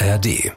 ARD. 0.00 0.52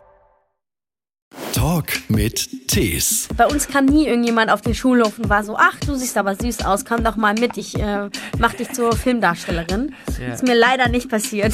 Talk 1.53 1.87
mit 2.09 2.67
Tees. 2.67 3.27
Bei 3.35 3.47
uns 3.47 3.67
kam 3.67 3.85
nie 3.85 4.05
irgendjemand 4.05 4.51
auf 4.51 4.61
den 4.61 4.75
Schulhof 4.75 5.17
und 5.17 5.29
war 5.29 5.43
so, 5.43 5.57
ach, 5.57 5.79
du 5.79 5.95
siehst 5.95 6.15
aber 6.17 6.35
süß 6.35 6.63
aus, 6.63 6.85
komm 6.85 7.03
doch 7.03 7.15
mal 7.15 7.33
mit, 7.33 7.57
ich 7.57 7.79
äh, 7.79 8.09
mach 8.37 8.53
dich 8.53 8.71
zur 8.71 8.95
Filmdarstellerin. 8.95 9.95
Ja. 10.19 10.33
Ist 10.33 10.43
mir 10.43 10.53
leider 10.53 10.89
nicht 10.89 11.09
passiert. 11.09 11.53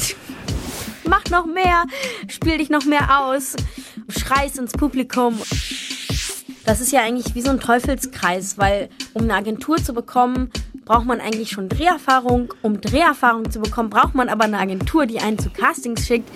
Mach 1.04 1.24
noch 1.30 1.46
mehr, 1.46 1.84
spiel 2.28 2.58
dich 2.58 2.68
noch 2.68 2.84
mehr 2.84 3.20
aus, 3.20 3.56
schreist 4.10 4.58
ins 4.58 4.72
Publikum. 4.72 5.40
Das 6.66 6.82
ist 6.82 6.92
ja 6.92 7.00
eigentlich 7.00 7.34
wie 7.34 7.40
so 7.40 7.50
ein 7.50 7.60
Teufelskreis, 7.60 8.58
weil 8.58 8.90
um 9.14 9.22
eine 9.22 9.34
Agentur 9.34 9.78
zu 9.78 9.94
bekommen, 9.94 10.50
braucht 10.84 11.06
man 11.06 11.20
eigentlich 11.22 11.50
schon 11.50 11.70
Dreherfahrung. 11.70 12.52
Um 12.60 12.82
Dreherfahrung 12.82 13.50
zu 13.50 13.60
bekommen, 13.60 13.88
braucht 13.88 14.14
man 14.14 14.28
aber 14.28 14.44
eine 14.44 14.58
Agentur, 14.58 15.06
die 15.06 15.20
einen 15.20 15.38
zu 15.38 15.48
Castings 15.48 16.06
schickt. 16.06 16.28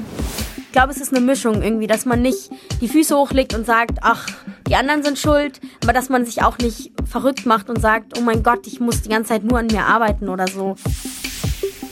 Ich 0.73 0.75
glaube, 0.75 0.91
es 0.91 1.03
ist 1.03 1.15
eine 1.15 1.21
Mischung 1.21 1.61
irgendwie, 1.61 1.87
dass 1.87 2.07
man 2.07 2.23
nicht 2.23 2.49
die 2.81 2.89
Füße 2.89 3.15
hochlegt 3.15 3.53
und 3.53 3.67
sagt, 3.67 3.99
ach, 4.01 4.27
die 4.67 4.75
anderen 4.75 5.03
sind 5.03 5.19
schuld, 5.19 5.61
aber 5.83 5.93
dass 5.93 6.09
man 6.09 6.25
sich 6.25 6.43
auch 6.43 6.57
nicht 6.57 6.93
verrückt 7.07 7.45
macht 7.45 7.69
und 7.69 7.79
sagt, 7.79 8.17
oh 8.17 8.23
mein 8.23 8.43
Gott, 8.43 8.67
ich 8.67 8.81
muss 8.81 9.03
die 9.03 9.11
ganze 9.11 9.35
Zeit 9.35 9.45
nur 9.45 9.59
an 9.59 9.67
mir 9.67 9.85
arbeiten 9.85 10.31
oder 10.31 10.49
so. 10.49 10.77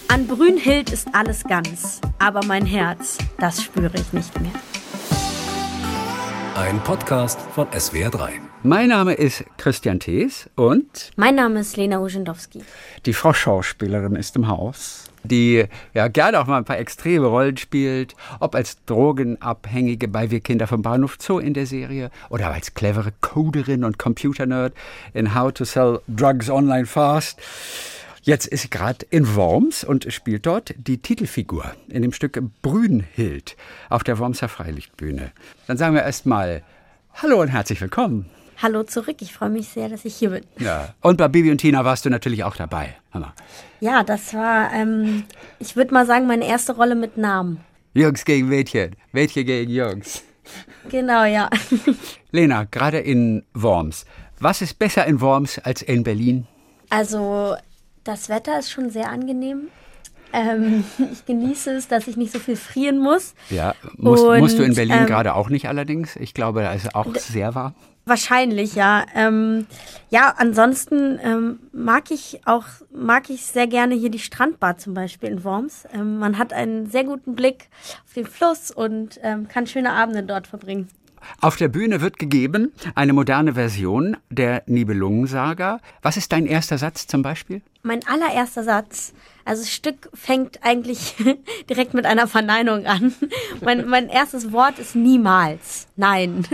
An 0.08 0.26
Brünhild 0.26 0.88
ist 0.92 1.08
alles 1.12 1.44
ganz, 1.44 2.00
aber 2.18 2.40
mein 2.46 2.64
Herz, 2.64 3.18
das 3.36 3.62
spüre 3.62 3.92
ich 3.96 4.14
nicht 4.14 4.40
mehr. 4.40 4.50
Ein 6.56 6.82
Podcast 6.82 7.38
von 7.54 7.66
SWR3. 7.68 8.30
Mein 8.62 8.88
Name 8.88 9.12
ist 9.12 9.44
Christian 9.58 10.00
Thees 10.00 10.48
und 10.54 11.10
mein 11.16 11.34
Name 11.34 11.60
ist 11.60 11.76
Lena 11.76 12.00
Uschendowski. 12.00 12.62
Die 13.04 13.12
Frau 13.12 13.34
Schauspielerin 13.34 14.16
ist 14.16 14.36
im 14.36 14.48
Haus, 14.48 15.09
die 15.22 15.64
ja 15.94 16.08
gerne 16.08 16.40
auch 16.40 16.46
mal 16.46 16.58
ein 16.58 16.64
paar 16.64 16.78
extreme 16.78 17.26
Rollen 17.26 17.56
spielt, 17.56 18.14
ob 18.38 18.54
als 18.54 18.84
Drogenabhängige 18.86 20.08
bei 20.08 20.30
Wir 20.30 20.40
Kinder 20.40 20.66
vom 20.66 20.82
Bahnhof 20.82 21.16
Zoo 21.20 21.38
in 21.38 21.54
der 21.54 21.66
Serie 21.66 22.10
oder 22.28 22.50
als 22.50 22.74
clevere 22.74 23.12
Coderin 23.20 23.84
und 23.84 23.98
Computernerd 23.98 24.72
in 25.14 25.34
How 25.34 25.52
to 25.52 25.64
Sell 25.64 26.00
Drugs 26.08 26.50
Online 26.50 26.86
Fast. 26.86 27.40
Jetzt 28.22 28.46
ist 28.46 28.62
sie 28.62 28.70
gerade 28.70 29.06
in 29.08 29.34
Worms 29.34 29.82
und 29.82 30.12
spielt 30.12 30.44
dort 30.44 30.74
die 30.76 30.98
Titelfigur 30.98 31.72
in 31.88 32.02
dem 32.02 32.12
Stück 32.12 32.42
Brünhild 32.60 33.56
auf 33.88 34.04
der 34.04 34.18
Wormser 34.18 34.48
Freilichtbühne. 34.48 35.32
Dann 35.66 35.78
sagen 35.78 35.94
wir 35.94 36.02
erstmal 36.02 36.62
Hallo 37.14 37.40
und 37.40 37.48
herzlich 37.48 37.80
willkommen. 37.80 38.26
Hallo 38.62 38.82
zurück, 38.82 39.16
ich 39.20 39.32
freue 39.32 39.48
mich 39.48 39.68
sehr, 39.68 39.88
dass 39.88 40.04
ich 40.04 40.16
hier 40.16 40.30
bin. 40.30 40.44
Ja. 40.58 40.94
Und 41.00 41.16
bei 41.16 41.28
Bibi 41.28 41.50
und 41.50 41.58
Tina 41.58 41.82
warst 41.82 42.04
du 42.04 42.10
natürlich 42.10 42.44
auch 42.44 42.56
dabei. 42.56 42.94
Hammer. 43.10 43.32
Ja, 43.80 44.02
das 44.04 44.34
war, 44.34 44.70
ähm, 44.74 45.24
ich 45.58 45.76
würde 45.76 45.94
mal 45.94 46.04
sagen, 46.04 46.26
meine 46.26 46.46
erste 46.46 46.76
Rolle 46.76 46.94
mit 46.94 47.16
Namen. 47.16 47.60
Jungs 47.94 48.26
gegen 48.26 48.48
Mädchen, 48.48 48.96
Mädchen 49.12 49.46
gegen 49.46 49.70
Jungs. 49.70 50.22
Genau, 50.90 51.24
ja. 51.24 51.48
Lena, 52.32 52.64
gerade 52.64 52.98
in 52.98 53.44
Worms. 53.54 54.04
Was 54.40 54.60
ist 54.60 54.78
besser 54.78 55.06
in 55.06 55.22
Worms 55.22 55.58
als 55.58 55.80
in 55.80 56.02
Berlin? 56.02 56.46
Also, 56.90 57.56
das 58.04 58.28
Wetter 58.28 58.58
ist 58.58 58.70
schon 58.70 58.90
sehr 58.90 59.08
angenehm. 59.08 59.68
Ähm, 60.34 60.84
ich 61.12 61.24
genieße 61.24 61.72
es, 61.72 61.88
dass 61.88 62.06
ich 62.08 62.18
nicht 62.18 62.32
so 62.32 62.38
viel 62.38 62.56
frieren 62.56 62.98
muss. 62.98 63.34
Ja, 63.48 63.74
musst, 63.96 64.22
Und, 64.22 64.38
musst 64.40 64.58
du 64.58 64.64
in 64.64 64.74
Berlin 64.74 64.98
ähm, 65.00 65.06
gerade 65.06 65.34
auch 65.34 65.48
nicht 65.48 65.66
allerdings. 65.66 66.16
Ich 66.16 66.34
glaube, 66.34 66.60
da 66.60 66.72
ist 66.74 66.94
auch 66.94 67.14
sehr 67.16 67.54
warm. 67.54 67.74
Wahrscheinlich, 68.10 68.74
ja. 68.74 69.06
Ähm, 69.14 69.68
ja, 70.08 70.34
ansonsten 70.36 71.20
ähm, 71.22 71.60
mag 71.70 72.10
ich 72.10 72.40
auch 72.44 72.64
mag 72.92 73.30
ich 73.30 73.46
sehr 73.46 73.68
gerne 73.68 73.94
hier 73.94 74.10
die 74.10 74.18
Strandbar 74.18 74.78
zum 74.78 74.94
Beispiel 74.94 75.28
in 75.28 75.44
Worms. 75.44 75.84
Ähm, 75.94 76.18
man 76.18 76.36
hat 76.36 76.52
einen 76.52 76.86
sehr 76.90 77.04
guten 77.04 77.36
Blick 77.36 77.68
auf 78.04 78.12
den 78.14 78.26
Fluss 78.26 78.72
und 78.72 79.20
ähm, 79.22 79.46
kann 79.46 79.68
schöne 79.68 79.92
Abende 79.92 80.24
dort 80.24 80.48
verbringen. 80.48 80.88
Auf 81.40 81.56
der 81.56 81.68
Bühne 81.68 82.00
wird 82.00 82.18
gegeben 82.18 82.72
eine 82.96 83.12
moderne 83.12 83.54
Version 83.54 84.16
der 84.28 84.64
Nibelungensaga. 84.66 85.78
Was 86.02 86.16
ist 86.16 86.32
dein 86.32 86.46
erster 86.46 86.78
Satz 86.78 87.06
zum 87.06 87.22
Beispiel? 87.22 87.62
Mein 87.84 88.00
allererster 88.08 88.64
Satz. 88.64 89.12
Also 89.44 89.62
das 89.62 89.70
Stück 89.70 90.10
fängt 90.14 90.64
eigentlich 90.64 91.14
direkt 91.70 91.94
mit 91.94 92.06
einer 92.06 92.26
Verneinung 92.26 92.86
an. 92.86 93.14
mein, 93.60 93.88
mein 93.88 94.08
erstes 94.08 94.50
Wort 94.50 94.80
ist 94.80 94.96
niemals. 94.96 95.86
Nein. 95.94 96.44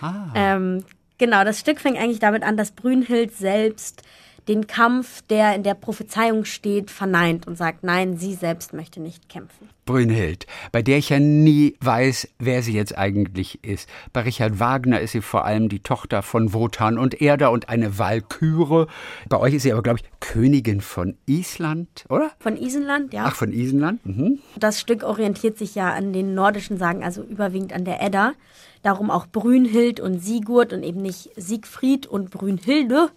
Ah. 0.00 0.28
Ähm, 0.34 0.84
genau, 1.20 1.44
das 1.44 1.60
Stück 1.60 1.80
fängt 1.80 1.98
eigentlich 1.98 2.18
damit 2.18 2.42
an, 2.42 2.56
dass 2.56 2.72
Brünhild 2.72 3.36
selbst 3.36 4.02
den 4.48 4.66
Kampf, 4.66 5.22
der 5.28 5.54
in 5.54 5.62
der 5.62 5.74
Prophezeiung 5.74 6.44
steht, 6.44 6.90
verneint 6.90 7.46
und 7.46 7.56
sagt, 7.56 7.84
nein, 7.84 8.16
sie 8.16 8.34
selbst 8.34 8.72
möchte 8.72 9.00
nicht 9.00 9.28
kämpfen. 9.28 9.68
Brünnhild, 9.84 10.46
bei 10.72 10.82
der 10.82 10.98
ich 10.98 11.08
ja 11.08 11.18
nie 11.18 11.76
weiß, 11.80 12.28
wer 12.38 12.62
sie 12.62 12.72
jetzt 12.72 12.96
eigentlich 12.96 13.64
ist. 13.64 13.88
Bei 14.12 14.22
Richard 14.22 14.60
Wagner 14.60 15.00
ist 15.00 15.12
sie 15.12 15.20
vor 15.20 15.44
allem 15.44 15.68
die 15.68 15.80
Tochter 15.80 16.22
von 16.22 16.52
Wotan 16.52 16.98
und 16.98 17.20
Erda 17.20 17.48
und 17.48 17.68
eine 17.68 17.98
Walküre. 17.98 18.86
Bei 19.28 19.38
euch 19.38 19.54
ist 19.54 19.62
sie 19.62 19.72
aber, 19.72 19.82
glaube 19.82 20.00
ich, 20.00 20.20
Königin 20.20 20.80
von 20.80 21.16
Island, 21.26 22.04
oder? 22.08 22.30
Von 22.38 22.56
Isenland, 22.56 23.12
ja. 23.12 23.24
Ach, 23.26 23.34
von 23.34 23.52
Isenland. 23.52 24.04
Mhm. 24.04 24.38
Das 24.56 24.80
Stück 24.80 25.02
orientiert 25.02 25.58
sich 25.58 25.74
ja 25.74 25.92
an 25.92 26.12
den 26.12 26.34
nordischen 26.34 26.78
Sagen, 26.78 27.02
also 27.02 27.22
überwiegend 27.22 27.72
an 27.72 27.84
der 27.84 28.02
Edda. 28.02 28.34
Darum 28.82 29.10
auch 29.10 29.26
Brünhild 29.26 30.00
und 30.00 30.20
Sigurd 30.20 30.72
und 30.72 30.82
eben 30.82 31.02
nicht 31.02 31.30
Siegfried 31.36 32.06
und 32.06 32.30
Brünhilde. 32.30 33.10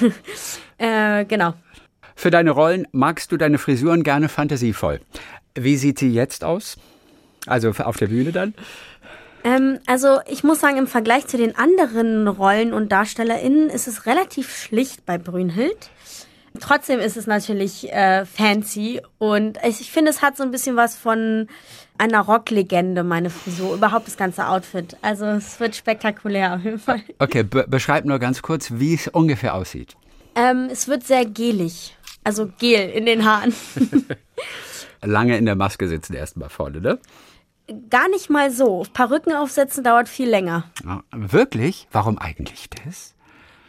äh, 0.78 1.24
genau. 1.26 1.54
Für 2.14 2.30
deine 2.30 2.52
Rollen 2.52 2.88
magst 2.92 3.30
du 3.30 3.36
deine 3.36 3.58
Frisuren 3.58 4.02
gerne 4.02 4.30
fantasievoll. 4.30 5.00
Wie 5.56 5.76
sieht 5.76 5.98
sie 5.98 6.10
jetzt 6.12 6.44
aus? 6.44 6.76
Also 7.46 7.70
auf 7.70 7.96
der 7.96 8.08
Bühne 8.08 8.32
dann? 8.32 8.54
Ähm, 9.44 9.78
also 9.86 10.18
ich 10.28 10.44
muss 10.44 10.60
sagen, 10.60 10.76
im 10.76 10.86
Vergleich 10.86 11.26
zu 11.26 11.36
den 11.36 11.56
anderen 11.56 12.28
Rollen 12.28 12.72
und 12.72 12.90
DarstellerInnen 12.90 13.70
ist 13.70 13.86
es 13.86 14.06
relativ 14.06 14.54
schlicht 14.56 15.06
bei 15.06 15.18
Brünhild. 15.18 15.90
Trotzdem 16.60 17.00
ist 17.00 17.16
es 17.16 17.26
natürlich 17.26 17.92
äh, 17.92 18.24
fancy 18.24 19.00
und 19.18 19.58
ich, 19.62 19.80
ich 19.80 19.92
finde, 19.92 20.10
es 20.10 20.22
hat 20.22 20.36
so 20.36 20.42
ein 20.42 20.50
bisschen 20.50 20.74
was 20.74 20.96
von 20.96 21.48
einer 21.98 22.20
Rocklegende, 22.20 23.04
meine 23.04 23.30
Frisur, 23.30 23.74
überhaupt 23.74 24.06
das 24.06 24.16
ganze 24.16 24.48
Outfit. 24.48 24.96
Also 25.02 25.26
es 25.26 25.60
wird 25.60 25.76
spektakulär 25.76 26.54
auf 26.54 26.64
jeden 26.64 26.78
Fall. 26.78 27.02
Okay, 27.18 27.42
be 27.42 27.66
beschreib 27.68 28.04
nur 28.04 28.18
ganz 28.18 28.42
kurz, 28.42 28.72
wie 28.74 28.94
es 28.94 29.08
ungefähr 29.08 29.54
aussieht. 29.54 29.96
Ähm, 30.34 30.68
es 30.70 30.88
wird 30.88 31.06
sehr 31.06 31.24
gelig, 31.24 31.96
also 32.24 32.50
gel 32.58 32.90
in 32.90 33.06
den 33.06 33.24
Haaren. 33.24 33.54
Lange 35.06 35.36
in 35.36 35.46
der 35.46 35.56
Maske 35.56 35.88
sitzen 35.88 36.14
erstmal 36.14 36.48
vorne, 36.48 36.80
ne? 36.80 36.98
Gar 37.90 38.08
nicht 38.10 38.30
mal 38.30 38.50
so. 38.50 38.84
Perücken 38.92 39.34
aufsetzen 39.34 39.82
dauert 39.82 40.08
viel 40.08 40.28
länger. 40.28 40.64
Ja, 40.84 41.02
wirklich? 41.12 41.88
Warum 41.90 42.18
eigentlich 42.18 42.68
das? 42.70 43.14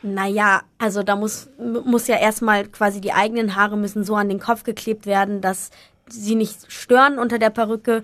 Naja, 0.03 0.61
also 0.77 1.01
da 1.01 1.15
muss, 1.15 1.49
muss 1.57 2.07
ja 2.07 2.17
erstmal 2.17 2.67
quasi 2.67 3.01
die 3.01 3.13
eigenen 3.13 3.55
Haare 3.55 3.77
müssen 3.77 4.03
so 4.03 4.15
an 4.15 4.29
den 4.29 4.39
Kopf 4.39 4.63
geklebt 4.63 5.05
werden, 5.05 5.41
dass 5.41 5.71
sie 6.07 6.35
nicht 6.35 6.71
stören 6.71 7.17
unter 7.17 7.39
der 7.39 7.49
Perücke. 7.49 8.03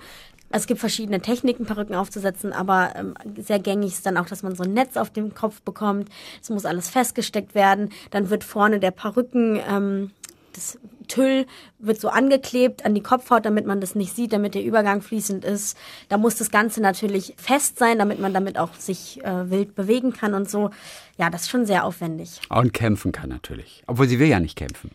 Es 0.50 0.68
gibt 0.68 0.80
verschiedene 0.80 1.22
Techniken, 1.22 1.66
Perücken 1.66 1.96
aufzusetzen, 1.96 2.54
aber 2.54 2.94
ähm, 2.96 3.16
sehr 3.38 3.60
gängig 3.60 3.94
ist 3.94 4.06
dann 4.06 4.18
auch, 4.18 4.28
dass 4.28 4.44
man 4.44 4.56
so 4.56 4.64
ein 4.64 4.74
Netz 4.74 4.98
auf 4.98 5.10
dem 5.10 5.34
Kopf 5.34 5.62
bekommt. 5.62 6.10
Es 6.42 6.50
muss 6.50 6.66
alles 6.66 6.90
festgesteckt 6.90 7.56
werden. 7.56 7.90
Dann 8.12 8.30
wird 8.30 8.44
vorne 8.44 8.80
der 8.80 8.92
Perücken, 8.92 9.60
ähm, 9.68 10.12
das 10.54 10.80
Tüll 11.08 11.46
wird 11.80 12.00
so 12.00 12.10
angeklebt 12.10 12.86
an 12.86 12.96
die 12.96 13.04
Kopfhaut, 13.04 13.46
damit 13.46 13.66
man 13.66 13.82
das 13.82 13.96
nicht 13.96 14.16
sieht, 14.16 14.34
damit 14.34 14.56
der 14.56 14.64
Übergang 14.64 15.02
fließend 15.02 15.44
ist. 15.44 15.78
Da 16.10 16.18
muss 16.18 16.36
das 16.36 16.50
Ganze 16.50 16.82
natürlich 16.82 17.36
fest 17.38 17.78
sein, 17.78 18.00
damit 18.00 18.20
man 18.20 18.34
damit 18.34 18.58
auch 18.58 18.74
sich 18.76 19.24
äh, 19.24 19.50
wild 19.50 19.76
bewegen 19.76 20.14
kann 20.14 20.34
und 20.34 20.50
so. 20.50 20.70
Ja, 21.18 21.30
das 21.30 21.44
ist 21.44 21.50
schon 21.50 21.66
sehr 21.66 21.86
aufwendig. 21.86 22.40
Und 22.50 22.74
kämpfen 22.74 23.12
kann 23.12 23.30
natürlich. 23.30 23.84
Obwohl 23.88 24.08
sie 24.08 24.20
will 24.20 24.28
ja 24.28 24.40
nicht 24.40 24.58
kämpfen. 24.58 24.92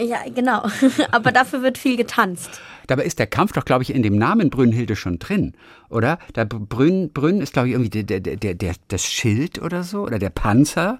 Ja, 0.00 0.18
genau. 0.32 0.64
Aber 1.10 1.32
dafür 1.32 1.62
wird 1.62 1.78
viel 1.78 1.96
getanzt. 1.96 2.60
Dabei 2.86 3.02
ist 3.02 3.18
der 3.18 3.26
Kampf 3.26 3.52
doch, 3.52 3.64
glaube 3.64 3.82
ich, 3.82 3.94
in 3.94 4.02
dem 4.02 4.16
Namen 4.16 4.48
Brünnhilde 4.48 4.96
schon 4.96 5.18
drin, 5.18 5.52
oder? 5.90 6.18
Da 6.32 6.44
Brünn, 6.44 7.12
Brünn 7.12 7.42
ist, 7.42 7.52
glaube 7.52 7.68
ich, 7.68 7.74
irgendwie 7.74 8.02
der, 8.02 8.20
der, 8.20 8.36
der, 8.36 8.54
der, 8.54 8.74
das 8.88 9.04
Schild 9.04 9.60
oder 9.60 9.82
so, 9.82 10.02
oder 10.02 10.18
der 10.18 10.30
Panzer, 10.30 10.98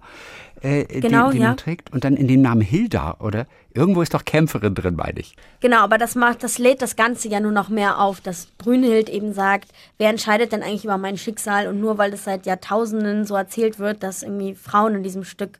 äh, 0.60 0.84
genau, 0.84 1.26
den, 1.26 1.32
den 1.32 1.42
ja. 1.42 1.48
man 1.48 1.56
trägt. 1.56 1.92
Und 1.92 2.04
dann 2.04 2.16
in 2.16 2.28
dem 2.28 2.42
Namen 2.42 2.60
Hilda, 2.60 3.16
oder? 3.20 3.46
Irgendwo 3.72 4.02
ist 4.02 4.12
doch 4.12 4.24
Kämpferin 4.24 4.74
drin, 4.74 4.96
meine 4.96 5.20
ich. 5.20 5.34
Genau, 5.60 5.78
aber 5.78 5.96
das 5.96 6.14
macht, 6.14 6.42
das 6.42 6.58
lädt 6.58 6.82
das 6.82 6.96
Ganze 6.96 7.28
ja 7.28 7.40
nur 7.40 7.52
noch 7.52 7.70
mehr 7.70 8.00
auf, 8.00 8.20
dass 8.20 8.46
Brünnhild 8.58 9.08
eben 9.08 9.32
sagt, 9.32 9.68
wer 9.96 10.10
entscheidet 10.10 10.52
denn 10.52 10.62
eigentlich 10.62 10.84
über 10.84 10.98
mein 10.98 11.16
Schicksal? 11.16 11.68
Und 11.68 11.80
nur 11.80 11.96
weil 11.96 12.12
es 12.12 12.24
seit 12.24 12.44
Jahrtausenden 12.44 13.24
so 13.24 13.34
erzählt 13.34 13.78
wird, 13.78 14.02
dass 14.02 14.22
irgendwie 14.22 14.54
Frauen 14.54 14.96
in 14.96 15.02
diesem 15.02 15.24
Stück 15.24 15.58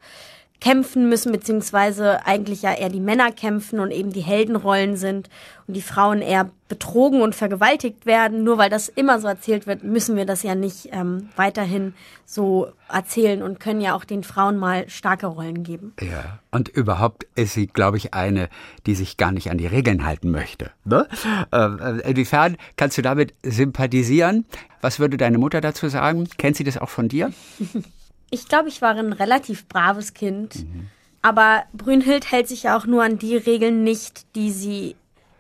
kämpfen 0.61 1.09
müssen, 1.09 1.31
beziehungsweise 1.31 2.27
eigentlich 2.27 2.63
ja 2.63 2.75
eher 2.75 2.89
die 2.89 3.01
Männer 3.01 3.31
kämpfen 3.31 3.79
und 3.79 3.91
eben 3.93 4.13
die 4.13 4.23
Heldenrollen 4.23 4.97
sind 4.97 5.29
und 5.67 5.75
die 5.75 5.83
Frauen 5.83 6.21
eher 6.21 6.51
betrogen 6.69 7.23
und 7.23 7.35
vergewaltigt 7.35 8.07
werden. 8.07 8.43
Nur 8.43 8.59
weil 8.59 8.69
das 8.69 8.89
immer 8.89 9.21
so 9.21 9.29
erzählt 9.29 9.67
wird, 9.67 9.85
müssen 9.85 10.17
wir 10.17 10.27
das 10.27 10.43
ja 10.43 10.55
nicht 10.57 10.89
ähm, 10.93 11.29
weiterhin 11.37 11.95
so 12.27 12.69
erzählen 12.89 13.43
und 13.43 13.61
können 13.61 13.81
ja 13.81 13.95
auch 13.95 14.05
den 14.05 14.25
Frauen 14.25 14.57
mal 14.57 14.89
starke 14.89 15.27
Rollen 15.27 15.63
geben. 15.63 15.95
Ja, 16.01 16.41
und 16.51 16.69
überhaupt 16.69 17.27
ist 17.37 17.55
sie, 17.55 17.69
glaube 17.69 17.97
ich, 17.97 18.15
eine, 18.15 18.49
die 18.87 18.97
sich 18.97 19.17
gar 19.17 19.31
nicht 19.31 19.51
an 19.51 19.59
die 19.59 19.67
Regeln 19.67 20.05
halten 20.05 20.31
möchte. 20.31 20.71
Ne? 20.85 21.07
Äh, 21.53 22.01
inwiefern 22.11 22.57
kannst 22.77 22.99
du 22.99 23.03
damit 23.03 23.35
sympathisieren? 23.45 24.45
Was 24.81 24.99
würde 24.99 25.17
deine 25.17 25.39
Mutter 25.39 25.61
dazu 25.61 25.89
sagen? 25.89 26.29
Kennt 26.37 26.57
sie 26.57 26.65
das 26.65 26.79
auch 26.79 26.91
von 26.91 27.09
dir? 27.09 27.33
Ich 28.31 28.49
glaube, 28.49 28.69
ich 28.69 28.83
war 28.83 28.95
ein 28.95 29.13
relativ 29.13 29.67
braves 29.69 30.15
Kind. 30.15 30.65
Mhm. 30.65 30.89
Aber 31.23 31.65
Brünnhild 31.73 32.31
hält 32.31 32.49
sich 32.49 32.65
ja 32.65 32.77
auch 32.77 32.87
nur 32.87 33.03
an 33.03 33.19
die 33.19 33.37
Regeln 33.37 33.83
nicht, 33.83 34.35
die 34.37 34.51
sie 34.51 34.97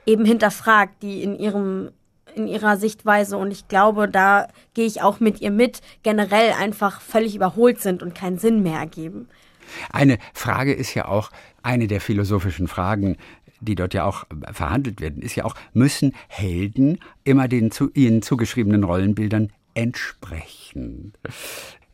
eben 0.06 0.24
hinterfragt, 0.24 1.02
die 1.02 1.22
in 1.22 1.38
ihrem 1.38 1.90
in 2.34 2.46
ihrer 2.46 2.76
Sichtweise 2.76 3.36
und 3.36 3.50
ich 3.50 3.68
glaube, 3.68 4.08
da 4.08 4.46
gehe 4.74 4.86
ich 4.86 5.02
auch 5.02 5.18
mit 5.18 5.40
ihr 5.40 5.50
mit, 5.50 5.80
generell 6.02 6.52
einfach 6.52 7.00
völlig 7.00 7.34
überholt 7.34 7.80
sind 7.80 8.02
und 8.02 8.14
keinen 8.14 8.38
Sinn 8.38 8.62
mehr 8.62 8.78
ergeben. 8.78 9.28
Eine 9.90 10.18
Frage 10.32 10.72
ist 10.72 10.94
ja 10.94 11.08
auch 11.08 11.30
eine 11.62 11.88
der 11.88 12.00
philosophischen 12.00 12.68
Fragen, 12.68 13.16
die 13.60 13.74
dort 13.74 13.92
ja 13.92 14.04
auch 14.04 14.24
verhandelt 14.52 15.00
werden, 15.00 15.20
ist 15.20 15.34
ja 15.34 15.44
auch, 15.44 15.54
müssen 15.72 16.14
Helden 16.28 17.00
immer 17.24 17.48
den 17.48 17.70
zu 17.70 17.90
ihnen 17.92 18.22
zugeschriebenen 18.22 18.84
Rollenbildern 18.84 19.52
entsprechen? 19.74 21.12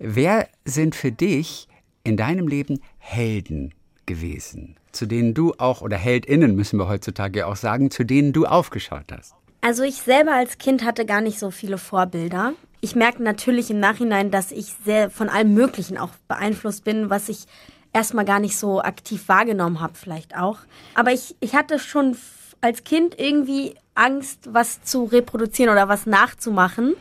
Wer 0.07 0.49
sind 0.67 0.95
für 0.95 1.11
dich 1.11 1.67
in 2.03 2.19
deinem 2.19 2.47
Leben 2.47 2.83
Helden 2.99 3.73
gewesen, 4.05 4.77
zu 4.93 5.07
denen 5.07 5.33
du 5.33 5.55
auch, 5.57 5.81
oder 5.81 5.97
Heldinnen 5.97 6.55
müssen 6.55 6.79
wir 6.79 6.89
heutzutage 6.89 7.47
auch 7.47 7.57
sagen, 7.57 7.91
zu 7.91 8.05
denen 8.05 8.35
du 8.35 8.45
aufgeschaut 8.45 9.07
hast? 9.11 9.35
Also 9.63 9.83
ich 9.83 10.03
selber 10.03 10.35
als 10.35 10.59
Kind 10.59 10.85
hatte 10.85 11.07
gar 11.07 11.23
nicht 11.23 11.39
so 11.39 11.51
viele 11.51 11.79
Vorbilder. 11.79 12.53
Ich 12.83 12.95
merke 12.95 13.23
natürlich 13.23 13.71
im 13.71 13.81
Nachhinein, 13.81 14.31
dass 14.31 14.53
ich 14.53 14.75
sehr 14.85 15.09
von 15.09 15.31
allem 15.31 15.55
Möglichen 15.55 15.97
auch 15.97 16.11
beeinflusst 16.29 16.85
bin, 16.85 17.09
was 17.09 17.31
ich 17.31 17.47
erstmal 17.95 18.27
gar 18.27 18.41
nicht 18.41 18.59
so 18.59 18.83
aktiv 18.83 19.27
wahrgenommen 19.29 19.81
habe, 19.81 19.95
vielleicht 19.95 20.37
auch. 20.37 20.59
Aber 20.95 21.13
ich, 21.13 21.35
ich 21.41 21.55
hatte 21.55 21.79
schon 21.79 22.15
als 22.61 22.85
Kind 22.85 23.19
irgendwie 23.19 23.75
Angst, 23.95 24.51
was 24.53 24.83
zu 24.83 25.05
reproduzieren 25.05 25.73
oder 25.73 25.89
was 25.89 26.05
nachzumachen 26.05 26.95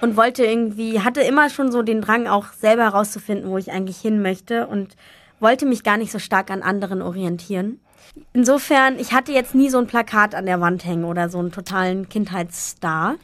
und 0.00 0.16
wollte 0.16 0.44
irgendwie, 0.44 1.00
hatte 1.00 1.20
immer 1.22 1.50
schon 1.50 1.72
so 1.72 1.82
den 1.82 2.00
Drang, 2.00 2.26
auch 2.26 2.52
selber 2.52 2.84
herauszufinden, 2.84 3.50
wo 3.50 3.58
ich 3.58 3.72
eigentlich 3.72 3.98
hin 3.98 4.22
möchte 4.22 4.66
und 4.66 4.96
wollte 5.40 5.66
mich 5.66 5.82
gar 5.84 5.96
nicht 5.96 6.12
so 6.12 6.18
stark 6.18 6.50
an 6.50 6.62
anderen 6.62 7.02
orientieren. 7.02 7.80
Insofern, 8.32 8.98
ich 8.98 9.12
hatte 9.12 9.32
jetzt 9.32 9.54
nie 9.54 9.70
so 9.70 9.78
ein 9.78 9.86
Plakat 9.86 10.34
an 10.34 10.46
der 10.46 10.60
Wand 10.60 10.84
hängen 10.84 11.04
oder 11.04 11.28
so 11.28 11.38
einen 11.38 11.52
totalen 11.52 12.08
Kindheitsstar. 12.08 13.16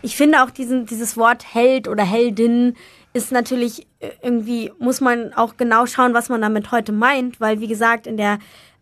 Ich 0.00 0.16
finde 0.16 0.42
auch 0.42 0.50
diesen, 0.50 0.86
dieses 0.86 1.16
Wort 1.16 1.54
Held 1.54 1.88
oder 1.88 2.02
Heldin 2.04 2.76
ist 3.12 3.30
natürlich 3.30 3.86
äh, 4.00 4.10
irgendwie, 4.22 4.72
muss 4.78 5.00
man 5.00 5.32
auch 5.34 5.56
genau 5.56 5.86
schauen, 5.86 6.14
was 6.14 6.28
man 6.28 6.40
damit 6.40 6.72
heute 6.72 6.92
meint, 6.92 7.40
weil 7.40 7.60
wie 7.60 7.68
gesagt, 7.68 8.06
in 8.06 8.16
der 8.16 8.38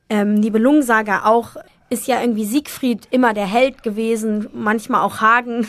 ähm, 0.09 0.35
Nibelungensaga 0.35 1.25
auch 1.25 1.56
ist 1.88 2.06
ja 2.06 2.21
irgendwie 2.21 2.44
Siegfried 2.44 3.09
immer 3.11 3.35
der 3.35 3.47
Held 3.47 3.83
gewesen, 3.83 4.49
manchmal 4.53 5.03
auch 5.03 5.21
Hagen. 5.21 5.67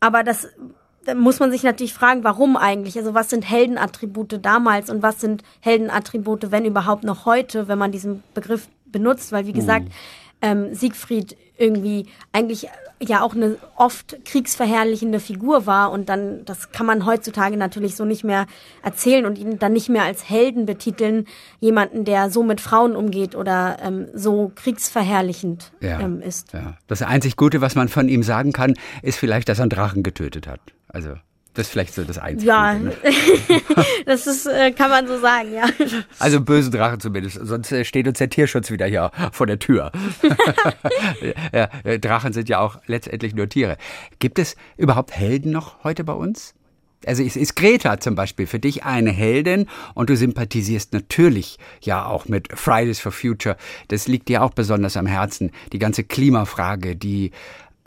Aber 0.00 0.22
das 0.22 0.48
da 1.08 1.14
muss 1.14 1.40
man 1.40 1.50
sich 1.50 1.62
natürlich 1.62 1.94
fragen, 1.94 2.22
warum 2.22 2.58
eigentlich? 2.58 2.98
Also 2.98 3.14
was 3.14 3.30
sind 3.30 3.48
Heldenattribute 3.48 4.44
damals 4.44 4.90
und 4.90 5.02
was 5.02 5.18
sind 5.22 5.42
Heldenattribute, 5.60 6.50
wenn 6.50 6.66
überhaupt 6.66 7.02
noch 7.02 7.24
heute, 7.24 7.66
wenn 7.66 7.78
man 7.78 7.92
diesen 7.92 8.22
Begriff 8.34 8.68
benutzt? 8.84 9.32
Weil 9.32 9.46
wie 9.46 9.54
gesagt, 9.54 9.86
mhm. 9.86 9.92
ähm, 10.42 10.74
Siegfried 10.74 11.34
irgendwie 11.56 12.08
eigentlich 12.32 12.68
ja 13.00 13.22
auch 13.22 13.34
eine 13.34 13.56
oft 13.76 14.22
kriegsverherrlichende 14.26 15.18
Figur 15.18 15.64
war 15.64 15.92
und 15.92 16.10
dann, 16.10 16.44
das 16.44 16.72
kann 16.72 16.84
man 16.84 17.06
heutzutage 17.06 17.56
natürlich 17.56 17.96
so 17.96 18.04
nicht 18.04 18.22
mehr 18.22 18.46
erzählen 18.82 19.24
und 19.24 19.38
ihn 19.38 19.58
dann 19.58 19.72
nicht 19.72 19.88
mehr 19.88 20.02
als 20.02 20.28
Helden 20.28 20.66
betiteln, 20.66 21.26
jemanden, 21.58 22.04
der 22.04 22.28
so 22.28 22.42
mit 22.42 22.60
Frauen 22.60 22.94
umgeht 22.94 23.34
oder 23.34 23.78
ähm, 23.82 24.08
so 24.12 24.52
kriegsverherrlichend 24.54 25.72
ja, 25.80 26.00
ähm, 26.00 26.20
ist. 26.20 26.52
Ja. 26.52 26.76
Das 26.86 27.00
einzig 27.00 27.36
Gute, 27.36 27.62
was 27.62 27.76
man 27.76 27.88
von 27.88 28.10
ihm 28.10 28.22
sagen 28.22 28.52
kann, 28.52 28.74
ist 29.00 29.18
vielleicht, 29.18 29.48
dass 29.48 29.58
er 29.58 29.62
einen 29.62 29.70
Drachen 29.70 30.02
getötet 30.02 30.46
hat. 30.46 30.60
Also 30.88 31.16
das 31.58 31.66
ist 31.66 31.72
vielleicht 31.72 31.94
so 31.94 32.04
das 32.04 32.18
Einzige. 32.18 32.50
Ja, 32.50 32.74
ne? 32.74 32.92
das 34.06 34.28
ist, 34.28 34.46
äh, 34.46 34.70
kann 34.70 34.90
man 34.90 35.08
so 35.08 35.18
sagen, 35.18 35.52
ja. 35.52 35.66
Also 36.20 36.40
böse 36.40 36.70
Drachen 36.70 37.00
zumindest, 37.00 37.40
sonst 37.42 37.72
äh, 37.72 37.84
steht 37.84 38.06
uns 38.06 38.18
der 38.18 38.30
Tierschutz 38.30 38.70
wieder 38.70 38.86
hier 38.86 39.10
vor 39.32 39.48
der 39.48 39.58
Tür. 39.58 39.90
ja, 41.52 41.68
äh, 41.82 41.98
Drachen 41.98 42.32
sind 42.32 42.48
ja 42.48 42.60
auch 42.60 42.78
letztendlich 42.86 43.34
nur 43.34 43.48
Tiere. 43.48 43.76
Gibt 44.20 44.38
es 44.38 44.54
überhaupt 44.76 45.10
Helden 45.10 45.50
noch 45.50 45.82
heute 45.82 46.04
bei 46.04 46.12
uns? 46.12 46.54
Also 47.06 47.24
ist, 47.24 47.36
ist 47.36 47.56
Greta 47.56 47.98
zum 47.98 48.14
Beispiel 48.14 48.46
für 48.46 48.60
dich 48.60 48.84
eine 48.84 49.10
Heldin 49.10 49.66
und 49.94 50.10
du 50.10 50.16
sympathisierst 50.16 50.92
natürlich 50.92 51.58
ja 51.80 52.06
auch 52.06 52.26
mit 52.26 52.56
Fridays 52.56 53.00
for 53.00 53.10
Future. 53.10 53.56
Das 53.88 54.06
liegt 54.06 54.28
dir 54.28 54.44
auch 54.44 54.52
besonders 54.52 54.96
am 54.96 55.06
Herzen. 55.06 55.50
Die 55.72 55.80
ganze 55.80 56.04
Klimafrage, 56.04 56.94
die 56.94 57.32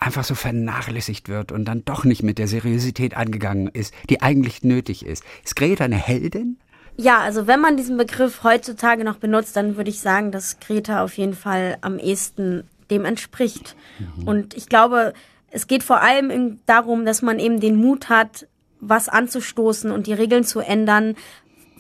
einfach 0.01 0.23
so 0.23 0.35
vernachlässigt 0.35 1.29
wird 1.29 1.51
und 1.51 1.65
dann 1.65 1.85
doch 1.85 2.03
nicht 2.03 2.23
mit 2.23 2.37
der 2.39 2.47
Seriosität 2.47 3.15
angegangen 3.15 3.67
ist, 3.67 3.93
die 4.09 4.21
eigentlich 4.21 4.63
nötig 4.63 5.05
ist. 5.05 5.23
Ist 5.43 5.55
Greta 5.55 5.85
eine 5.85 5.95
Heldin? 5.95 6.57
Ja, 6.97 7.19
also 7.19 7.47
wenn 7.47 7.61
man 7.61 7.77
diesen 7.77 7.97
Begriff 7.97 8.43
heutzutage 8.43 9.03
noch 9.03 9.17
benutzt, 9.17 9.55
dann 9.55 9.77
würde 9.77 9.89
ich 9.89 10.01
sagen, 10.01 10.31
dass 10.31 10.59
Greta 10.59 11.03
auf 11.03 11.17
jeden 11.17 11.35
Fall 11.35 11.77
am 11.81 11.99
ehesten 11.99 12.67
dem 12.89 13.05
entspricht. 13.05 13.75
Mhm. 13.99 14.27
Und 14.27 14.53
ich 14.55 14.67
glaube, 14.67 15.13
es 15.49 15.67
geht 15.67 15.83
vor 15.83 16.01
allem 16.01 16.59
darum, 16.65 17.05
dass 17.05 17.21
man 17.21 17.39
eben 17.39 17.59
den 17.59 17.75
Mut 17.75 18.09
hat, 18.09 18.47
was 18.79 19.07
anzustoßen 19.07 19.91
und 19.91 20.07
die 20.07 20.13
Regeln 20.13 20.43
zu 20.43 20.59
ändern, 20.59 21.15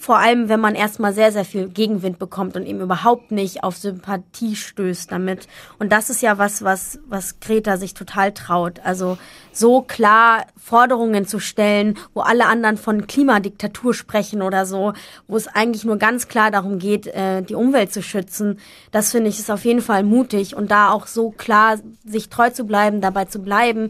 vor 0.01 0.17
allem, 0.17 0.49
wenn 0.49 0.59
man 0.59 0.73
erstmal 0.73 1.13
sehr, 1.13 1.31
sehr 1.31 1.45
viel 1.45 1.69
Gegenwind 1.69 2.17
bekommt 2.17 2.55
und 2.55 2.65
eben 2.65 2.81
überhaupt 2.81 3.31
nicht 3.31 3.63
auf 3.63 3.77
Sympathie 3.77 4.55
stößt 4.55 5.11
damit. 5.11 5.47
Und 5.77 5.91
das 5.91 6.09
ist 6.09 6.23
ja 6.23 6.39
was, 6.39 6.63
was, 6.63 6.99
was 7.07 7.39
Greta 7.39 7.77
sich 7.77 7.93
total 7.93 8.31
traut. 8.31 8.79
Also 8.83 9.19
so 9.51 9.83
klar 9.83 10.47
Forderungen 10.57 11.27
zu 11.27 11.37
stellen, 11.37 11.99
wo 12.15 12.21
alle 12.21 12.47
anderen 12.47 12.77
von 12.77 13.05
Klimadiktatur 13.05 13.93
sprechen 13.93 14.41
oder 14.41 14.65
so, 14.65 14.93
wo 15.27 15.37
es 15.37 15.47
eigentlich 15.47 15.85
nur 15.85 15.97
ganz 15.97 16.27
klar 16.27 16.49
darum 16.49 16.79
geht, 16.79 17.05
äh, 17.05 17.43
die 17.43 17.53
Umwelt 17.53 17.93
zu 17.93 18.01
schützen. 18.01 18.59
Das 18.89 19.11
finde 19.11 19.29
ich 19.29 19.37
ist 19.37 19.51
auf 19.51 19.65
jeden 19.65 19.81
Fall 19.81 20.01
mutig 20.01 20.55
und 20.55 20.71
da 20.71 20.89
auch 20.89 21.05
so 21.05 21.29
klar 21.29 21.77
sich 22.03 22.29
treu 22.29 22.49
zu 22.49 22.65
bleiben, 22.65 23.01
dabei 23.01 23.25
zu 23.25 23.37
bleiben, 23.37 23.89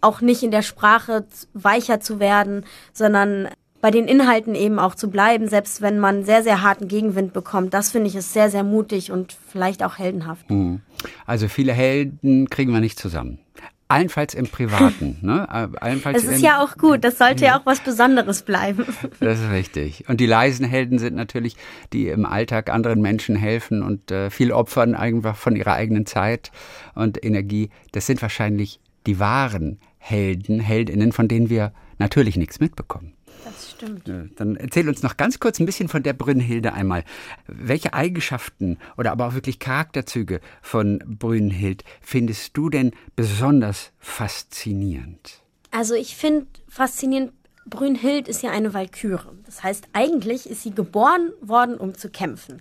auch 0.00 0.22
nicht 0.22 0.42
in 0.42 0.50
der 0.50 0.62
Sprache 0.62 1.24
weicher 1.54 2.00
zu 2.00 2.18
werden, 2.18 2.64
sondern 2.92 3.48
bei 3.82 3.90
den 3.90 4.06
Inhalten 4.06 4.54
eben 4.54 4.78
auch 4.78 4.94
zu 4.94 5.10
bleiben, 5.10 5.48
selbst 5.48 5.82
wenn 5.82 5.98
man 5.98 6.24
sehr, 6.24 6.44
sehr 6.44 6.62
harten 6.62 6.86
Gegenwind 6.86 7.32
bekommt. 7.32 7.74
Das 7.74 7.90
finde 7.90 8.06
ich 8.06 8.14
ist 8.14 8.32
sehr, 8.32 8.48
sehr 8.48 8.62
mutig 8.62 9.10
und 9.10 9.36
vielleicht 9.48 9.82
auch 9.82 9.98
heldenhaft. 9.98 10.48
Mhm. 10.48 10.80
Also 11.26 11.48
viele 11.48 11.72
Helden 11.72 12.48
kriegen 12.48 12.72
wir 12.72 12.78
nicht 12.78 12.96
zusammen. 12.96 13.40
Allenfalls 13.88 14.34
im 14.34 14.46
Privaten. 14.46 15.18
ne? 15.22 15.48
Äh, 15.50 15.76
allenfalls 15.80 16.22
das 16.22 16.32
ist 16.32 16.42
ja 16.42 16.62
auch 16.62 16.78
gut. 16.78 17.02
Das 17.02 17.18
sollte 17.18 17.44
ja 17.44 17.58
auch 17.58 17.66
was 17.66 17.80
Besonderes 17.80 18.42
bleiben. 18.42 18.86
Das 19.20 19.40
ist 19.40 19.50
richtig. 19.50 20.08
Und 20.08 20.20
die 20.20 20.26
leisen 20.26 20.64
Helden 20.64 21.00
sind 21.00 21.16
natürlich, 21.16 21.56
die 21.92 22.06
im 22.06 22.24
Alltag 22.24 22.70
anderen 22.70 23.02
Menschen 23.02 23.34
helfen 23.34 23.82
und 23.82 24.12
äh, 24.12 24.30
viel 24.30 24.52
opfern 24.52 24.94
einfach 24.94 25.34
von 25.34 25.56
ihrer 25.56 25.72
eigenen 25.72 26.06
Zeit 26.06 26.52
und 26.94 27.22
Energie. 27.22 27.70
Das 27.90 28.06
sind 28.06 28.22
wahrscheinlich 28.22 28.78
die 29.06 29.18
wahren 29.18 29.80
Helden, 29.98 30.60
Heldinnen, 30.60 31.10
von 31.10 31.26
denen 31.26 31.50
wir 31.50 31.72
natürlich 31.98 32.36
nichts 32.36 32.60
mitbekommen. 32.60 33.14
Das 33.44 33.70
stimmt. 33.70 34.08
Dann 34.36 34.56
erzähl 34.56 34.88
uns 34.88 35.02
noch 35.02 35.16
ganz 35.16 35.40
kurz 35.40 35.58
ein 35.58 35.66
bisschen 35.66 35.88
von 35.88 36.02
der 36.02 36.12
Brünnhilde 36.12 36.72
einmal. 36.72 37.04
Welche 37.46 37.92
Eigenschaften 37.92 38.78
oder 38.96 39.12
aber 39.12 39.28
auch 39.28 39.34
wirklich 39.34 39.58
Charakterzüge 39.58 40.40
von 40.60 40.98
Brünnhild 41.06 41.84
findest 42.00 42.56
du 42.56 42.70
denn 42.70 42.92
besonders 43.16 43.90
faszinierend? 43.98 45.40
Also 45.70 45.94
ich 45.94 46.16
finde 46.16 46.46
faszinierend, 46.68 47.32
Brünnhild 47.66 48.28
ist 48.28 48.42
ja 48.42 48.50
eine 48.50 48.74
Walküre. 48.74 49.32
Das 49.46 49.62
heißt, 49.62 49.88
eigentlich 49.92 50.48
ist 50.48 50.62
sie 50.62 50.74
geboren 50.74 51.32
worden, 51.40 51.76
um 51.76 51.94
zu 51.94 52.10
kämpfen. 52.10 52.60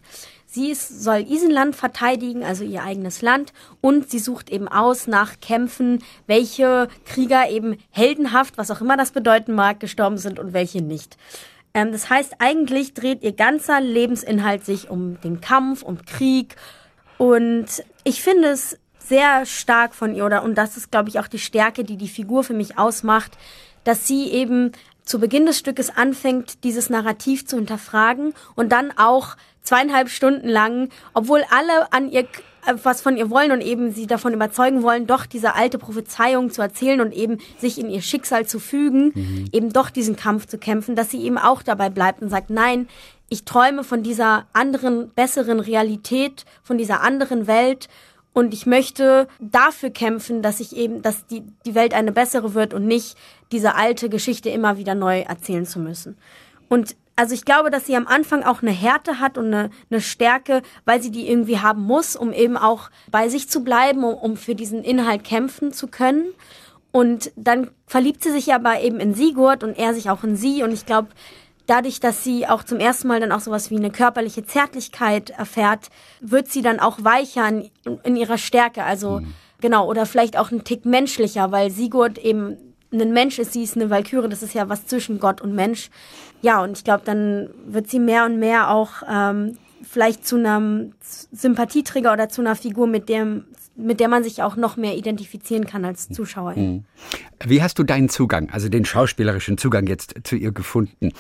Sie 0.53 0.69
ist, 0.69 1.01
soll 1.01 1.25
Isenland 1.29 1.77
verteidigen, 1.77 2.43
also 2.43 2.65
ihr 2.65 2.83
eigenes 2.83 3.21
Land, 3.21 3.53
und 3.79 4.11
sie 4.11 4.19
sucht 4.19 4.49
eben 4.49 4.67
aus 4.67 5.07
nach 5.07 5.39
Kämpfen, 5.39 6.03
welche 6.27 6.89
Krieger 7.05 7.49
eben 7.49 7.77
heldenhaft, 7.89 8.57
was 8.57 8.69
auch 8.69 8.81
immer 8.81 8.97
das 8.97 9.11
bedeuten 9.11 9.53
mag, 9.53 9.79
gestorben 9.79 10.17
sind 10.17 10.39
und 10.39 10.51
welche 10.51 10.81
nicht. 10.81 11.15
Ähm, 11.73 11.93
das 11.93 12.09
heißt, 12.09 12.35
eigentlich 12.39 12.93
dreht 12.93 13.23
ihr 13.23 13.31
ganzer 13.31 13.79
Lebensinhalt 13.79 14.65
sich 14.65 14.89
um 14.89 15.21
den 15.21 15.39
Kampf, 15.39 15.83
um 15.83 16.03
Krieg. 16.05 16.57
Und 17.17 17.67
ich 18.03 18.21
finde 18.21 18.49
es 18.49 18.77
sehr 18.99 19.45
stark 19.45 19.95
von 19.95 20.13
ihr, 20.13 20.25
oder, 20.25 20.43
und 20.43 20.55
das 20.55 20.75
ist, 20.75 20.91
glaube 20.91 21.07
ich, 21.07 21.17
auch 21.19 21.27
die 21.27 21.39
Stärke, 21.39 21.85
die 21.85 21.95
die 21.95 22.09
Figur 22.09 22.43
für 22.43 22.53
mich 22.53 22.77
ausmacht, 22.77 23.37
dass 23.85 24.05
sie 24.05 24.29
eben 24.29 24.73
zu 25.03 25.19
Beginn 25.19 25.45
des 25.45 25.57
Stückes 25.57 25.95
anfängt, 25.95 26.63
dieses 26.63 26.89
Narrativ 26.89 27.45
zu 27.45 27.57
hinterfragen 27.57 28.33
und 28.55 28.71
dann 28.71 28.91
auch 28.97 29.35
zweieinhalb 29.63 30.09
Stunden 30.09 30.47
lang, 30.47 30.89
obwohl 31.13 31.43
alle 31.49 31.91
an 31.93 32.09
ihr 32.09 32.25
äh, 32.65 32.73
was 32.83 33.01
von 33.01 33.17
ihr 33.17 33.29
wollen 33.29 33.51
und 33.51 33.61
eben 33.61 33.91
sie 33.91 34.07
davon 34.07 34.33
überzeugen 34.33 34.83
wollen, 34.83 35.07
doch 35.07 35.25
diese 35.25 35.55
alte 35.55 35.77
Prophezeiung 35.77 36.51
zu 36.51 36.61
erzählen 36.61 37.01
und 37.01 37.13
eben 37.13 37.39
sich 37.59 37.79
in 37.79 37.89
ihr 37.89 38.01
Schicksal 38.01 38.45
zu 38.45 38.59
fügen, 38.59 39.11
mhm. 39.15 39.49
eben 39.51 39.73
doch 39.73 39.89
diesen 39.89 40.15
Kampf 40.15 40.47
zu 40.47 40.57
kämpfen, 40.57 40.95
dass 40.95 41.09
sie 41.09 41.21
eben 41.21 41.37
auch 41.37 41.63
dabei 41.63 41.89
bleibt 41.89 42.21
und 42.21 42.29
sagt, 42.29 42.49
nein, 42.49 42.87
ich 43.29 43.45
träume 43.45 43.83
von 43.83 44.03
dieser 44.03 44.45
anderen, 44.51 45.09
besseren 45.11 45.61
Realität, 45.61 46.45
von 46.63 46.77
dieser 46.77 47.01
anderen 47.01 47.47
Welt 47.47 47.87
und 48.33 48.53
ich 48.53 48.65
möchte 48.65 49.27
dafür 49.39 49.89
kämpfen, 49.89 50.41
dass 50.41 50.59
ich 50.59 50.75
eben, 50.75 51.01
dass 51.01 51.25
die, 51.25 51.43
die 51.65 51.75
Welt 51.75 51.93
eine 51.93 52.11
bessere 52.11 52.53
wird 52.53 52.73
und 52.73 52.87
nicht 52.87 53.17
diese 53.51 53.75
alte 53.75 54.09
Geschichte 54.09 54.49
immer 54.49 54.77
wieder 54.77 54.95
neu 54.95 55.21
erzählen 55.21 55.65
zu 55.65 55.79
müssen. 55.79 56.17
Und 56.69 56.95
also 57.17 57.33
ich 57.35 57.43
glaube, 57.43 57.69
dass 57.69 57.85
sie 57.85 57.95
am 57.97 58.07
Anfang 58.07 58.43
auch 58.43 58.61
eine 58.61 58.71
Härte 58.71 59.19
hat 59.19 59.37
und 59.37 59.47
eine, 59.47 59.69
eine 59.89 59.99
Stärke, 59.99 60.61
weil 60.85 61.01
sie 61.01 61.11
die 61.11 61.29
irgendwie 61.29 61.59
haben 61.59 61.83
muss, 61.83 62.15
um 62.15 62.31
eben 62.31 62.55
auch 62.55 62.89
bei 63.11 63.27
sich 63.27 63.49
zu 63.49 63.63
bleiben, 63.63 64.03
um, 64.03 64.13
um 64.13 64.37
für 64.37 64.55
diesen 64.55 64.83
Inhalt 64.83 65.25
kämpfen 65.25 65.73
zu 65.73 65.87
können. 65.87 66.25
Und 66.93 67.31
dann 67.35 67.69
verliebt 67.85 68.23
sie 68.23 68.31
sich 68.31 68.53
aber 68.53 68.81
eben 68.81 68.99
in 68.99 69.13
Sigurd 69.13 69.63
und 69.63 69.77
er 69.77 69.93
sich 69.93 70.09
auch 70.09 70.23
in 70.23 70.37
sie. 70.37 70.63
Und 70.63 70.71
ich 70.71 70.85
glaube, 70.85 71.09
dadurch, 71.71 72.01
dass 72.01 72.23
sie 72.23 72.45
auch 72.47 72.63
zum 72.63 72.79
ersten 72.79 73.07
Mal 73.07 73.21
dann 73.21 73.31
auch 73.31 73.39
sowas 73.39 73.71
wie 73.71 73.77
eine 73.77 73.91
körperliche 73.91 74.45
Zärtlichkeit 74.45 75.29
erfährt, 75.29 75.87
wird 76.19 76.49
sie 76.49 76.61
dann 76.61 76.81
auch 76.81 76.97
weicher 77.01 77.47
in, 77.47 77.71
in 78.03 78.17
ihrer 78.17 78.37
Stärke. 78.37 78.83
Also 78.83 79.21
mhm. 79.21 79.33
genau, 79.61 79.87
oder 79.87 80.05
vielleicht 80.05 80.37
auch 80.37 80.51
ein 80.51 80.65
Tick 80.65 80.85
menschlicher, 80.85 81.51
weil 81.53 81.71
Sigurd 81.71 82.17
eben 82.17 82.57
ein 82.91 83.13
Mensch 83.13 83.39
ist, 83.39 83.53
sie 83.53 83.63
ist 83.63 83.77
eine 83.77 83.89
Valkyrie, 83.89 84.27
das 84.27 84.43
ist 84.43 84.53
ja 84.53 84.67
was 84.67 84.85
zwischen 84.85 85.21
Gott 85.21 85.39
und 85.39 85.55
Mensch. 85.55 85.89
Ja, 86.41 86.61
und 86.61 86.77
ich 86.77 86.83
glaube, 86.83 87.03
dann 87.05 87.49
wird 87.65 87.89
sie 87.89 87.99
mehr 87.99 88.25
und 88.25 88.37
mehr 88.37 88.69
auch 88.69 89.03
ähm, 89.09 89.57
vielleicht 89.81 90.27
zu 90.27 90.35
einem 90.35 90.91
Sympathieträger 90.99 92.11
oder 92.11 92.27
zu 92.27 92.41
einer 92.41 92.57
Figur, 92.57 92.85
mit 92.85 93.07
dem 93.07 93.45
mit 93.75 93.99
der 93.99 94.07
man 94.07 94.23
sich 94.23 94.43
auch 94.43 94.55
noch 94.55 94.77
mehr 94.77 94.97
identifizieren 94.97 95.65
kann 95.65 95.85
als 95.85 96.09
Zuschauer. 96.09 96.55
Mhm. 96.55 96.85
Wie 97.43 97.61
hast 97.61 97.79
du 97.79 97.83
deinen 97.83 98.09
Zugang, 98.09 98.49
also 98.49 98.69
den 98.69 98.85
schauspielerischen 98.85 99.57
Zugang 99.57 99.87
jetzt 99.87 100.15
zu 100.23 100.35
ihr 100.35 100.51
gefunden? 100.51 101.11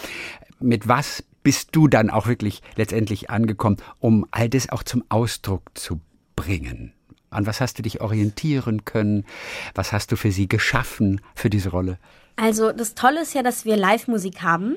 Mit 0.59 0.87
was 0.87 1.23
bist 1.43 1.69
du 1.71 1.87
dann 1.87 2.09
auch 2.09 2.27
wirklich 2.27 2.61
letztendlich 2.75 3.29
angekommen, 3.29 3.77
um 3.99 4.25
all 4.31 4.49
das 4.49 4.69
auch 4.69 4.83
zum 4.83 5.03
Ausdruck 5.09 5.63
zu 5.73 5.99
bringen? 6.35 6.93
An 7.29 7.45
was 7.45 7.61
hast 7.61 7.79
du 7.79 7.81
dich 7.81 8.01
orientieren 8.01 8.83
können? 8.83 9.25
Was 9.73 9.93
hast 9.93 10.11
du 10.11 10.17
für 10.17 10.31
sie 10.31 10.49
geschaffen 10.49 11.21
für 11.33 11.49
diese 11.49 11.69
Rolle? 11.69 11.97
Also 12.35 12.71
das 12.71 12.93
Tolle 12.93 13.21
ist 13.21 13.33
ja, 13.33 13.43
dass 13.43 13.65
wir 13.65 13.77
Live-Musik 13.77 14.41
haben. 14.41 14.75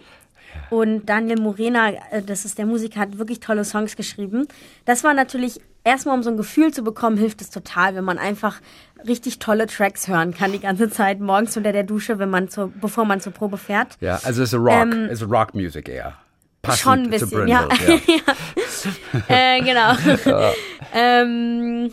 Und 0.71 1.07
Daniel 1.07 1.41
Morena, 1.41 1.91
äh, 2.11 2.23
das 2.23 2.45
ist 2.45 2.59
der 2.59 2.67
Musiker, 2.67 3.01
hat 3.01 3.19
wirklich 3.19 3.41
tolle 3.41 3.65
Songs 3.65 3.97
geschrieben. 3.97 4.47
Das 4.85 5.05
war 5.05 5.15
natürlich 5.15 5.61
erstmal, 5.85 6.17
um 6.17 6.23
so 6.23 6.31
ein 6.31 6.37
Gefühl 6.37 6.73
zu 6.73 6.83
bekommen, 6.83 7.17
hilft 7.17 7.41
es 7.41 7.51
total, 7.51 7.95
wenn 7.95 8.05
man 8.05 8.19
einfach 8.19 8.61
richtig 9.07 9.39
tolle 9.39 9.67
Tracks 9.67 10.09
hören 10.09 10.33
kann 10.33 10.53
die 10.53 10.61
ganze 10.61 10.89
Zeit 10.91 11.21
morgens 11.21 11.57
unter 11.57 11.73
der 11.73 11.83
Dusche, 11.83 12.19
wenn 12.19 12.31
man 12.31 12.49
zur, 12.49 12.73
bevor 12.81 13.05
man 13.05 13.21
zur 13.21 13.33
Probe 13.33 13.59
fährt. 13.59 13.99
Ja, 14.01 14.19
also 14.25 14.43
es 14.43 14.53
ist 14.53 14.59
Rock, 14.59 14.73
ähm, 14.73 15.09
es 15.11 15.21
ist 15.21 15.31
Rock 15.31 15.55
Music 15.55 15.89
eher. 15.89 16.15
Passend 16.63 16.83
schon 16.83 16.99
ein 17.01 17.11
bisschen, 17.11 17.47
ja. 17.47 17.69
ja. 17.89 19.25
äh, 19.29 19.61
genau. 19.61 20.53
ähm, 20.95 21.91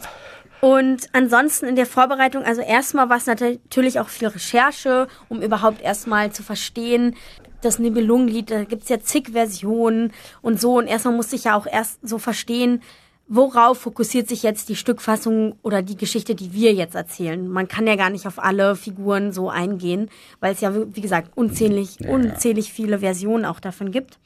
und 0.61 1.07
ansonsten 1.11 1.65
in 1.65 1.75
der 1.75 1.87
Vorbereitung, 1.87 2.43
also 2.43 2.61
erstmal 2.61 3.09
war 3.09 3.17
es 3.17 3.25
natürlich 3.25 3.99
auch 3.99 4.07
viel 4.07 4.27
Recherche, 4.27 5.07
um 5.27 5.41
überhaupt 5.41 5.81
erstmal 5.81 6.31
zu 6.31 6.43
verstehen, 6.43 7.15
das 7.61 7.79
Nibelungenlied, 7.79 8.51
da 8.51 8.63
gibt's 8.63 8.89
ja 8.89 8.99
zig 8.99 9.29
Versionen 9.31 10.11
und 10.41 10.59
so. 10.59 10.77
Und 10.77 10.87
erstmal 10.87 11.15
musste 11.15 11.35
ich 11.35 11.45
ja 11.45 11.55
auch 11.55 11.67
erst 11.67 11.99
so 12.01 12.17
verstehen, 12.17 12.81
worauf 13.27 13.77
fokussiert 13.77 14.27
sich 14.27 14.43
jetzt 14.43 14.67
die 14.67 14.75
Stückfassung 14.75 15.55
oder 15.63 15.81
die 15.81 15.95
Geschichte, 15.95 16.35
die 16.35 16.53
wir 16.53 16.73
jetzt 16.73 16.95
erzählen? 16.95 17.47
Man 17.47 17.69
kann 17.69 17.87
ja 17.87 17.95
gar 17.95 18.09
nicht 18.09 18.27
auf 18.27 18.43
alle 18.43 18.75
Figuren 18.75 19.31
so 19.31 19.49
eingehen, 19.49 20.09
weil 20.41 20.53
es 20.53 20.59
ja, 20.59 20.73
wie 20.75 21.01
gesagt, 21.01 21.31
unzählig, 21.35 21.97
ja, 22.01 22.09
unzählig 22.09 22.73
viele 22.73 22.99
Versionen 22.99 23.45
auch 23.45 23.61
davon 23.61 23.91
gibt. 23.91 24.19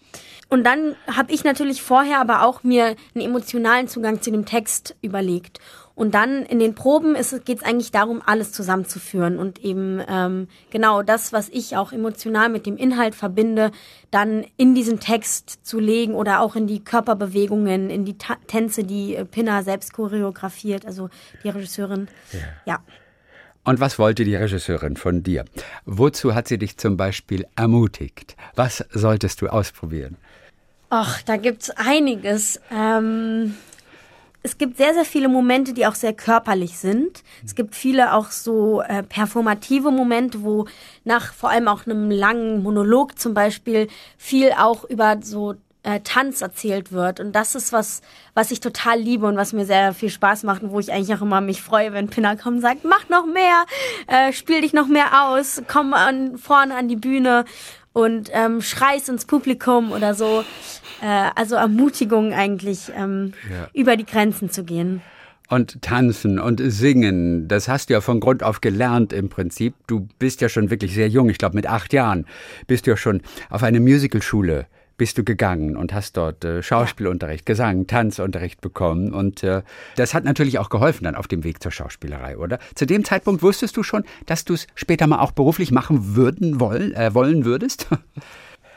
Und 0.50 0.64
dann 0.64 0.96
habe 1.08 1.32
ich 1.32 1.44
natürlich 1.44 1.82
vorher 1.84 2.20
aber 2.20 2.44
auch 2.44 2.64
mir 2.64 2.96
einen 3.14 3.24
emotionalen 3.24 3.88
Zugang 3.88 4.22
zu 4.22 4.32
dem 4.32 4.46
Text 4.46 4.96
überlegt. 5.02 5.60
Und 5.96 6.14
dann 6.14 6.44
in 6.44 6.60
den 6.60 6.76
Proben 6.76 7.16
geht 7.46 7.58
es 7.58 7.64
eigentlich 7.64 7.92
darum, 7.92 8.22
alles 8.26 8.52
zusammenzuführen 8.52 9.40
und 9.40 9.64
eben 9.64 10.02
ähm, 10.08 10.50
genau 10.70 11.02
das, 11.02 11.32
was 11.32 11.48
ich 11.50 11.78
auch 11.78 11.94
emotional 11.94 12.50
mit 12.50 12.66
dem 12.66 12.76
Inhalt 12.76 13.16
verbinde, 13.16 13.72
dann 14.12 14.46
in 14.58 14.76
diesen 14.76 15.00
Text 15.00 15.66
zu 15.66 15.80
legen 15.80 16.14
oder 16.14 16.42
auch 16.42 16.58
in 16.58 16.68
die 16.68 16.84
Körperbewegungen, 16.84 17.90
in 17.90 18.04
die 18.04 18.18
Ta 18.18 18.36
Tänze, 18.48 18.84
die 18.84 19.16
äh, 19.16 19.24
Pinna 19.24 19.64
selbst 19.64 19.94
choreografiert, 19.94 20.86
also 20.86 21.10
die 21.44 21.50
Regisseurin. 21.50 22.10
ja. 22.34 22.40
ja. 22.66 22.80
Und 23.68 23.80
was 23.80 23.98
wollte 23.98 24.24
die 24.26 24.36
Regisseurin 24.36 24.96
von 24.96 25.24
dir? 25.24 25.44
Wozu 25.86 26.36
hat 26.36 26.48
sie 26.48 26.60
dich 26.60 26.78
zum 26.78 26.98
Beispiel 26.98 27.48
ermutigt? 27.56 28.36
Was 28.54 28.86
solltest 28.92 29.42
du 29.42 29.48
ausprobieren? 29.48 30.18
Ach, 30.92 31.24
da 31.24 31.36
gibt's 31.38 31.72
einiges. 31.72 32.62
Ähm, 32.72 33.56
es 34.46 34.60
gibt 34.60 34.78
sehr, 34.78 34.94
sehr 34.94 35.06
viele 35.06 35.28
Momente, 35.28 35.74
die 35.74 35.88
auch 35.88 35.96
sehr 35.96 36.14
körperlich 36.14 36.78
sind. 36.78 37.24
Es 37.44 37.56
gibt 37.56 37.74
viele 37.74 38.14
auch 38.14 38.30
so 38.30 38.82
äh, 38.82 39.02
performative 39.02 39.90
Momente, 39.90 40.44
wo 40.44 40.68
nach 41.04 41.34
vor 41.34 41.50
allem 41.50 41.68
auch 41.68 41.88
einem 41.88 42.12
langen 42.12 42.62
Monolog 42.62 43.18
zum 43.18 43.34
Beispiel 43.34 43.88
viel 44.18 44.52
auch 44.52 44.84
über 44.84 45.18
so 45.24 45.56
äh, 45.82 46.00
Tanz 46.02 46.42
erzählt 46.42 46.92
wird. 46.92 47.20
Und 47.20 47.32
das 47.32 47.56
ist 47.56 47.74
was, 47.74 48.02
was 48.36 48.52
ich 48.52 48.60
total 48.60 49.00
liebe 49.00 49.26
und 49.26 49.36
was 49.36 49.52
mir 49.52 49.66
sehr 49.66 49.96
viel 49.96 50.12
Spaß 50.12 50.44
macht 50.44 50.62
und 50.62 50.72
wo 50.72 50.80
ich 50.80 50.94
eigentlich 50.94 51.18
auch 51.18 51.24
immer 51.24 51.42
mich 51.42 51.64
freue, 51.64 51.92
wenn 51.94 52.08
Pinna 52.08 52.36
kommt 52.36 52.58
und 52.58 52.62
sagt, 52.62 52.86
mach 52.86 53.10
noch 53.10 53.26
mehr, 53.26 53.66
äh, 54.06 54.32
spiel 54.32 54.62
dich 54.62 54.74
noch 54.74 54.88
mehr 54.88 55.28
aus, 55.28 55.64
komm 55.68 55.96
an, 55.96 56.38
vorne 56.38 56.76
an 56.76 56.88
die 56.88 56.96
Bühne 56.96 57.46
und 57.96 58.30
ähm, 58.34 58.62
schreist 58.62 59.08
ins 59.08 59.24
Publikum 59.24 59.94
oder 59.94 60.14
so. 60.14 60.44
Äh, 61.02 61.30
also 61.36 61.56
Ermutigung 61.56 62.34
eigentlich, 62.34 62.92
ähm, 62.96 63.34
ja. 63.50 63.70
über 63.74 63.96
die 63.96 64.06
Grenzen 64.06 64.50
zu 64.50 64.66
gehen. 64.66 65.02
Und 65.48 65.82
tanzen 65.82 66.38
und 66.40 66.60
singen, 66.60 67.48
das 67.48 67.70
hast 67.70 67.90
du 67.90 67.94
ja 67.94 68.02
von 68.02 68.20
Grund 68.20 68.44
auf 68.44 68.60
gelernt 68.60 69.14
im 69.14 69.30
Prinzip. 69.30 69.76
Du 69.88 70.10
bist 70.20 70.42
ja 70.42 70.50
schon 70.50 70.72
wirklich 70.72 70.94
sehr 70.94 71.08
jung, 71.08 71.30
ich 71.30 71.38
glaube 71.38 71.56
mit 71.56 71.68
acht 71.68 71.94
Jahren 71.94 72.26
bist 72.68 72.86
du 72.86 72.92
ja 72.92 72.98
schon 72.98 73.22
auf 73.50 73.64
eine 73.64 73.80
Musicalschule 73.80 74.68
bist 74.98 75.18
du 75.18 75.24
gegangen 75.24 75.76
und 75.76 75.94
hast 75.94 76.18
dort 76.18 76.44
äh, 76.46 76.64
Schauspielunterricht, 76.64 77.46
Gesang, 77.46 77.88
Tanzunterricht 77.88 78.62
bekommen. 78.62 79.14
Und 79.14 79.44
äh, 79.44 79.62
das 79.96 80.14
hat 80.14 80.24
natürlich 80.24 80.60
auch 80.60 80.70
geholfen 80.70 81.04
dann 81.04 81.16
auf 81.16 81.28
dem 81.28 81.44
Weg 81.44 81.62
zur 81.62 81.72
Schauspielerei, 81.72 82.38
oder? 82.38 82.60
Zu 82.76 82.86
dem 82.86 83.04
Zeitpunkt 83.04 83.42
wusstest 83.44 83.76
du 83.78 83.84
schon, 83.84 84.04
dass 84.26 84.46
du 84.46 84.54
es 84.54 84.68
später 84.76 85.08
mal 85.08 85.20
auch 85.20 85.32
beruflich 85.32 85.72
machen 85.72 86.16
würden 86.16 86.60
wollen, 86.60 86.94
äh, 86.94 87.14
wollen 87.14 87.46
würdest? 87.46 87.88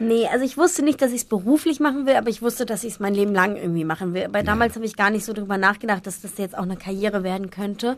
Nee, 0.00 0.28
also 0.28 0.44
ich 0.44 0.56
wusste 0.56 0.84
nicht, 0.84 1.02
dass 1.02 1.10
ich 1.10 1.22
es 1.22 1.24
beruflich 1.24 1.80
machen 1.80 2.06
will, 2.06 2.14
aber 2.14 2.28
ich 2.28 2.40
wusste, 2.40 2.64
dass 2.64 2.84
ich 2.84 2.92
es 2.92 3.00
mein 3.00 3.14
Leben 3.14 3.34
lang 3.34 3.56
irgendwie 3.56 3.84
machen 3.84 4.14
will. 4.14 4.28
Weil 4.30 4.44
damals 4.44 4.76
habe 4.76 4.84
ich 4.84 4.96
gar 4.96 5.10
nicht 5.10 5.24
so 5.24 5.32
drüber 5.32 5.58
nachgedacht, 5.58 6.06
dass 6.06 6.20
das 6.20 6.38
jetzt 6.38 6.56
auch 6.56 6.62
eine 6.62 6.76
Karriere 6.76 7.24
werden 7.24 7.50
könnte. 7.50 7.96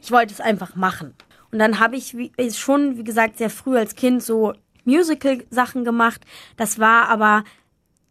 Ich 0.00 0.10
wollte 0.10 0.32
es 0.32 0.40
einfach 0.40 0.76
machen. 0.76 1.12
Und 1.50 1.58
dann 1.58 1.78
habe 1.78 1.96
ich 1.96 2.16
wie, 2.16 2.32
schon, 2.52 2.96
wie 2.96 3.04
gesagt, 3.04 3.36
sehr 3.36 3.50
früh 3.50 3.76
als 3.76 3.94
Kind 3.96 4.22
so 4.22 4.54
Musical-Sachen 4.84 5.84
gemacht. 5.84 6.22
Das 6.56 6.78
war 6.78 7.10
aber 7.10 7.44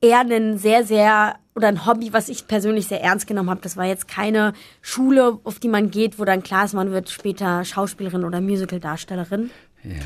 eher 0.02 0.20
ein 0.20 0.58
sehr, 0.58 0.84
sehr 0.84 1.36
oder 1.56 1.68
ein 1.68 1.86
Hobby, 1.86 2.14
was 2.14 2.30
ich 2.30 2.48
persönlich 2.48 2.88
sehr 2.88 3.02
ernst 3.02 3.28
genommen 3.28 3.50
habe. 3.50 3.62
Das 3.62 3.78
war 3.78 3.86
jetzt 3.86 4.08
keine 4.08 4.54
Schule, 4.82 5.40
auf 5.44 5.60
die 5.60 5.68
man 5.68 5.92
geht, 5.92 6.18
wo 6.18 6.26
dann 6.26 6.44
klar 6.44 6.66
ist, 6.66 6.74
man 6.74 6.92
wird 6.92 7.10
später 7.10 7.64
Schauspielerin 7.66 8.24
oder 8.24 8.42
Musical-Darstellerin. 8.42 9.52
Ja. 9.84 10.02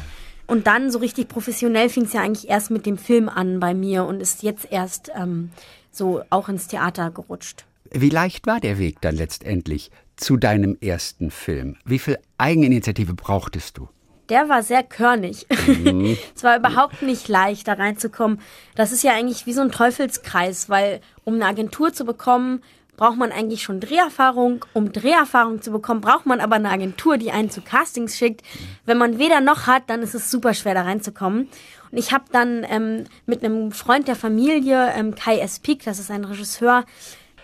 Und 0.48 0.68
dann 0.68 0.92
so 0.92 1.00
richtig 1.00 1.28
professionell 1.28 1.90
fing 1.90 2.04
es 2.04 2.14
ja 2.14 2.22
eigentlich 2.22 2.50
erst 2.50 2.72
mit 2.72 2.86
dem 2.86 2.98
Film 2.98 3.30
an 3.30 3.60
bei 3.60 3.74
mir 3.74 4.06
und 4.06 4.22
ist 4.22 4.44
jetzt 4.44 4.72
erst 4.72 5.12
ähm, 5.16 5.52
so 5.92 6.22
auch 6.30 6.50
ins 6.50 6.68
Theater 6.68 7.12
gerutscht. 7.12 7.66
Wie 7.92 8.10
leicht 8.10 8.46
war 8.48 8.60
der 8.60 8.78
Weg 8.78 9.02
dann 9.02 9.16
letztendlich 9.16 9.92
zu 10.16 10.38
deinem 10.38 10.78
ersten 10.82 11.32
Film? 11.32 11.78
Wie 11.86 12.00
viel 12.00 12.18
Eigeninitiative 12.38 13.14
brauchtest 13.14 13.78
du? 13.78 13.90
Der 14.30 14.50
war 14.50 14.64
sehr 14.64 14.84
körnig. 14.84 15.46
Mhm. 15.68 16.18
es 16.36 16.44
war 16.44 16.58
überhaupt 16.58 17.02
nicht 17.02 17.28
leicht, 17.28 17.68
da 17.68 17.74
reinzukommen. 17.74 18.40
Das 18.76 18.92
ist 18.92 19.04
ja 19.04 19.14
eigentlich 19.14 19.46
wie 19.46 19.54
so 19.54 19.62
ein 19.62 19.72
Teufelskreis, 19.72 20.70
weil 20.70 21.02
um 21.24 21.36
eine 21.36 21.46
Agentur 21.46 21.94
zu 21.94 22.06
bekommen, 22.06 22.62
braucht 22.98 23.18
man 23.18 23.32
eigentlich 23.32 23.62
schon 23.62 23.80
Dreherfahrung. 23.80 24.66
Um 24.74 24.92
Dreherfahrung 24.92 25.62
zu 25.62 25.72
bekommen, 25.72 26.02
braucht 26.02 26.26
man 26.26 26.40
aber 26.40 26.56
eine 26.56 26.70
Agentur, 26.70 27.18
die 27.18 27.32
einen 27.32 27.50
zu 27.50 27.62
Castings 27.62 28.18
schickt. 28.18 28.42
Wenn 28.86 28.98
man 28.98 29.20
weder 29.20 29.42
noch 29.42 29.68
hat, 29.68 29.84
dann 29.88 30.02
ist 30.02 30.16
es 30.16 30.32
super 30.32 30.54
schwer, 30.54 30.74
da 30.74 30.84
reinzukommen. 30.84 31.50
Und 31.92 31.98
ich 31.98 32.12
habe 32.14 32.26
dann 32.32 32.66
ähm, 32.70 33.06
mit 33.26 33.44
einem 33.44 33.72
Freund 33.72 34.08
der 34.08 34.16
Familie, 34.16 34.94
ähm, 34.96 35.16
Kai 35.16 35.40
S. 35.40 35.60
Peak, 35.60 35.84
das 35.84 36.00
ist 36.00 36.12
ein 36.12 36.26
Regisseur, 36.26 36.86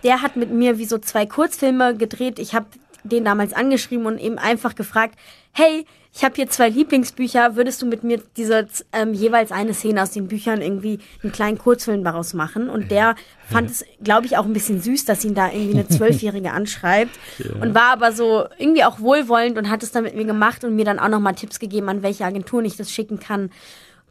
der 0.04 0.22
hat 0.22 0.36
mit 0.36 0.52
mir 0.52 0.78
wie 0.78 0.86
so 0.86 0.98
zwei 0.98 1.26
Kurzfilme 1.26 1.96
gedreht. 1.96 2.40
Ich 2.40 2.56
habe 2.56 2.66
den 3.04 3.26
damals 3.26 3.54
angeschrieben 3.54 4.06
und 4.06 4.20
eben 4.20 4.38
einfach 4.38 4.76
gefragt, 4.76 5.18
hey, 5.52 5.86
ich 6.14 6.26
habe 6.26 6.36
hier 6.36 6.50
zwei 6.50 6.68
Lieblingsbücher, 6.68 7.56
würdest 7.56 7.82
du 7.82 7.86
mit 7.86 8.04
mir 8.04 8.22
diese 8.36 8.68
ähm, 8.92 9.14
jeweils 9.14 9.52
eine 9.52 9.74
Szene 9.74 10.04
aus 10.04 10.12
den 10.12 10.28
Büchern 10.28 10.62
irgendwie 10.62 11.00
einen 11.24 11.32
kleinen 11.32 11.58
Kurzfilm 11.58 12.04
daraus 12.04 12.34
machen? 12.34 12.70
Und 12.70 12.92
der 12.92 13.16
fand 13.50 13.72
es, 13.72 13.86
glaube 14.04 14.26
ich, 14.26 14.38
auch 14.38 14.46
ein 14.46 14.52
bisschen 14.52 14.82
süß, 14.82 15.06
dass 15.06 15.24
ihn 15.24 15.36
da 15.36 15.50
irgendwie 15.50 15.80
eine 15.80 15.88
Zwölfjährige 15.90 16.52
anschreibt 16.52 17.18
ja. 17.38 17.62
und 17.62 17.74
war 17.74 17.94
aber 17.94 18.12
so 18.12 18.46
irgendwie 18.58 18.84
auch 18.84 19.00
wohlwollend 19.00 19.58
und 19.58 19.70
hat 19.70 19.84
es 19.84 19.92
dann 19.92 20.04
mit 20.04 20.16
mir 20.16 20.26
gemacht 20.26 20.66
und 20.66 20.76
mir 20.76 20.86
dann 20.86 21.00
auch 21.00 21.08
nochmal 21.08 21.36
Tipps 21.36 21.60
gegeben, 21.60 21.88
an 21.88 22.04
welche 22.04 22.26
Agenturen 22.26 22.66
ich 22.66 22.76
das 22.76 22.92
schicken 22.92 23.20
kann. 23.20 23.50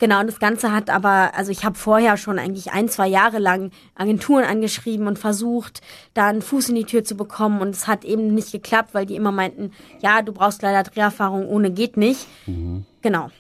Genau, 0.01 0.21
und 0.21 0.29
das 0.29 0.41
Ganze 0.41 0.73
hat 0.73 0.89
aber, 0.89 1.33
also 1.37 1.53
ich 1.53 1.63
habe 1.63 1.77
vorher 1.77 2.17
schon 2.17 2.39
eigentlich 2.39 2.73
ein, 2.73 2.89
zwei 2.89 3.07
Jahre 3.07 3.39
lang 3.39 3.71
Agenturen 3.95 4.45
angeschrieben 4.45 5.07
und 5.07 5.19
versucht, 5.19 5.83
da 6.15 6.27
einen 6.27 6.41
Fuß 6.41 6.71
in 6.71 6.75
die 6.77 6.85
Tür 6.85 7.05
zu 7.05 7.17
bekommen. 7.17 7.61
Und 7.61 7.75
es 7.75 7.87
hat 7.87 8.05
eben 8.07 8.35
nicht 8.35 8.51
geklappt, 8.51 8.95
weil 8.95 9.05
die 9.05 9.15
immer 9.15 9.31
meinten, 9.31 9.73
ja, 10.01 10.23
du 10.23 10.33
brauchst 10.33 10.63
leider 10.63 10.83
Dreherfahrung, 10.83 11.47
ohne 11.47 11.71
geht 11.71 11.99
nicht. 11.99 12.27
Mhm. 12.47 12.87
Genau. 13.03 13.31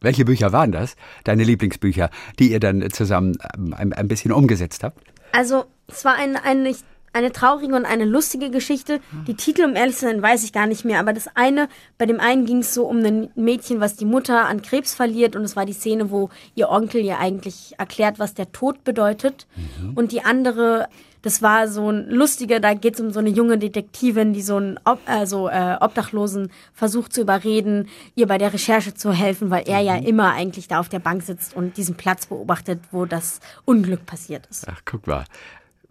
Welche 0.00 0.24
Bücher 0.24 0.52
waren 0.52 0.72
das, 0.72 0.96
deine 1.22 1.44
Lieblingsbücher, 1.44 2.10
die 2.40 2.50
ihr 2.50 2.58
dann 2.58 2.90
zusammen 2.90 3.38
ähm, 3.56 3.72
ein, 3.72 3.92
ein 3.92 4.08
bisschen 4.08 4.32
umgesetzt 4.32 4.82
habt? 4.82 4.98
Also 5.30 5.66
es 5.86 6.04
war 6.04 6.16
ein, 6.16 6.36
ein 6.36 6.66
ich 6.66 6.78
eine 7.12 7.32
traurige 7.32 7.74
und 7.74 7.84
eine 7.84 8.04
lustige 8.04 8.50
Geschichte. 8.50 9.00
Die 9.26 9.34
Titel, 9.34 9.64
um 9.64 9.76
ehrlich 9.76 9.96
zu 9.96 10.06
sein, 10.06 10.22
weiß 10.22 10.44
ich 10.44 10.52
gar 10.52 10.66
nicht 10.66 10.84
mehr. 10.84 10.98
Aber 10.98 11.12
das 11.12 11.28
eine, 11.34 11.68
bei 11.98 12.06
dem 12.06 12.20
einen 12.20 12.46
ging 12.46 12.58
es 12.58 12.72
so 12.72 12.86
um 12.86 13.04
ein 13.04 13.30
Mädchen, 13.34 13.80
was 13.80 13.96
die 13.96 14.04
Mutter 14.04 14.46
an 14.46 14.62
Krebs 14.62 14.94
verliert. 14.94 15.36
Und 15.36 15.42
es 15.42 15.54
war 15.54 15.66
die 15.66 15.74
Szene, 15.74 16.10
wo 16.10 16.30
ihr 16.54 16.70
Onkel 16.70 17.02
ihr 17.02 17.18
eigentlich 17.18 17.74
erklärt, 17.78 18.18
was 18.18 18.34
der 18.34 18.52
Tod 18.52 18.84
bedeutet. 18.84 19.46
Mhm. 19.56 19.92
Und 19.94 20.12
die 20.12 20.24
andere, 20.24 20.88
das 21.20 21.42
war 21.42 21.68
so 21.68 21.90
ein 21.90 22.08
lustiger, 22.08 22.60
da 22.60 22.72
geht 22.72 22.94
es 22.94 23.00
um 23.00 23.10
so 23.10 23.20
eine 23.20 23.30
junge 23.30 23.58
Detektivin, 23.58 24.32
die 24.32 24.42
so 24.42 24.56
einen 24.56 24.80
Ob 24.84 25.00
also, 25.04 25.48
äh, 25.48 25.76
Obdachlosen 25.80 26.50
versucht 26.72 27.12
zu 27.12 27.20
überreden, 27.20 27.88
ihr 28.14 28.26
bei 28.26 28.38
der 28.38 28.54
Recherche 28.54 28.94
zu 28.94 29.12
helfen, 29.12 29.50
weil 29.50 29.68
er 29.68 29.80
mhm. 29.80 29.86
ja 29.86 29.96
immer 29.96 30.32
eigentlich 30.32 30.66
da 30.66 30.80
auf 30.80 30.88
der 30.88 31.00
Bank 31.00 31.22
sitzt 31.22 31.54
und 31.54 31.76
diesen 31.76 31.94
Platz 31.94 32.24
beobachtet, 32.24 32.80
wo 32.90 33.04
das 33.04 33.40
Unglück 33.66 34.06
passiert 34.06 34.46
ist. 34.46 34.66
Ach, 34.66 34.80
guck 34.86 35.06
mal 35.06 35.24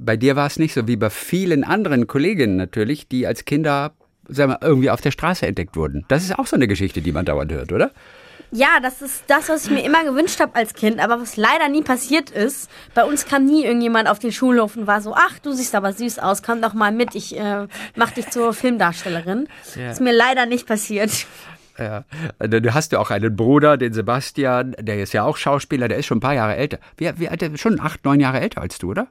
bei 0.04 0.18
dir 0.18 0.36
war 0.36 0.48
es 0.48 0.58
nicht 0.58 0.74
so 0.74 0.88
wie 0.88 0.96
bei 0.96 1.10
vielen 1.10 1.64
anderen 1.64 2.08
Kolleginnen 2.08 2.56
natürlich, 2.56 3.08
die 3.08 3.28
als 3.28 3.46
Kinder 3.46 3.94
sagen 4.28 4.52
wir, 4.52 4.60
irgendwie 4.62 4.90
auf 4.90 5.02
der 5.02 5.12
Straße 5.12 5.46
entdeckt 5.46 5.76
wurden. 5.76 6.06
Das 6.08 6.24
ist 6.24 6.38
auch 6.38 6.48
so 6.48 6.56
eine 6.56 6.68
Geschichte, 6.68 7.02
die 7.02 7.12
man 7.12 7.26
dauernd 7.26 7.52
hört, 7.52 7.72
oder? 7.72 7.92
Ja, 8.54 8.80
das 8.82 9.02
ist 9.02 9.24
das, 9.28 9.48
was 9.48 9.66
ich 9.66 9.72
mir 9.72 9.86
immer 9.86 10.04
gewünscht 10.04 10.40
habe 10.42 10.56
als 10.56 10.74
Kind, 10.74 11.00
aber 11.00 11.22
was 11.22 11.38
leider 11.38 11.70
nie 11.70 11.84
passiert 11.84 12.32
ist. 12.32 12.70
Bei 12.94 13.06
uns 13.06 13.26
kam 13.26 13.46
nie 13.46 13.64
irgendjemand 13.64 14.10
auf 14.10 14.20
den 14.20 14.32
Schulhof 14.32 14.76
und 14.76 14.88
war 14.88 15.02
so, 15.02 15.14
ach, 15.16 15.40
du 15.40 15.54
siehst 15.54 15.74
aber 15.74 15.94
süß 15.94 16.20
aus, 16.20 16.44
komm 16.44 16.62
doch 16.62 16.74
mal 16.74 16.92
mit, 16.92 17.16
ich 17.16 17.38
äh, 17.38 17.68
mach 17.96 18.12
dich 18.12 18.30
zur 18.30 18.54
Filmdarstellerin. 18.54 19.48
Ja. 19.76 19.88
Das 19.88 19.94
ist 19.94 20.02
mir 20.02 20.14
leider 20.14 20.46
nicht 20.48 20.68
passiert. 20.68 21.12
Ja. 21.78 22.04
Du 22.40 22.74
hast 22.74 22.92
ja 22.92 23.00
auch 23.00 23.10
einen 23.10 23.36
Bruder, 23.36 23.78
den 23.78 23.94
Sebastian, 23.94 24.76
der 24.78 25.02
ist 25.02 25.14
ja 25.14 25.24
auch 25.24 25.38
Schauspieler, 25.38 25.88
der 25.88 25.98
ist 25.98 26.06
schon 26.06 26.18
ein 26.18 26.22
paar 26.22 26.36
Jahre 26.36 26.58
älter. 26.58 26.80
Wie, 26.98 27.10
wie 27.18 27.30
alt, 27.30 27.44
schon 27.60 27.80
acht, 27.80 28.04
neun 28.04 28.20
Jahre 28.20 28.42
älter 28.42 28.62
als 28.62 28.78
du, 28.78 28.92
oder? 28.92 29.08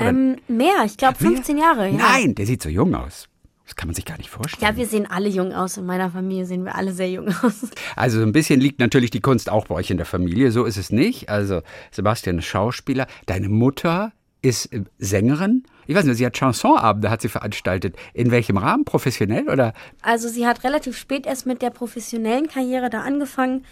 Ähm, 0.00 0.36
mehr, 0.48 0.84
ich 0.84 0.96
glaube 0.96 1.16
15 1.16 1.56
mehr? 1.56 1.64
Jahre. 1.64 1.88
Ja. 1.88 1.96
Nein, 1.96 2.34
der 2.34 2.46
sieht 2.46 2.62
so 2.62 2.68
jung 2.68 2.94
aus. 2.94 3.28
Das 3.68 3.76
kann 3.76 3.86
man 3.86 3.94
sich 3.94 4.06
gar 4.06 4.16
nicht 4.16 4.30
vorstellen. 4.30 4.72
Ja, 4.72 4.78
wir 4.78 4.86
sehen 4.86 5.06
alle 5.06 5.28
jung 5.28 5.52
aus. 5.52 5.76
In 5.76 5.84
meiner 5.84 6.10
Familie 6.10 6.46
sehen 6.46 6.64
wir 6.64 6.74
alle 6.74 6.92
sehr 6.92 7.10
jung 7.10 7.28
aus. 7.42 7.68
Also 7.96 8.22
ein 8.22 8.32
bisschen 8.32 8.60
liegt 8.60 8.80
natürlich 8.80 9.10
die 9.10 9.20
Kunst 9.20 9.50
auch 9.50 9.66
bei 9.66 9.74
euch 9.74 9.90
in 9.90 9.98
der 9.98 10.06
Familie. 10.06 10.50
So 10.52 10.64
ist 10.64 10.78
es 10.78 10.90
nicht. 10.90 11.28
Also 11.28 11.60
Sebastian 11.90 12.38
ist 12.38 12.46
Schauspieler. 12.46 13.06
Deine 13.26 13.50
Mutter 13.50 14.12
ist 14.40 14.72
äh, 14.72 14.84
Sängerin. 14.98 15.64
Ich 15.86 15.94
weiß 15.94 16.04
nicht, 16.04 16.16
sie 16.16 16.24
hat 16.24 16.36
Chansonabende 16.38 17.10
hat 17.10 17.20
sie 17.20 17.28
veranstaltet. 17.28 17.94
In 18.14 18.30
welchem 18.30 18.56
Rahmen? 18.56 18.86
Professionell 18.86 19.50
oder? 19.50 19.74
Also 20.00 20.28
sie 20.28 20.46
hat 20.46 20.64
relativ 20.64 20.96
spät 20.96 21.26
erst 21.26 21.44
mit 21.44 21.60
der 21.60 21.70
professionellen 21.70 22.48
Karriere 22.48 22.88
da 22.88 23.02
angefangen. 23.02 23.66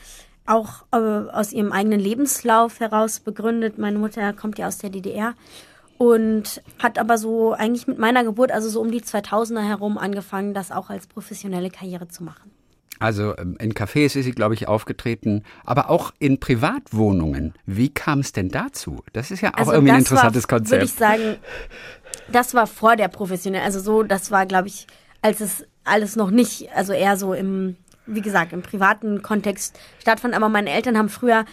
Auch 0.45 0.85
äh, 0.92 0.97
aus 0.97 1.52
ihrem 1.52 1.73
eigenen 1.73 2.00
Lebenslauf 2.00 2.80
heraus 2.80 3.21
begründet. 3.21 3.78
Meine 3.78 3.99
Mutter 3.99 4.35
kommt 4.35 4.59
ja 4.59 4.68
aus 4.68 4.76
der 4.76 4.90
DDR 4.90 5.35
und 5.98 6.62
hat 6.78 6.98
aber 6.98 7.18
so 7.18 7.52
eigentlich 7.52 7.86
mit 7.86 7.98
meiner 7.98 8.24
Geburt, 8.24 8.52
also 8.52 8.68
so 8.68 8.80
um 8.80 8.90
die 8.90 9.00
2000er 9.00 9.62
herum, 9.62 9.98
angefangen, 9.98 10.54
das 10.54 10.70
auch 10.70 10.90
als 10.90 11.06
professionelle 11.06 11.70
Karriere 11.70 12.08
zu 12.08 12.22
machen. 12.24 12.50
Also 12.98 13.36
ähm, 13.36 13.56
in 13.60 13.74
Cafés 13.74 14.16
ist 14.16 14.24
sie, 14.24 14.32
glaube 14.32 14.54
ich, 14.54 14.68
aufgetreten, 14.68 15.42
aber 15.64 15.90
auch 15.90 16.12
in 16.18 16.40
Privatwohnungen. 16.40 17.54
Wie 17.66 17.90
kam 17.90 18.20
es 18.20 18.32
denn 18.32 18.48
dazu? 18.48 19.02
Das 19.12 19.30
ist 19.30 19.42
ja 19.42 19.50
auch 19.54 19.58
also 19.58 19.72
irgendwie 19.72 19.92
ein 19.92 19.98
interessantes 19.98 20.44
war, 20.44 20.58
Konzept. 20.58 20.80
Würde 20.80 20.84
ich 20.86 20.92
sagen, 20.92 21.36
das 22.32 22.54
war 22.54 22.66
vor 22.66 22.96
der 22.96 23.08
professionellen, 23.08 23.64
also 23.64 23.80
so, 23.80 24.02
das 24.02 24.30
war, 24.30 24.46
glaube 24.46 24.68
ich, 24.68 24.86
als 25.20 25.40
es 25.40 25.66
alles 25.84 26.16
noch 26.16 26.30
nicht, 26.30 26.70
also 26.74 26.92
eher 26.92 27.16
so 27.16 27.34
im, 27.34 27.76
wie 28.06 28.22
gesagt, 28.22 28.52
im 28.52 28.62
privaten 28.62 29.22
Kontext 29.22 29.78
stattfand. 30.00 30.34
Aber 30.34 30.48
meine 30.48 30.70
Eltern 30.70 30.96
haben 30.96 31.08
früher 31.08 31.44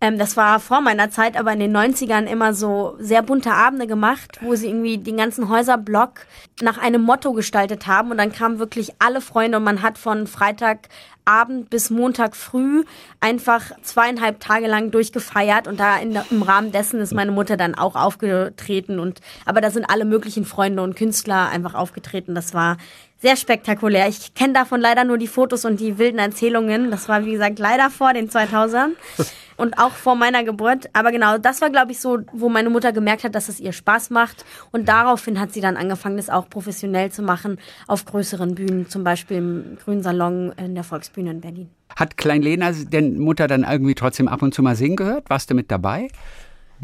ähm, 0.00 0.18
das 0.18 0.36
war 0.36 0.60
vor 0.60 0.80
meiner 0.80 1.10
Zeit, 1.10 1.36
aber 1.36 1.52
in 1.52 1.60
den 1.60 1.76
90ern 1.76 2.26
immer 2.26 2.52
so 2.52 2.96
sehr 2.98 3.22
bunte 3.22 3.52
Abende 3.52 3.86
gemacht, 3.86 4.38
wo 4.42 4.54
sie 4.54 4.68
irgendwie 4.68 4.98
den 4.98 5.16
ganzen 5.16 5.48
Häuserblock 5.48 6.26
nach 6.60 6.78
einem 6.78 7.02
Motto 7.02 7.32
gestaltet 7.32 7.86
haben. 7.86 8.10
Und 8.10 8.18
dann 8.18 8.32
kamen 8.32 8.58
wirklich 8.58 8.92
alle 8.98 9.20
Freunde 9.20 9.58
und 9.58 9.64
man 9.64 9.82
hat 9.82 9.96
von 9.96 10.26
Freitagabend 10.26 11.70
bis 11.70 11.90
Montag 11.90 12.36
früh 12.36 12.84
einfach 13.20 13.70
zweieinhalb 13.82 14.40
Tage 14.40 14.66
lang 14.66 14.90
durchgefeiert 14.90 15.66
und 15.66 15.80
da 15.80 15.96
in, 15.96 16.18
im 16.30 16.42
Rahmen 16.42 16.70
dessen 16.70 17.00
ist 17.00 17.14
meine 17.14 17.32
Mutter 17.32 17.56
dann 17.56 17.74
auch 17.74 17.96
aufgetreten 17.96 18.98
und 18.98 19.20
aber 19.46 19.60
da 19.60 19.70
sind 19.70 19.86
alle 19.88 20.04
möglichen 20.04 20.44
Freunde 20.44 20.82
und 20.82 20.96
Künstler 20.96 21.48
einfach 21.48 21.74
aufgetreten. 21.74 22.34
Das 22.34 22.52
war 22.52 22.76
sehr 23.24 23.36
spektakulär. 23.36 24.06
Ich 24.06 24.34
kenne 24.34 24.52
davon 24.52 24.82
leider 24.82 25.02
nur 25.02 25.16
die 25.16 25.28
Fotos 25.28 25.64
und 25.64 25.80
die 25.80 25.96
wilden 25.96 26.18
Erzählungen. 26.18 26.90
Das 26.90 27.08
war, 27.08 27.24
wie 27.24 27.32
gesagt, 27.32 27.58
leider 27.58 27.88
vor 27.88 28.12
den 28.12 28.28
2000ern 28.28 28.90
und 29.56 29.78
auch 29.78 29.92
vor 29.92 30.14
meiner 30.14 30.44
Geburt. 30.44 30.90
Aber 30.92 31.10
genau, 31.10 31.38
das 31.38 31.62
war, 31.62 31.70
glaube 31.70 31.92
ich, 31.92 32.00
so, 32.00 32.18
wo 32.34 32.50
meine 32.50 32.68
Mutter 32.68 32.92
gemerkt 32.92 33.24
hat, 33.24 33.34
dass 33.34 33.48
es 33.48 33.60
ihr 33.60 33.72
Spaß 33.72 34.10
macht. 34.10 34.44
Und 34.72 34.90
daraufhin 34.90 35.40
hat 35.40 35.54
sie 35.54 35.62
dann 35.62 35.78
angefangen, 35.78 36.18
das 36.18 36.28
auch 36.28 36.50
professionell 36.50 37.10
zu 37.12 37.22
machen 37.22 37.58
auf 37.86 38.04
größeren 38.04 38.56
Bühnen, 38.56 38.90
zum 38.90 39.04
Beispiel 39.04 39.38
im 39.38 39.78
Grünen 39.82 40.02
Salon 40.02 40.52
in 40.58 40.74
der 40.74 40.84
Volksbühne 40.84 41.30
in 41.30 41.40
Berlin. 41.40 41.70
Hat 41.96 42.18
Klein 42.18 42.42
Lena 42.42 42.72
denn 42.72 43.18
Mutter 43.18 43.46
dann 43.46 43.64
irgendwie 43.64 43.94
trotzdem 43.94 44.28
ab 44.28 44.42
und 44.42 44.52
zu 44.52 44.62
mal 44.62 44.76
singen 44.76 44.96
gehört? 44.96 45.30
Warst 45.30 45.50
du 45.50 45.54
mit 45.54 45.70
dabei? 45.70 46.08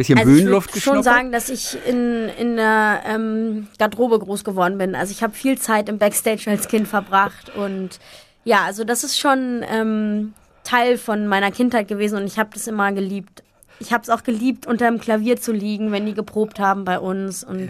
Bisschen 0.01 0.17
also 0.17 0.31
Bühnenluft 0.31 0.71
Ich 0.75 0.87
würde 0.87 0.97
schon 0.97 1.03
sagen, 1.03 1.31
dass 1.31 1.51
ich 1.51 1.77
in, 1.87 2.31
in 2.39 2.57
der 2.57 3.03
ähm, 3.07 3.69
Garderobe 3.79 4.19
groß 4.19 4.45
geworden 4.45 4.79
bin. 4.79 4.95
Also 4.95 5.13
ich 5.13 5.23
habe 5.23 5.35
viel 5.35 5.59
Zeit 5.59 5.91
im 5.91 5.99
Backstage 5.99 6.45
als 6.47 6.69
Kind 6.69 6.89
verbracht 6.89 7.55
und 7.55 8.01
ja, 8.45 8.65
also 8.65 8.85
das 8.85 9.05
ist 9.05 9.19
schon 9.19 9.63
ähm, 9.71 10.33
Teil 10.65 10.97
von 10.97 11.27
meiner 11.27 11.51
Kindheit 11.51 11.87
gewesen 11.87 12.17
und 12.17 12.25
ich 12.25 12.39
habe 12.39 12.49
das 12.55 12.67
immer 12.67 12.93
geliebt. 12.93 13.43
Ich 13.79 13.93
habe 13.93 14.03
es 14.03 14.09
auch 14.09 14.23
geliebt, 14.23 14.67
unter 14.67 14.87
dem 14.91 15.01
Klavier 15.01 15.39
zu 15.39 15.53
liegen, 15.53 15.93
wenn 15.93 16.07
die 16.07 16.15
geprobt 16.15 16.59
haben 16.59 16.87
bei 16.87 16.99
uns 16.99 17.45
und 17.45 17.69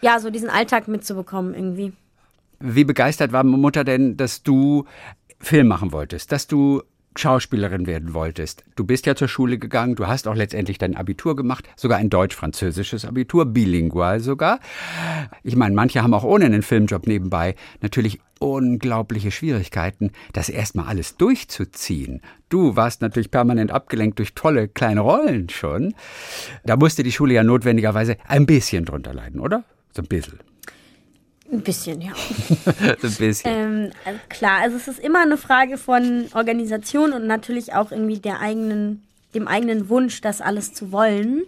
ja, 0.00 0.20
so 0.20 0.30
diesen 0.30 0.50
Alltag 0.50 0.86
mitzubekommen 0.86 1.52
irgendwie. 1.52 1.92
Wie 2.60 2.84
begeistert 2.84 3.32
war 3.32 3.42
Mutter 3.42 3.82
denn, 3.82 4.16
dass 4.16 4.44
du 4.44 4.84
Film 5.40 5.66
machen 5.66 5.90
wolltest, 5.90 6.30
dass 6.30 6.46
du 6.46 6.84
Schauspielerin 7.16 7.86
werden 7.86 8.14
wolltest. 8.14 8.64
Du 8.76 8.84
bist 8.84 9.06
ja 9.06 9.14
zur 9.14 9.28
Schule 9.28 9.58
gegangen, 9.58 9.94
du 9.94 10.06
hast 10.06 10.26
auch 10.28 10.34
letztendlich 10.34 10.78
dein 10.78 10.96
Abitur 10.96 11.36
gemacht, 11.36 11.68
sogar 11.76 11.98
ein 11.98 12.10
deutsch-französisches 12.10 13.04
Abitur, 13.04 13.46
bilingual 13.46 14.20
sogar. 14.20 14.60
Ich 15.42 15.56
meine, 15.56 15.74
manche 15.74 16.02
haben 16.02 16.14
auch 16.14 16.24
ohne 16.24 16.46
einen 16.46 16.62
Filmjob 16.62 17.06
nebenbei 17.06 17.54
natürlich 17.80 18.20
unglaubliche 18.38 19.30
Schwierigkeiten, 19.30 20.10
das 20.32 20.48
erstmal 20.48 20.86
alles 20.86 21.16
durchzuziehen. 21.16 22.20
Du 22.48 22.76
warst 22.76 23.00
natürlich 23.00 23.30
permanent 23.30 23.70
abgelenkt 23.70 24.18
durch 24.18 24.34
tolle 24.34 24.68
kleine 24.68 25.00
Rollen 25.00 25.48
schon. 25.48 25.94
Da 26.64 26.76
musste 26.76 27.02
die 27.02 27.12
Schule 27.12 27.34
ja 27.34 27.44
notwendigerweise 27.44 28.16
ein 28.26 28.46
bisschen 28.46 28.84
drunter 28.84 29.14
leiden, 29.14 29.40
oder? 29.40 29.64
So 29.94 30.02
ein 30.02 30.08
bisschen. 30.08 30.40
Ein 31.52 31.60
bisschen, 31.60 32.00
ja. 32.00 32.12
ein 32.80 32.96
bisschen. 32.98 33.40
Ähm, 33.44 33.90
also 34.06 34.18
klar, 34.30 34.60
also 34.62 34.76
es 34.78 34.88
ist 34.88 34.98
immer 34.98 35.20
eine 35.20 35.36
Frage 35.36 35.76
von 35.76 36.26
Organisation 36.32 37.12
und 37.12 37.26
natürlich 37.26 37.74
auch 37.74 37.92
irgendwie 37.92 38.18
der 38.18 38.40
eigenen, 38.40 39.06
dem 39.34 39.46
eigenen 39.46 39.90
Wunsch, 39.90 40.22
das 40.22 40.40
alles 40.40 40.72
zu 40.72 40.92
wollen. 40.92 41.42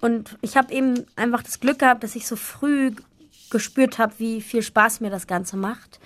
Und 0.00 0.36
ich 0.40 0.56
habe 0.56 0.74
eben 0.74 1.06
einfach 1.14 1.44
das 1.44 1.60
Glück 1.60 1.78
gehabt, 1.78 2.02
dass 2.02 2.16
ich 2.16 2.26
so 2.26 2.34
früh 2.34 2.90
gespürt 3.50 3.98
habe, 3.98 4.14
wie 4.18 4.40
viel 4.40 4.62
Spaß 4.62 5.00
mir 5.00 5.10
das 5.10 5.28
Ganze 5.28 5.56
macht. 5.56 6.00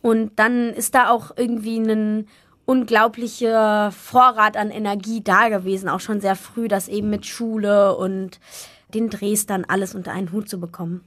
Und 0.00 0.38
dann 0.38 0.70
ist 0.70 0.94
da 0.94 1.10
auch 1.10 1.36
irgendwie 1.36 1.78
ein 1.78 2.28
unglaublicher 2.64 3.90
Vorrat 3.90 4.56
an 4.56 4.70
Energie 4.70 5.20
da 5.20 5.48
gewesen, 5.48 5.88
auch 5.88 6.00
schon 6.00 6.20
sehr 6.20 6.36
früh, 6.36 6.68
das 6.68 6.86
eben 6.86 7.10
mit 7.10 7.26
Schule 7.26 7.96
und 7.96 8.38
den 8.94 9.10
Drehs 9.10 9.46
dann 9.46 9.64
alles 9.64 9.94
unter 9.94 10.12
einen 10.12 10.32
Hut 10.32 10.48
zu 10.48 10.60
bekommen. 10.60 11.02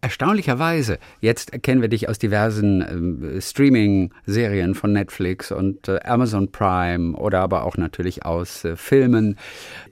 Erstaunlicherweise, 0.00 0.98
jetzt 1.20 1.62
kennen 1.62 1.80
wir 1.80 1.88
dich 1.88 2.08
aus 2.08 2.18
diversen 2.18 3.36
äh, 3.36 3.40
Streaming-Serien 3.40 4.74
von 4.74 4.92
Netflix 4.92 5.52
und 5.52 5.88
äh, 5.88 6.00
Amazon 6.04 6.50
Prime 6.50 7.16
oder 7.16 7.40
aber 7.40 7.64
auch 7.64 7.76
natürlich 7.76 8.24
aus 8.24 8.64
äh, 8.64 8.76
Filmen. 8.76 9.36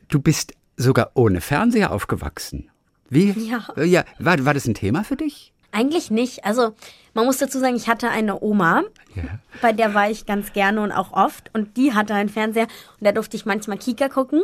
Du 0.09 0.21
bist 0.21 0.55
sogar 0.77 1.13
ohne 1.15 1.41
Fernseher 1.41 1.93
aufgewachsen. 1.93 2.71
Wie? 3.09 3.31
Ja. 3.49 3.67
ja 3.83 4.05
war, 4.19 4.45
war 4.45 4.55
das 4.55 4.67
ein 4.67 4.75
Thema 4.75 5.05
für 5.05 5.17
dich? 5.17 5.53
Eigentlich 5.71 6.11
nicht. 6.11 6.45
Also 6.45 6.75
man 7.15 7.25
muss 7.27 7.39
dazu 7.39 7.59
sagen, 7.59 7.77
ich 7.77 7.89
hatte 7.89 8.09
eine 8.11 8.43
Oma, 8.43 8.83
ja. 9.15 9.23
bei 9.61 9.73
der 9.73 9.95
war 9.95 10.11
ich 10.11 10.27
ganz 10.27 10.53
gerne 10.53 10.83
und 10.83 10.93
auch 10.93 11.13
oft. 11.13 11.51
Und 11.55 11.77
die 11.77 11.95
hatte 11.95 12.15
einen 12.15 12.29
Fernseher 12.29 12.67
und 12.99 13.07
da 13.07 13.13
durfte 13.13 13.37
ich 13.37 13.47
manchmal 13.47 13.79
Kika 13.79 14.09
gucken. 14.09 14.43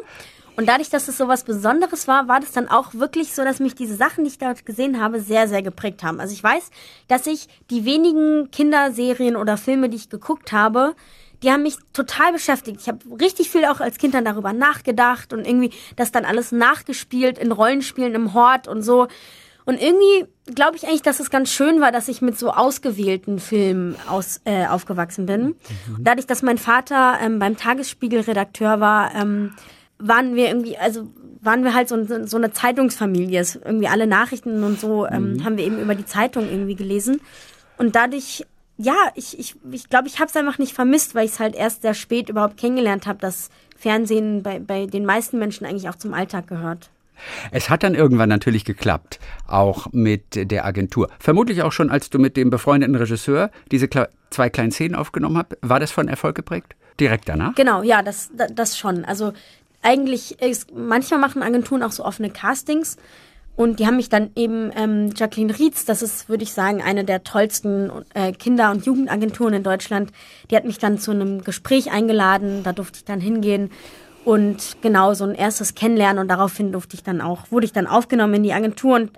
Und 0.59 0.67
dadurch, 0.67 0.91
dass 0.91 1.07
es 1.07 1.17
so 1.17 1.29
was 1.29 1.45
Besonderes 1.45 2.09
war, 2.09 2.27
war 2.27 2.41
das 2.41 2.51
dann 2.51 2.67
auch 2.67 2.93
wirklich 2.93 3.33
so, 3.33 3.45
dass 3.45 3.61
mich 3.61 3.77
diese 3.77 3.95
Sachen, 3.95 4.25
die 4.25 4.31
ich 4.31 4.39
dort 4.39 4.67
gesehen 4.67 5.01
habe, 5.01 5.21
sehr, 5.21 5.47
sehr 5.47 5.63
geprägt 5.63 6.03
haben. 6.03 6.19
Also 6.19 6.33
ich 6.33 6.43
weiß, 6.43 6.71
dass 7.07 7.29
ich 7.29 7.47
die 7.71 7.85
wenigen 7.85 8.51
Kinderserien 8.51 9.37
oder 9.37 9.57
Filme, 9.57 9.89
die 9.89 9.95
ich 9.97 10.09
geguckt 10.11 10.51
habe, 10.51 10.97
die 11.45 11.53
haben 11.53 11.63
mich 11.63 11.77
total 11.93 12.33
beschäftigt. 12.33 12.81
Ich 12.81 12.89
habe 12.89 12.99
richtig 13.21 13.51
viel 13.51 13.67
auch 13.67 13.79
als 13.79 13.99
Kind 13.99 14.15
dann 14.15 14.25
darüber 14.25 14.53
nachgedacht 14.53 15.33
und 15.33 15.47
irgendwie 15.47 15.71
das 15.95 16.11
dann 16.11 16.25
alles 16.25 16.51
nachgespielt 16.51 17.39
in 17.39 17.53
Rollenspielen 17.53 18.17
im 18.17 18.35
Hort 18.35 18.67
und 18.67 18.83
so. 18.83 19.07
Und 19.65 19.81
irgendwie 19.81 20.27
glaube 20.53 20.77
ich 20.77 20.89
eigentlich, 20.89 21.03
dass 21.03 21.21
es 21.21 21.31
ganz 21.31 21.53
schön 21.53 21.81
war, 21.81 21.93
dass 21.93 22.09
ich 22.09 22.21
mit 22.21 22.37
so 22.37 22.51
ausgewählten 22.51 23.39
Filmen 23.39 23.95
aus, 24.09 24.41
äh, 24.45 24.67
aufgewachsen 24.67 25.27
bin. 25.27 25.45
Mhm. 25.45 25.55
Dadurch, 26.01 26.27
dass 26.27 26.43
mein 26.43 26.59
Vater 26.59 27.19
ähm, 27.23 27.39
beim 27.39 27.57
Tagesspiegel 27.57 28.23
Redakteur 28.23 28.81
war, 28.81 29.15
ähm, 29.15 29.55
waren 29.99 30.35
wir 30.35 30.49
irgendwie, 30.49 30.77
also 30.77 31.09
waren 31.41 31.65
wir 31.65 31.75
halt 31.75 31.89
so, 31.89 32.27
so 32.27 32.37
eine 32.37 32.53
Zeitungsfamilie. 32.53 33.45
Irgendwie 33.65 33.89
alle 33.89 34.07
Nachrichten 34.07 34.63
und 34.65 34.81
so 34.81 35.07
ähm, 35.07 35.35
mhm. 35.35 35.45
haben 35.45 35.57
wir 35.57 35.65
eben 35.65 35.81
über 35.81 35.95
die 35.95 36.07
Zeitung 36.07 36.49
irgendwie 36.49 36.75
gelesen. 36.75 37.21
Und 37.77 37.95
dadurch, 37.95 38.45
ja, 38.77 38.97
ich 39.15 39.39
ich 39.39 39.55
ich, 39.71 39.89
glaube, 39.89 40.09
ich 40.09 40.19
habe 40.19 40.29
es 40.29 40.37
einfach 40.37 40.59
nicht 40.59 40.75
vermisst, 40.75 41.15
weil 41.15 41.25
ich 41.25 41.33
es 41.33 41.41
halt 41.41 41.55
erst 41.55 41.83
sehr 41.83 41.95
spät 41.95 42.29
überhaupt 42.29 42.57
kennengelernt 42.57 43.07
habe, 43.07 43.19
dass 43.21 43.51
Fernsehen 43.77 44.43
bei, 44.43 44.59
bei 44.59 44.87
den 44.87 45.07
meisten 45.07 45.39
Menschen 45.39 45.65
eigentlich 45.65 45.89
auch 45.89 45.95
zum 45.95 46.15
Alltag 46.15 46.49
gehört. 46.49 46.91
Es 47.51 47.71
hat 47.71 47.83
dann 47.83 47.95
irgendwann 47.95 48.29
natürlich 48.29 48.65
geklappt, 48.65 49.19
auch 49.47 49.89
mit 49.93 50.51
der 50.51 50.65
Agentur. 50.65 51.09
Vermutlich 51.19 51.63
auch 51.63 51.73
schon, 51.73 51.91
als 51.91 52.11
du 52.11 52.19
mit 52.19 52.37
dem 52.37 52.51
befreundeten 52.51 52.95
Regisseur 52.95 53.51
diese 53.71 53.89
zwei 54.31 54.51
kleinen 54.51 54.71
Szenen 54.71 54.95
aufgenommen 54.95 55.39
hast. 55.39 55.57
War 55.61 55.81
das 55.81 55.91
von 55.91 56.09
Erfolg 56.09 56.37
geprägt? 56.37 56.77
Direkt 57.01 57.29
danach? 57.29 57.55
Genau, 57.55 57.83
ja, 57.83 58.03
das, 58.03 58.31
das 58.33 58.77
schon. 58.77 59.05
Also 59.05 59.33
eigentlich 59.83 60.41
ist, 60.43 60.75
manchmal 60.75 61.21
machen 61.21 61.43
Agenturen 61.43 61.83
auch 61.83 61.93
so 61.93 62.05
offene 62.05 62.31
Castings. 62.31 62.97
Und 63.57 63.81
die 63.81 63.87
haben 63.89 63.97
mich 63.97 64.09
dann 64.09 64.31
eben, 64.37 64.71
ähm, 64.77 65.11
Jacqueline 65.17 65.59
Rietz, 65.59 65.85
das 65.85 66.01
ist, 66.01 66.29
würde 66.29 66.45
ich 66.45 66.53
sagen, 66.53 66.81
eine 66.81 67.05
der 67.05 67.25
tollsten 67.25 67.91
äh, 68.15 68.31
Kinder- 68.31 68.71
und 68.71 68.87
Jugendagenturen 68.87 69.53
in 69.53 69.63
Deutschland, 69.65 70.13
die 70.49 70.55
hat 70.55 70.65
mich 70.65 70.79
dann 70.79 70.99
zu 70.99 71.11
einem 71.11 71.43
Gespräch 71.43 71.91
eingeladen, 71.91 72.63
da 72.63 72.73
durfte 72.73 72.99
ich 72.99 73.05
dann 73.05 73.21
hingehen 73.21 73.71
und 74.25 74.77
genau 74.81 75.13
so 75.15 75.25
ein 75.25 75.35
erstes 75.35 75.75
Kennenlernen 75.75 76.21
und 76.21 76.29
daraufhin 76.29 76.71
durfte 76.71 76.95
ich 76.95 77.03
dann 77.03 77.21
auch, 77.21 77.51
wurde 77.51 77.67
ich 77.67 77.73
dann 77.73 77.89
aufgenommen 77.89 78.35
in 78.35 78.43
die 78.45 78.53
Agentur 78.53 78.95
und 78.95 79.11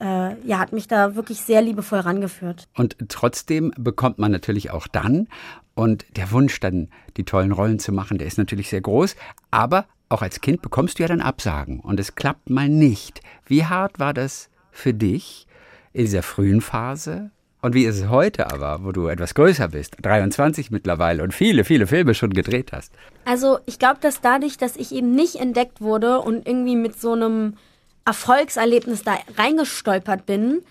äh, 0.00 0.34
ja, 0.46 0.58
hat 0.58 0.72
mich 0.72 0.86
da 0.86 1.14
wirklich 1.14 1.40
sehr 1.40 1.62
liebevoll 1.62 2.00
rangeführt. 2.00 2.68
Und 2.76 2.96
trotzdem 3.08 3.72
bekommt 3.78 4.18
man 4.18 4.30
natürlich 4.30 4.70
auch 4.70 4.86
dann 4.86 5.28
und 5.74 6.04
der 6.16 6.30
Wunsch 6.30 6.60
dann 6.60 6.88
die 7.16 7.24
tollen 7.24 7.52
Rollen 7.52 7.78
zu 7.78 7.92
machen, 7.92 8.18
der 8.18 8.26
ist 8.26 8.36
natürlich 8.36 8.68
sehr 8.68 8.80
groß, 8.80 9.16
aber 9.50 9.86
auch 10.08 10.22
als 10.22 10.40
Kind 10.40 10.62
bekommst 10.62 10.98
du 10.98 11.02
ja 11.02 11.08
dann 11.08 11.20
Absagen 11.20 11.80
und 11.80 12.00
es 12.00 12.14
klappt 12.14 12.50
mal 12.50 12.68
nicht. 12.68 13.20
Wie 13.46 13.64
hart 13.64 13.98
war 13.98 14.14
das 14.14 14.48
für 14.70 14.94
dich 14.94 15.46
in 15.92 16.04
dieser 16.04 16.22
frühen 16.22 16.60
Phase? 16.60 17.30
Und 17.60 17.74
wie 17.74 17.84
ist 17.84 17.98
es 17.98 18.08
heute 18.08 18.52
aber, 18.52 18.84
wo 18.84 18.92
du 18.92 19.08
etwas 19.08 19.34
größer 19.34 19.68
bist, 19.68 19.96
23 20.00 20.70
mittlerweile 20.70 21.24
und 21.24 21.34
viele, 21.34 21.64
viele 21.64 21.86
Filme 21.88 22.14
schon 22.14 22.32
gedreht 22.32 22.70
hast? 22.72 22.92
Also 23.24 23.58
ich 23.66 23.78
glaube, 23.78 23.98
dass 24.00 24.20
dadurch, 24.20 24.58
dass 24.58 24.76
ich 24.76 24.92
eben 24.92 25.14
nicht 25.14 25.36
entdeckt 25.36 25.80
wurde 25.80 26.20
und 26.20 26.46
irgendwie 26.46 26.76
mit 26.76 27.00
so 27.00 27.12
einem 27.12 27.54
Erfolgserlebnis 28.04 29.02
da 29.02 29.18
reingestolpert 29.36 30.24
bin, 30.24 30.62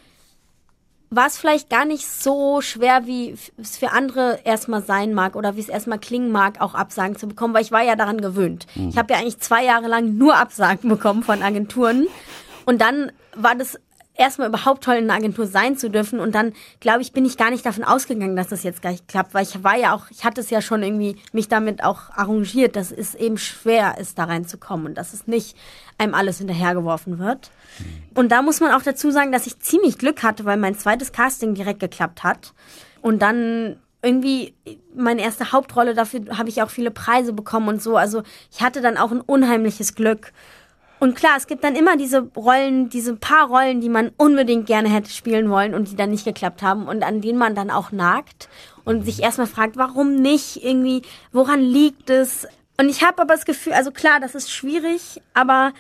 war 1.10 1.28
es 1.28 1.38
vielleicht 1.38 1.70
gar 1.70 1.86
nicht 1.86 2.08
so 2.08 2.62
schwer, 2.62 3.06
wie 3.06 3.36
es 3.58 3.78
für 3.78 3.92
andere 3.92 4.40
erstmal 4.44 4.82
sein 4.82 5.14
mag 5.14 5.36
oder 5.36 5.56
wie 5.56 5.62
es 5.62 5.70
erstmal 5.70 6.00
klingen 6.00 6.32
mag, 6.32 6.60
auch 6.60 6.76
Absagen 6.76 7.18
zu 7.18 7.28
bekommen, 7.28 7.54
weil 7.54 7.64
ich 7.64 7.72
war 7.72 7.82
ja 7.82 7.96
daran 7.96 8.20
gewöhnt. 8.20 8.68
Mhm. 8.76 8.90
Ich 8.90 8.98
habe 8.98 9.14
ja 9.14 9.20
eigentlich 9.20 9.40
zwei 9.40 9.64
Jahre 9.64 9.88
lang 9.88 10.18
nur 10.18 10.36
Absagen 10.38 10.90
bekommen 10.90 11.24
von 11.24 11.42
Agenturen. 11.42 12.08
Und 12.66 12.82
dann 12.82 13.12
war 13.36 13.56
das 13.56 13.80
erstmal 14.18 14.50
überhaupt 14.50 14.84
toll, 14.84 14.96
in 14.96 15.06
einer 15.06 15.20
Agentur 15.20 15.48
sein 15.48 15.78
zu 15.78 15.90
dürfen. 15.90 16.20
Und 16.20 16.34
dann, 16.34 16.54
glaube 16.80 17.02
ich, 17.02 17.14
bin 17.14 17.26
ich 17.26 17.38
gar 17.38 17.52
nicht 17.52 17.66
davon 17.66 17.84
ausgegangen, 17.84 18.36
dass 18.36 18.48
das 18.48 18.64
jetzt 18.64 18.82
gleich 18.82 19.06
klappt, 19.08 19.34
weil 19.34 19.44
ich 19.44 19.64
war 19.64 19.78
ja 19.78 19.96
auch, 19.96 20.10
ich 20.10 20.26
hatte 20.26 20.42
es 20.42 20.50
ja 20.50 20.62
schon 20.62 20.84
irgendwie 20.84 21.18
mich 21.32 21.48
damit 21.48 21.84
auch 21.84 22.10
arrangiert, 22.10 22.76
dass 22.76 22.92
es 22.92 23.16
eben 23.16 23.38
schwer 23.38 23.98
ist, 24.00 24.18
da 24.18 24.26
reinzukommen 24.26 24.88
und 24.88 24.96
dass 24.96 25.14
es 25.14 25.28
nicht 25.28 25.56
einem 25.98 26.14
alles 26.14 26.40
hinterhergeworfen 26.40 27.20
wird. 27.20 27.52
Mhm. 27.80 27.86
Und 28.16 28.32
da 28.32 28.42
muss 28.42 28.60
man 28.60 28.72
auch 28.72 28.82
dazu 28.82 29.12
sagen, 29.12 29.32
dass 29.32 29.48
ich 29.48 29.60
ziemlich 29.60 29.98
Glück 29.98 30.24
hatte, 30.24 30.46
weil 30.46 30.58
mein 30.58 30.78
zweites 30.78 31.12
Casting 31.12 31.54
direkt 31.54 31.80
geklappt 31.80 32.24
hat. 32.24 32.54
Und 33.02 33.22
dann 33.22 33.78
irgendwie 34.02 34.54
meine 34.96 35.22
erste 35.22 35.52
Hauptrolle, 35.52 35.94
dafür 35.94 36.22
habe 36.38 36.50
ich 36.50 36.62
auch 36.62 36.70
viele 36.70 36.92
Preise 36.92 37.34
bekommen 37.34 37.68
und 37.68 37.82
so. 37.82 37.98
Also 37.98 38.24
ich 38.52 38.62
hatte 38.62 38.82
dann 38.82 38.98
auch 38.98 39.12
ein 39.12 39.22
unheimliches 39.22 39.96
Glück. 39.96 40.34
Und 41.00 41.16
klar, 41.16 41.34
es 41.38 41.46
gibt 41.46 41.64
dann 41.64 41.76
immer 41.76 41.96
diese 41.96 42.22
Rollen, 42.36 42.90
diese 42.90 43.16
paar 43.16 43.48
Rollen, 43.48 43.82
die 43.82 43.90
man 43.90 44.12
unbedingt 44.18 44.66
gerne 44.66 44.90
hätte 44.90 45.12
spielen 45.12 45.50
wollen 45.50 45.76
und 45.76 45.92
die 45.92 45.96
dann 45.96 46.10
nicht 46.10 46.26
geklappt 46.26 46.64
haben 46.64 46.88
und 46.88 47.04
an 47.04 47.22
denen 47.22 47.38
man 47.38 47.54
dann 47.54 47.70
auch 47.70 47.92
nagt 47.92 48.50
und 48.84 49.04
sich 49.04 49.22
erstmal 49.22 49.48
fragt, 49.48 49.78
warum 49.78 50.16
nicht 50.16 50.64
irgendwie, 50.64 51.04
woran 51.32 51.62
liegt 51.62 52.10
es? 52.10 52.48
Und 52.80 52.90
ich 52.90 53.04
habe 53.04 53.22
aber 53.22 53.36
das 53.36 53.46
Gefühl, 53.46 53.74
also 53.74 53.92
klar, 53.92 54.20
das 54.20 54.34
ist 54.34 54.52
schwierig, 54.52 55.22
aber 55.34 55.74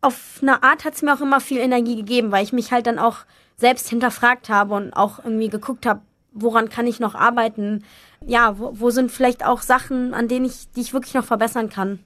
auf 0.00 0.38
eine 0.40 0.62
Art 0.62 0.84
hat 0.84 0.94
es 0.94 1.02
mir 1.02 1.14
auch 1.14 1.20
immer 1.20 1.40
viel 1.40 1.58
Energie 1.58 1.96
gegeben, 1.96 2.32
weil 2.32 2.44
ich 2.44 2.52
mich 2.52 2.72
halt 2.72 2.86
dann 2.86 2.98
auch 2.98 3.18
selbst 3.56 3.88
hinterfragt 3.88 4.48
habe 4.48 4.74
und 4.74 4.92
auch 4.92 5.18
irgendwie 5.18 5.48
geguckt 5.48 5.86
habe, 5.86 6.00
woran 6.32 6.68
kann 6.68 6.86
ich 6.86 7.00
noch 7.00 7.14
arbeiten? 7.14 7.84
Ja, 8.26 8.58
wo, 8.58 8.72
wo 8.74 8.90
sind 8.90 9.10
vielleicht 9.10 9.44
auch 9.44 9.62
Sachen, 9.62 10.14
an 10.14 10.28
denen 10.28 10.46
ich, 10.46 10.70
die 10.72 10.80
ich 10.80 10.92
wirklich 10.92 11.14
noch 11.14 11.24
verbessern 11.24 11.68
kann? 11.68 12.00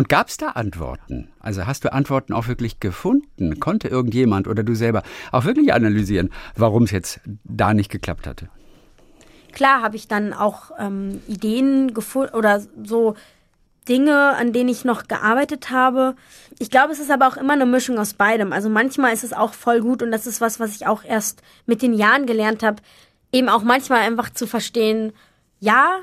Und 0.00 0.08
gab 0.08 0.28
es 0.28 0.38
da 0.38 0.52
Antworten? 0.52 1.28
Also 1.40 1.66
hast 1.66 1.84
du 1.84 1.92
Antworten 1.92 2.32
auch 2.32 2.48
wirklich 2.48 2.80
gefunden? 2.80 3.60
Konnte 3.60 3.88
irgendjemand 3.88 4.48
oder 4.48 4.62
du 4.62 4.74
selber 4.74 5.02
auch 5.30 5.44
wirklich 5.44 5.74
analysieren, 5.74 6.30
warum 6.56 6.84
es 6.84 6.90
jetzt 6.90 7.20
da 7.44 7.74
nicht 7.74 7.90
geklappt 7.90 8.26
hatte? 8.26 8.48
Klar 9.52 9.82
habe 9.82 9.96
ich 9.96 10.08
dann 10.08 10.32
auch 10.32 10.70
ähm, 10.78 11.20
Ideen 11.28 11.92
gefunden 11.92 12.34
oder 12.34 12.62
so 12.82 13.14
Dinge, 13.90 14.36
an 14.36 14.54
denen 14.54 14.70
ich 14.70 14.86
noch 14.86 15.06
gearbeitet 15.06 15.68
habe. 15.68 16.16
Ich 16.58 16.70
glaube, 16.70 16.94
es 16.94 16.98
ist 16.98 17.10
aber 17.10 17.28
auch 17.28 17.36
immer 17.36 17.52
eine 17.52 17.66
Mischung 17.66 17.98
aus 17.98 18.14
beidem. 18.14 18.54
Also 18.54 18.70
manchmal 18.70 19.12
ist 19.12 19.22
es 19.22 19.34
auch 19.34 19.52
voll 19.52 19.82
gut 19.82 20.02
und 20.02 20.12
das 20.12 20.26
ist 20.26 20.40
was, 20.40 20.58
was 20.58 20.74
ich 20.74 20.86
auch 20.86 21.04
erst 21.04 21.42
mit 21.66 21.82
den 21.82 21.92
Jahren 21.92 22.24
gelernt 22.24 22.62
habe, 22.62 22.80
eben 23.32 23.50
auch 23.50 23.64
manchmal 23.64 24.00
einfach 24.00 24.30
zu 24.30 24.46
verstehen, 24.46 25.12
ja, 25.58 25.98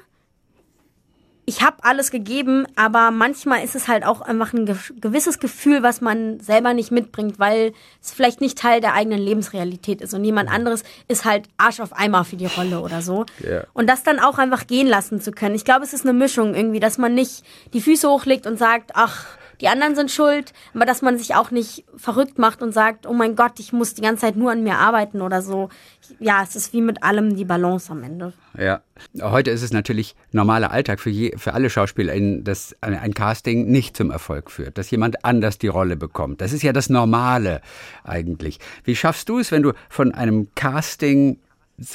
ich 1.50 1.62
habe 1.62 1.78
alles 1.84 2.12
gegeben, 2.12 2.68
aber 2.76 3.10
manchmal 3.10 3.64
ist 3.64 3.74
es 3.74 3.88
halt 3.88 4.06
auch 4.06 4.20
einfach 4.20 4.52
ein 4.52 4.66
gewisses 4.66 5.40
Gefühl, 5.40 5.82
was 5.82 6.02
man 6.02 6.42
selber 6.42 6.74
nicht 6.74 6.92
mitbringt, 6.92 7.40
weil 7.40 7.72
es 8.04 8.12
vielleicht 8.12 8.42
nicht 8.42 8.58
Teil 8.58 8.82
der 8.82 8.94
eigenen 8.94 9.20
Lebensrealität 9.20 10.02
ist 10.02 10.14
und 10.14 10.26
jemand 10.26 10.50
anderes 10.52 10.84
ist 11.08 11.24
halt 11.24 11.48
Arsch 11.56 11.80
auf 11.80 11.94
Eimer 11.94 12.26
für 12.26 12.36
die 12.36 12.48
Rolle 12.48 12.82
oder 12.82 13.02
so. 13.02 13.26
Yeah. 13.42 13.66
Und 13.72 13.88
das 13.88 14.04
dann 14.04 14.20
auch 14.20 14.40
einfach 14.40 14.68
gehen 14.68 14.88
lassen 14.88 15.22
zu 15.22 15.32
können. 15.32 15.56
Ich 15.56 15.64
glaube, 15.64 15.86
es 15.86 15.94
ist 15.94 16.06
eine 16.06 16.12
Mischung 16.12 16.54
irgendwie, 16.54 16.82
dass 16.82 16.98
man 16.98 17.16
nicht 17.16 17.46
die 17.72 17.80
Füße 17.80 18.10
hochlegt 18.10 18.46
und 18.46 18.60
sagt, 18.60 18.92
ach, 18.96 19.26
die 19.62 19.68
anderen 19.68 19.96
sind 19.96 20.12
schuld, 20.12 20.54
aber 20.74 20.86
dass 20.86 21.02
man 21.02 21.18
sich 21.18 21.36
auch 21.36 21.52
nicht 21.52 21.86
verrückt 21.96 22.38
macht 22.38 22.62
und 22.62 22.74
sagt, 22.74 23.08
oh 23.08 23.14
mein 23.14 23.36
Gott, 23.36 23.60
ich 23.60 23.74
muss 23.74 23.94
die 23.94 24.02
ganze 24.02 24.22
Zeit 24.22 24.36
nur 24.36 24.52
an 24.52 24.64
mir 24.64 24.78
arbeiten 24.78 25.22
oder 25.22 25.42
so. 25.42 25.70
Ja, 26.20 26.44
es 26.44 26.56
ist 26.56 26.74
wie 26.74 26.82
mit 26.82 27.04
allem 27.04 27.36
die 27.36 27.46
Balance 27.46 27.92
am 27.92 28.04
Ende. 28.04 28.34
Ja, 28.58 28.82
heute 29.22 29.52
ist 29.52 29.64
es 29.64 29.74
natürlich 29.74 30.16
normaler 30.32 30.72
Alltag 30.72 31.00
für, 31.00 31.10
je, 31.10 31.36
für 31.38 31.54
alle 31.54 31.70
SchauspielerInnen, 31.70 32.44
dass 32.44 32.76
ein 32.82 33.14
Casting 33.14 33.68
nicht 33.68 33.98
zum 33.98 34.12
Erfolg 34.12 34.52
führt, 34.52 34.78
dass 34.78 34.92
jemand 34.92 35.26
anders 35.26 35.58
die 35.58 35.68
Rolle 35.68 35.96
bekommt. 35.96 36.42
Das 36.42 36.54
ist 36.54 36.64
ja 36.64 36.74
das 36.74 36.90
Normale 36.90 37.62
eigentlich. 38.04 38.60
Wie 38.84 38.96
schaffst 38.96 39.30
du 39.30 39.40
es, 39.40 39.52
wenn 39.52 39.64
du 39.64 39.74
von 39.90 40.14
einem 40.14 40.54
Casting 40.56 41.40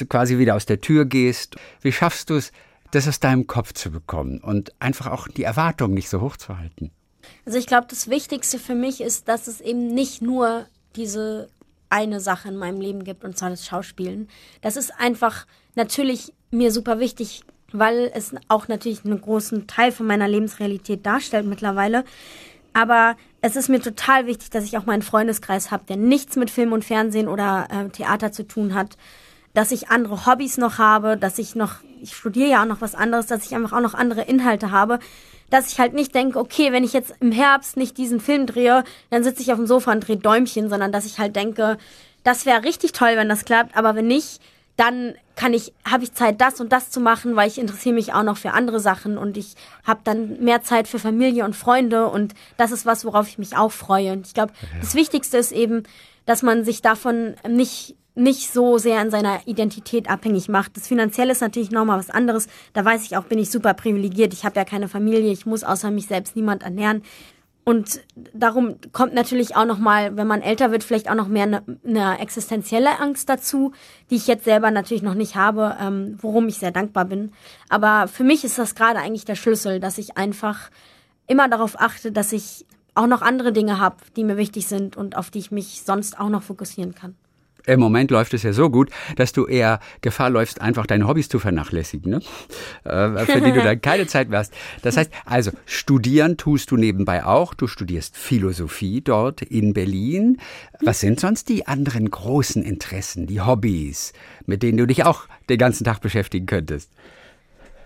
quasi 0.09 0.37
wieder 0.37 0.55
aus 0.55 0.65
der 0.65 0.81
Tür 0.81 1.05
gehst? 1.05 1.55
Wie 1.81 1.91
schaffst 1.91 2.29
du 2.29 2.35
es, 2.35 2.51
das 2.91 3.07
aus 3.07 3.19
deinem 3.19 3.47
Kopf 3.47 3.73
zu 3.73 3.89
bekommen 3.91 4.39
und 4.39 4.71
einfach 4.79 5.07
auch 5.07 5.27
die 5.27 5.43
Erwartungen 5.43 5.95
nicht 5.95 6.09
so 6.09 6.21
hoch 6.21 6.37
zu 6.37 6.57
halten? 6.57 6.91
Also 7.45 7.57
ich 7.57 7.67
glaube, 7.67 7.87
das 7.89 8.09
Wichtigste 8.09 8.59
für 8.59 8.75
mich 8.75 9.01
ist, 9.01 9.27
dass 9.27 9.47
es 9.47 9.61
eben 9.61 9.87
nicht 9.87 10.21
nur 10.21 10.65
diese 10.95 11.49
eine 11.89 12.19
Sache 12.19 12.47
in 12.47 12.57
meinem 12.57 12.81
Leben 12.81 13.03
gibt, 13.03 13.23
und 13.23 13.37
zwar 13.37 13.51
das 13.51 13.65
Schauspielen. 13.65 14.27
Das 14.61 14.77
ist 14.77 14.91
einfach 14.99 15.45
natürlich 15.75 16.33
mir 16.49 16.71
super 16.71 16.99
wichtig, 16.99 17.43
weil 17.71 18.11
es 18.13 18.33
auch 18.47 18.67
natürlich 18.67 19.05
einen 19.05 19.21
großen 19.21 19.67
Teil 19.67 19.91
von 19.91 20.07
meiner 20.07 20.27
Lebensrealität 20.27 21.05
darstellt 21.05 21.45
mittlerweile. 21.45 22.03
Aber 22.73 23.15
es 23.41 23.55
ist 23.55 23.69
mir 23.69 23.79
total 23.79 24.25
wichtig, 24.25 24.49
dass 24.49 24.63
ich 24.63 24.77
auch 24.77 24.85
meinen 24.85 25.03
Freundeskreis 25.03 25.69
habe, 25.69 25.83
der 25.87 25.97
nichts 25.97 26.35
mit 26.35 26.49
Film 26.49 26.73
und 26.73 26.83
Fernsehen 26.83 27.27
oder 27.27 27.67
äh, 27.69 27.89
Theater 27.89 28.31
zu 28.31 28.47
tun 28.47 28.73
hat. 28.73 28.97
Dass 29.53 29.71
ich 29.71 29.89
andere 29.89 30.25
Hobbys 30.25 30.57
noch 30.57 30.79
habe, 30.79 31.15
dass 31.15 31.37
ich 31.37 31.53
noch, 31.53 31.75
ich 32.01 32.15
studiere 32.15 32.49
ja 32.49 32.63
auch 32.63 32.67
noch 32.67 32.81
was 32.81 32.95
anderes, 32.95 33.27
dass 33.27 33.45
ich 33.45 33.53
einfach 33.53 33.73
auch 33.73 33.81
noch 33.81 33.93
andere 33.93 34.21
Inhalte 34.21 34.71
habe 34.71 34.97
dass 35.53 35.71
ich 35.71 35.79
halt 35.79 35.93
nicht 35.93 36.15
denke, 36.15 36.39
okay, 36.39 36.71
wenn 36.71 36.83
ich 36.83 36.93
jetzt 36.93 37.13
im 37.19 37.31
Herbst 37.31 37.77
nicht 37.77 37.95
diesen 37.99 38.19
Film 38.19 38.47
drehe, 38.47 38.83
dann 39.11 39.23
sitze 39.23 39.43
ich 39.43 39.51
auf 39.51 39.57
dem 39.57 39.67
Sofa 39.67 39.91
und 39.91 39.99
drehe 39.99 40.17
Däumchen, 40.17 40.67
sondern 40.67 40.91
dass 40.91 41.05
ich 41.05 41.19
halt 41.19 41.35
denke, 41.35 41.77
das 42.23 42.47
wäre 42.47 42.63
richtig 42.63 42.91
toll, 42.91 43.11
wenn 43.17 43.29
das 43.29 43.45
klappt, 43.45 43.77
aber 43.77 43.93
wenn 43.93 44.07
nicht, 44.07 44.41
dann 44.77 45.13
kann 45.35 45.53
ich, 45.53 45.71
habe 45.85 46.03
ich 46.03 46.13
Zeit, 46.13 46.41
das 46.41 46.59
und 46.59 46.71
das 46.71 46.89
zu 46.89 46.99
machen, 46.99 47.35
weil 47.35 47.47
ich 47.47 47.59
interessiere 47.59 47.93
mich 47.93 48.13
auch 48.13 48.23
noch 48.23 48.37
für 48.37 48.53
andere 48.53 48.79
Sachen 48.79 49.15
und 49.19 49.37
ich 49.37 49.53
habe 49.83 49.99
dann 50.03 50.43
mehr 50.43 50.63
Zeit 50.63 50.87
für 50.87 50.97
Familie 50.97 51.45
und 51.45 51.55
Freunde 51.55 52.09
und 52.09 52.33
das 52.57 52.71
ist 52.71 52.87
was, 52.87 53.05
worauf 53.05 53.27
ich 53.27 53.37
mich 53.37 53.55
auch 53.55 53.71
freue. 53.71 54.13
Und 54.13 54.25
ich 54.25 54.33
glaube, 54.33 54.53
ja. 54.59 54.79
das 54.79 54.95
Wichtigste 54.95 55.37
ist 55.37 55.51
eben, 55.51 55.83
dass 56.25 56.41
man 56.41 56.65
sich 56.65 56.81
davon 56.81 57.35
nicht 57.47 57.95
nicht 58.15 58.51
so 58.51 58.77
sehr 58.77 59.01
in 59.01 59.09
seiner 59.09 59.47
Identität 59.47 60.09
abhängig 60.09 60.49
macht. 60.49 60.77
Das 60.77 60.87
Finanzielle 60.87 61.31
ist 61.31 61.41
natürlich 61.41 61.71
nochmal 61.71 61.97
was 61.97 62.09
anderes. 62.09 62.47
Da 62.73 62.85
weiß 62.85 63.03
ich 63.05 63.17
auch, 63.17 63.23
bin 63.23 63.39
ich 63.39 63.49
super 63.49 63.73
privilegiert. 63.73 64.33
Ich 64.33 64.45
habe 64.45 64.55
ja 64.55 64.65
keine 64.65 64.87
Familie. 64.87 65.31
Ich 65.31 65.45
muss 65.45 65.63
außer 65.63 65.89
mich 65.91 66.07
selbst 66.07 66.35
niemand 66.35 66.63
ernähren. 66.63 67.03
Und 67.65 68.01
darum 68.33 68.75
kommt 68.91 69.13
natürlich 69.13 69.55
auch 69.55 69.65
noch 69.65 69.77
mal, 69.77 70.17
wenn 70.17 70.27
man 70.27 70.41
älter 70.41 70.71
wird, 70.71 70.83
vielleicht 70.83 71.09
auch 71.09 71.15
noch 71.15 71.29
mehr 71.29 71.43
eine, 71.43 71.63
eine 71.85 72.19
existenzielle 72.19 72.99
Angst 72.99 73.29
dazu, 73.29 73.71
die 74.09 74.15
ich 74.15 74.27
jetzt 74.27 74.43
selber 74.43 74.69
natürlich 74.69 75.01
noch 75.01 75.13
nicht 75.13 75.35
habe, 75.35 75.77
ähm, 75.79 76.17
worum 76.21 76.49
ich 76.49 76.57
sehr 76.57 76.71
dankbar 76.71 77.05
bin. 77.05 77.31
Aber 77.69 78.09
für 78.09 78.25
mich 78.25 78.43
ist 78.43 78.59
das 78.59 78.75
gerade 78.75 78.99
eigentlich 78.99 79.23
der 79.23 79.35
Schlüssel, 79.35 79.79
dass 79.79 79.97
ich 79.97 80.17
einfach 80.17 80.71
immer 81.25 81.47
darauf 81.47 81.79
achte, 81.79 82.11
dass 82.11 82.33
ich 82.33 82.65
auch 82.95 83.07
noch 83.07 83.21
andere 83.21 83.53
Dinge 83.53 83.79
habe, 83.79 83.95
die 84.17 84.25
mir 84.25 84.35
wichtig 84.35 84.67
sind 84.67 84.97
und 84.97 85.15
auf 85.15 85.31
die 85.31 85.39
ich 85.39 85.51
mich 85.51 85.83
sonst 85.85 86.19
auch 86.19 86.29
noch 86.29 86.43
fokussieren 86.43 86.93
kann. 86.93 87.15
Im 87.65 87.79
Moment 87.79 88.11
läuft 88.11 88.33
es 88.33 88.43
ja 88.43 88.51
so 88.51 88.69
gut, 88.69 88.89
dass 89.15 89.31
du 89.31 89.45
eher 89.45 89.79
Gefahr 90.01 90.29
läufst, 90.29 90.61
einfach 90.61 90.85
deine 90.85 91.07
Hobbys 91.07 91.29
zu 91.29 91.39
vernachlässigen, 91.39 92.11
ne? 92.11 92.21
Äh, 92.83 93.25
für 93.25 93.41
die 93.41 93.51
du 93.51 93.63
dann 93.63 93.81
keine 93.81 94.05
Zeit 94.07 94.29
mehr 94.29 94.39
hast. 94.39 94.53
Das 94.81 94.97
heißt, 94.97 95.11
also 95.25 95.51
studieren 95.65 96.37
tust 96.37 96.71
du 96.71 96.77
nebenbei 96.77 97.23
auch. 97.23 97.53
Du 97.53 97.67
studierst 97.67 98.17
Philosophie 98.17 99.01
dort 99.01 99.41
in 99.41 99.73
Berlin. 99.73 100.39
Was 100.81 100.99
sind 100.99 101.19
sonst 101.19 101.47
die 101.49 101.65
anderen 101.67 102.09
großen 102.09 102.63
Interessen, 102.63 103.27
die 103.27 103.41
Hobbys, 103.41 104.13
mit 104.45 104.61
denen 104.63 104.77
du 104.77 104.85
dich 104.85 105.05
auch 105.05 105.27
den 105.49 105.57
ganzen 105.57 105.85
Tag 105.85 106.01
beschäftigen 106.01 106.45
könntest? 106.45 106.89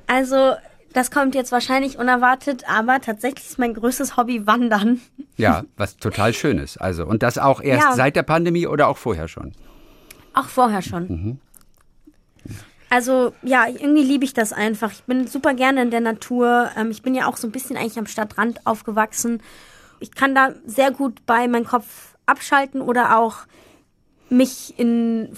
Also 0.07 0.53
das 0.97 1.12
kommt 1.12 1.36
jetzt 1.36 1.51
wahrscheinlich 1.51 1.99
unerwartet, 1.99 2.67
aber 2.67 2.99
tatsächlich 2.99 3.45
ist 3.45 3.60
mein 3.60 3.75
größtes 3.75 4.17
Hobby 4.17 4.47
Wandern. 4.47 4.99
Ja, 5.36 5.63
was 5.77 5.97
total 5.97 6.33
schön 6.33 6.57
ist. 6.57 6.81
Also, 6.81 7.05
und 7.05 7.21
das 7.21 7.38
auch 7.38 7.62
erst 7.62 7.83
ja. 7.83 7.93
seit 7.93 8.15
der 8.15 8.23
Pandemie 8.23 8.65
oder 8.65 8.88
auch 8.88 8.97
vorher 8.97 9.27
schon? 9.27 9.51
Auch 10.33 10.47
vorher 10.47 10.81
schon. 10.81 11.07
Mhm. 11.07 11.39
Also 12.89 13.33
ja, 13.43 13.67
irgendwie 13.67 14.01
liebe 14.01 14.25
ich 14.25 14.33
das 14.33 14.53
einfach. 14.53 14.91
Ich 14.91 15.03
bin 15.03 15.27
super 15.27 15.53
gerne 15.53 15.83
in 15.83 15.91
der 15.91 15.99
Natur. 16.01 16.71
Ähm, 16.75 16.89
ich 16.89 17.03
bin 17.03 17.13
ja 17.13 17.27
auch 17.27 17.38
so 17.38 17.47
ein 17.47 17.51
bisschen 17.51 17.77
eigentlich 17.77 17.99
am 17.99 18.07
Stadtrand 18.07 18.65
aufgewachsen. 18.65 19.43
Ich 19.99 20.15
kann 20.15 20.33
da 20.33 20.53
sehr 20.65 20.89
gut 20.89 21.27
bei 21.27 21.47
meinem 21.47 21.65
Kopf 21.65 22.15
abschalten 22.25 22.81
oder 22.81 23.19
auch 23.19 23.45
mich 24.29 24.77
in, 24.77 25.29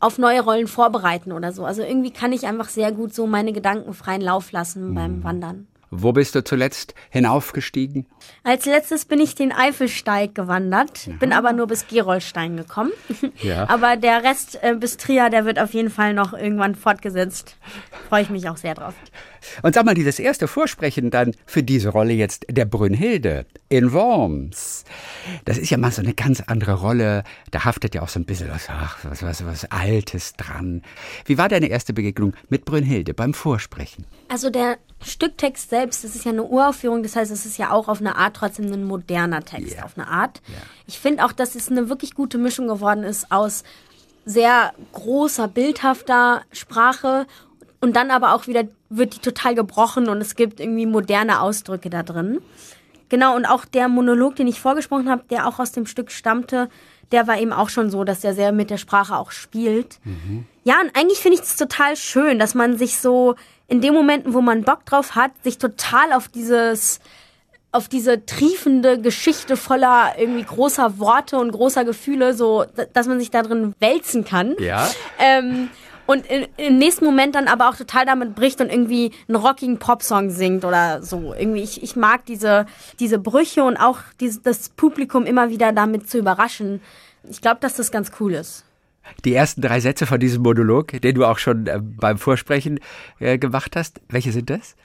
auf 0.00 0.18
neue 0.18 0.40
Rollen 0.40 0.66
vorbereiten 0.66 1.32
oder 1.32 1.52
so. 1.52 1.64
Also 1.64 1.82
irgendwie 1.82 2.10
kann 2.10 2.32
ich 2.32 2.46
einfach 2.46 2.68
sehr 2.68 2.92
gut 2.92 3.14
so 3.14 3.26
meine 3.26 3.52
Gedanken 3.52 3.94
freien 3.94 4.20
Lauf 4.20 4.52
lassen 4.52 4.90
mhm. 4.90 4.94
beim 4.94 5.24
Wandern. 5.24 5.66
Wo 5.94 6.12
bist 6.12 6.34
du 6.34 6.42
zuletzt 6.42 6.94
hinaufgestiegen? 7.10 8.06
Als 8.44 8.64
letztes 8.64 9.04
bin 9.04 9.20
ich 9.20 9.34
den 9.34 9.52
Eifelsteig 9.52 10.34
gewandert, 10.34 11.06
ja. 11.06 11.12
bin 11.16 11.34
aber 11.34 11.52
nur 11.52 11.66
bis 11.66 11.86
Gerolstein 11.86 12.56
gekommen. 12.56 12.92
Ja. 13.42 13.68
aber 13.68 13.96
der 13.96 14.22
Rest 14.22 14.58
äh, 14.62 14.74
bis 14.74 14.96
Trier, 14.96 15.28
der 15.28 15.44
wird 15.44 15.58
auf 15.58 15.74
jeden 15.74 15.90
Fall 15.90 16.14
noch 16.14 16.32
irgendwann 16.32 16.74
fortgesetzt. 16.74 17.56
Freue 18.08 18.22
ich 18.22 18.30
mich 18.30 18.48
auch 18.48 18.56
sehr 18.56 18.74
drauf. 18.74 18.94
Und 19.62 19.74
sag 19.74 19.84
mal, 19.84 19.94
dieses 19.94 20.18
erste 20.18 20.46
Vorsprechen 20.46 21.10
dann 21.10 21.34
für 21.44 21.62
diese 21.62 21.88
Rolle 21.88 22.12
jetzt 22.12 22.46
der 22.48 22.64
Brünnhilde 22.64 23.46
in 23.68 23.92
Worms. 23.92 24.84
Das 25.44 25.58
ist 25.58 25.70
ja 25.70 25.78
mal 25.78 25.90
so 25.90 26.02
eine 26.02 26.14
ganz 26.14 26.40
andere 26.46 26.74
Rolle. 26.74 27.24
Da 27.50 27.64
haftet 27.64 27.94
ja 27.94 28.02
auch 28.02 28.08
so 28.08 28.20
ein 28.20 28.24
bisschen 28.24 28.50
was, 28.50 28.68
ach, 28.68 28.98
was, 29.02 29.22
was, 29.22 29.44
was 29.44 29.64
Altes 29.70 30.34
dran. 30.34 30.82
Wie 31.24 31.38
war 31.38 31.48
deine 31.48 31.66
erste 31.66 31.92
Begegnung 31.92 32.34
mit 32.48 32.64
Brünnhilde 32.64 33.14
beim 33.14 33.34
Vorsprechen? 33.34 34.06
Also 34.28 34.50
der 34.50 34.78
Stücktext 35.04 35.70
selbst, 35.70 36.04
das 36.04 36.14
ist 36.14 36.24
ja 36.24 36.32
eine 36.32 36.44
Uraufführung, 36.44 37.02
das 37.02 37.16
heißt, 37.16 37.30
es 37.30 37.46
ist 37.46 37.58
ja 37.58 37.70
auch 37.70 37.88
auf 37.88 38.00
eine 38.00 38.16
Art 38.16 38.36
trotzdem 38.36 38.72
ein 38.72 38.84
moderner 38.84 39.42
Text, 39.42 39.74
yeah. 39.74 39.84
auf 39.84 39.96
eine 39.96 40.08
Art. 40.08 40.40
Yeah. 40.48 40.58
Ich 40.86 40.98
finde 40.98 41.24
auch, 41.24 41.32
dass 41.32 41.54
es 41.54 41.70
eine 41.70 41.88
wirklich 41.88 42.14
gute 42.14 42.38
Mischung 42.38 42.68
geworden 42.68 43.04
ist 43.04 43.30
aus 43.30 43.64
sehr 44.24 44.72
großer, 44.92 45.48
bildhafter 45.48 46.42
Sprache 46.52 47.26
und 47.80 47.96
dann 47.96 48.10
aber 48.10 48.34
auch 48.34 48.46
wieder 48.46 48.64
wird 48.88 49.16
die 49.16 49.18
total 49.18 49.54
gebrochen 49.54 50.08
und 50.08 50.20
es 50.20 50.36
gibt 50.36 50.60
irgendwie 50.60 50.86
moderne 50.86 51.40
Ausdrücke 51.40 51.90
da 51.90 52.02
drin. 52.02 52.40
Genau, 53.08 53.36
und 53.36 53.44
auch 53.44 53.64
der 53.64 53.88
Monolog, 53.88 54.36
den 54.36 54.46
ich 54.46 54.60
vorgesprochen 54.60 55.10
habe, 55.10 55.24
der 55.30 55.46
auch 55.46 55.58
aus 55.58 55.72
dem 55.72 55.86
Stück 55.86 56.10
stammte, 56.10 56.68
der 57.10 57.26
war 57.26 57.38
eben 57.38 57.52
auch 57.52 57.68
schon 57.68 57.90
so, 57.90 58.04
dass 58.04 58.24
er 58.24 58.34
sehr 58.34 58.52
mit 58.52 58.70
der 58.70 58.78
Sprache 58.78 59.16
auch 59.16 59.32
spielt. 59.32 59.98
Mhm. 60.04 60.46
Ja, 60.64 60.80
und 60.80 60.96
eigentlich 60.96 61.18
finde 61.18 61.36
ich 61.36 61.42
es 61.42 61.56
total 61.56 61.96
schön, 61.96 62.38
dass 62.38 62.54
man 62.54 62.78
sich 62.78 62.96
so 62.96 63.34
in 63.72 63.80
den 63.80 63.94
Momenten, 63.94 64.34
wo 64.34 64.42
man 64.42 64.64
Bock 64.64 64.84
drauf 64.84 65.14
hat, 65.14 65.30
sich 65.42 65.56
total 65.56 66.12
auf 66.12 66.28
dieses 66.28 67.00
auf 67.74 67.88
diese 67.88 68.26
triefende 68.26 69.00
Geschichte 69.00 69.56
voller 69.56 70.12
irgendwie 70.18 70.44
großer 70.44 70.98
Worte 70.98 71.38
und 71.38 71.52
großer 71.52 71.86
Gefühle, 71.86 72.34
so 72.34 72.66
dass 72.92 73.06
man 73.06 73.18
sich 73.18 73.30
da 73.30 73.40
drin 73.40 73.74
wälzen 73.80 74.26
kann. 74.26 74.56
Ja. 74.58 74.90
Ähm, 75.18 75.70
und 76.04 76.26
im 76.58 76.76
nächsten 76.76 77.06
Moment 77.06 77.34
dann 77.34 77.48
aber 77.48 77.70
auch 77.70 77.76
total 77.76 78.04
damit 78.04 78.34
bricht 78.34 78.60
und 78.60 78.70
irgendwie 78.70 79.12
einen 79.26 79.36
rockigen 79.36 79.78
Popsong 79.78 80.28
singt 80.28 80.66
oder 80.66 81.02
so. 81.02 81.32
Irgendwie, 81.32 81.62
ich, 81.62 81.82
ich 81.82 81.96
mag 81.96 82.26
diese, 82.26 82.66
diese 83.00 83.18
Brüche 83.18 83.64
und 83.64 83.78
auch 83.78 84.00
diese, 84.20 84.40
das 84.40 84.68
Publikum 84.68 85.24
immer 85.24 85.48
wieder 85.48 85.72
damit 85.72 86.10
zu 86.10 86.18
überraschen. 86.18 86.82
Ich 87.30 87.40
glaube, 87.40 87.60
dass 87.60 87.76
das 87.76 87.90
ganz 87.90 88.12
cool 88.20 88.34
ist. 88.34 88.64
Die 89.24 89.34
ersten 89.34 89.60
drei 89.60 89.80
Sätze 89.80 90.06
von 90.06 90.20
diesem 90.20 90.42
Monolog, 90.42 91.00
den 91.00 91.14
du 91.14 91.24
auch 91.24 91.38
schon 91.38 91.66
äh, 91.66 91.80
beim 91.80 92.18
Vorsprechen 92.18 92.80
äh, 93.18 93.38
gemacht 93.38 93.76
hast, 93.76 94.00
welche 94.08 94.32
sind 94.32 94.50
das? 94.50 94.76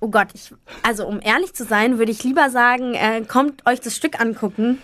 Oh 0.00 0.08
Gott, 0.08 0.28
ich, 0.34 0.52
also 0.82 1.06
um 1.06 1.20
ehrlich 1.22 1.54
zu 1.54 1.64
sein, 1.64 1.98
würde 1.98 2.10
ich 2.10 2.24
lieber 2.24 2.50
sagen, 2.50 2.94
äh, 2.94 3.22
kommt 3.26 3.66
euch 3.66 3.80
das 3.80 3.96
Stück 3.96 4.20
angucken 4.20 4.78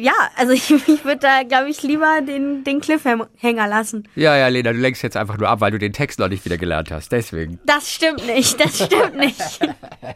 ja, 0.00 0.12
also 0.36 0.52
ich, 0.52 0.70
ich 0.70 1.04
würde 1.04 1.20
da, 1.20 1.42
glaube 1.42 1.70
ich, 1.70 1.82
lieber 1.82 2.20
den, 2.22 2.64
den 2.64 2.80
Cliffhanger 2.80 3.66
lassen. 3.68 4.08
Ja, 4.14 4.36
ja, 4.36 4.48
Lena, 4.48 4.72
du 4.72 4.78
lenkst 4.78 5.02
jetzt 5.02 5.16
einfach 5.16 5.38
nur 5.38 5.48
ab, 5.48 5.60
weil 5.60 5.70
du 5.70 5.78
den 5.78 5.92
Text 5.92 6.18
noch 6.18 6.28
nicht 6.28 6.44
wieder 6.44 6.58
gelernt 6.58 6.90
hast. 6.90 7.12
Deswegen. 7.12 7.58
Das 7.64 7.90
stimmt 7.90 8.26
nicht, 8.26 8.58
das 8.58 8.84
stimmt 8.84 9.16
nicht. 9.16 9.60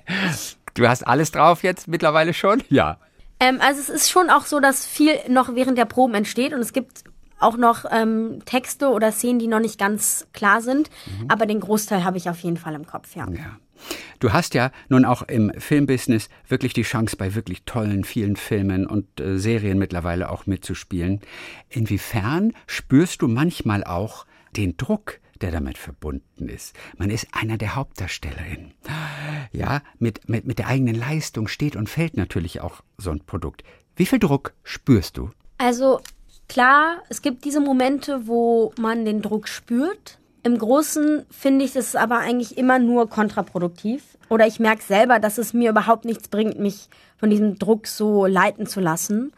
du 0.74 0.88
hast 0.88 1.06
alles 1.06 1.30
drauf 1.30 1.62
jetzt 1.62 1.88
mittlerweile 1.88 2.34
schon? 2.34 2.62
Ja. 2.68 2.98
Ähm, 3.38 3.60
also 3.60 3.80
es 3.80 3.88
ist 3.88 4.10
schon 4.10 4.30
auch 4.30 4.46
so, 4.46 4.60
dass 4.60 4.86
viel 4.86 5.12
noch 5.28 5.54
während 5.54 5.76
der 5.76 5.84
Proben 5.84 6.14
entsteht 6.14 6.54
und 6.54 6.60
es 6.60 6.72
gibt 6.72 7.04
auch 7.38 7.56
noch 7.56 7.84
ähm, 7.90 8.40
Texte 8.44 8.88
oder 8.88 9.12
Szenen, 9.12 9.38
die 9.38 9.46
noch 9.46 9.60
nicht 9.60 9.78
ganz 9.78 10.26
klar 10.32 10.62
sind, 10.62 10.90
mhm. 11.06 11.26
aber 11.28 11.46
den 11.46 11.60
Großteil 11.60 12.04
habe 12.04 12.16
ich 12.16 12.30
auf 12.30 12.38
jeden 12.40 12.56
Fall 12.56 12.74
im 12.74 12.86
Kopf, 12.86 13.14
ja. 13.14 13.26
ja. 13.30 13.58
Du 14.20 14.32
hast 14.32 14.54
ja 14.54 14.70
nun 14.88 15.04
auch 15.04 15.22
im 15.22 15.52
Filmbusiness 15.58 16.28
wirklich 16.48 16.72
die 16.72 16.82
Chance, 16.82 17.16
bei 17.16 17.34
wirklich 17.34 17.64
tollen, 17.64 18.04
vielen 18.04 18.36
Filmen 18.36 18.86
und 18.86 19.20
äh, 19.20 19.38
Serien 19.38 19.78
mittlerweile 19.78 20.30
auch 20.30 20.46
mitzuspielen. 20.46 21.20
Inwiefern 21.68 22.52
spürst 22.66 23.20
du 23.20 23.28
manchmal 23.28 23.84
auch 23.84 24.24
den 24.56 24.76
Druck, 24.78 25.20
der 25.42 25.50
damit 25.50 25.76
verbunden 25.76 26.48
ist. 26.48 26.74
Man 26.96 27.10
ist 27.10 27.28
einer 27.32 27.58
der 27.58 27.74
Hauptdarstellerinnen. 27.74 28.72
Ja, 29.52 29.82
mit, 29.98 30.28
mit, 30.28 30.46
mit 30.46 30.58
der 30.58 30.68
eigenen 30.68 30.94
Leistung 30.94 31.46
steht 31.46 31.76
und 31.76 31.90
fällt 31.90 32.16
natürlich 32.16 32.62
auch 32.62 32.80
so 32.96 33.10
ein 33.10 33.20
Produkt. 33.20 33.62
Wie 33.94 34.06
viel 34.06 34.18
Druck 34.18 34.54
spürst 34.62 35.18
du? 35.18 35.30
Also 35.58 36.00
klar, 36.48 37.02
es 37.08 37.22
gibt 37.22 37.44
diese 37.44 37.60
Momente, 37.60 38.26
wo 38.26 38.72
man 38.78 39.04
den 39.04 39.22
Druck 39.22 39.48
spürt. 39.48 40.18
Im 40.42 40.58
Großen 40.58 41.26
finde 41.30 41.64
ich 41.64 41.74
es 41.74 41.96
aber 41.96 42.18
eigentlich 42.18 42.56
immer 42.56 42.78
nur 42.78 43.08
kontraproduktiv. 43.08 44.16
Oder 44.28 44.46
ich 44.46 44.60
merke 44.60 44.82
selber, 44.82 45.18
dass 45.18 45.38
es 45.38 45.52
mir 45.52 45.70
überhaupt 45.70 46.04
nichts 46.04 46.28
bringt, 46.28 46.58
mich 46.58 46.88
von 47.16 47.30
diesem 47.30 47.58
Druck 47.58 47.86
so 47.86 48.26
leiten 48.26 48.66
zu 48.66 48.80
lassen. 48.80 49.32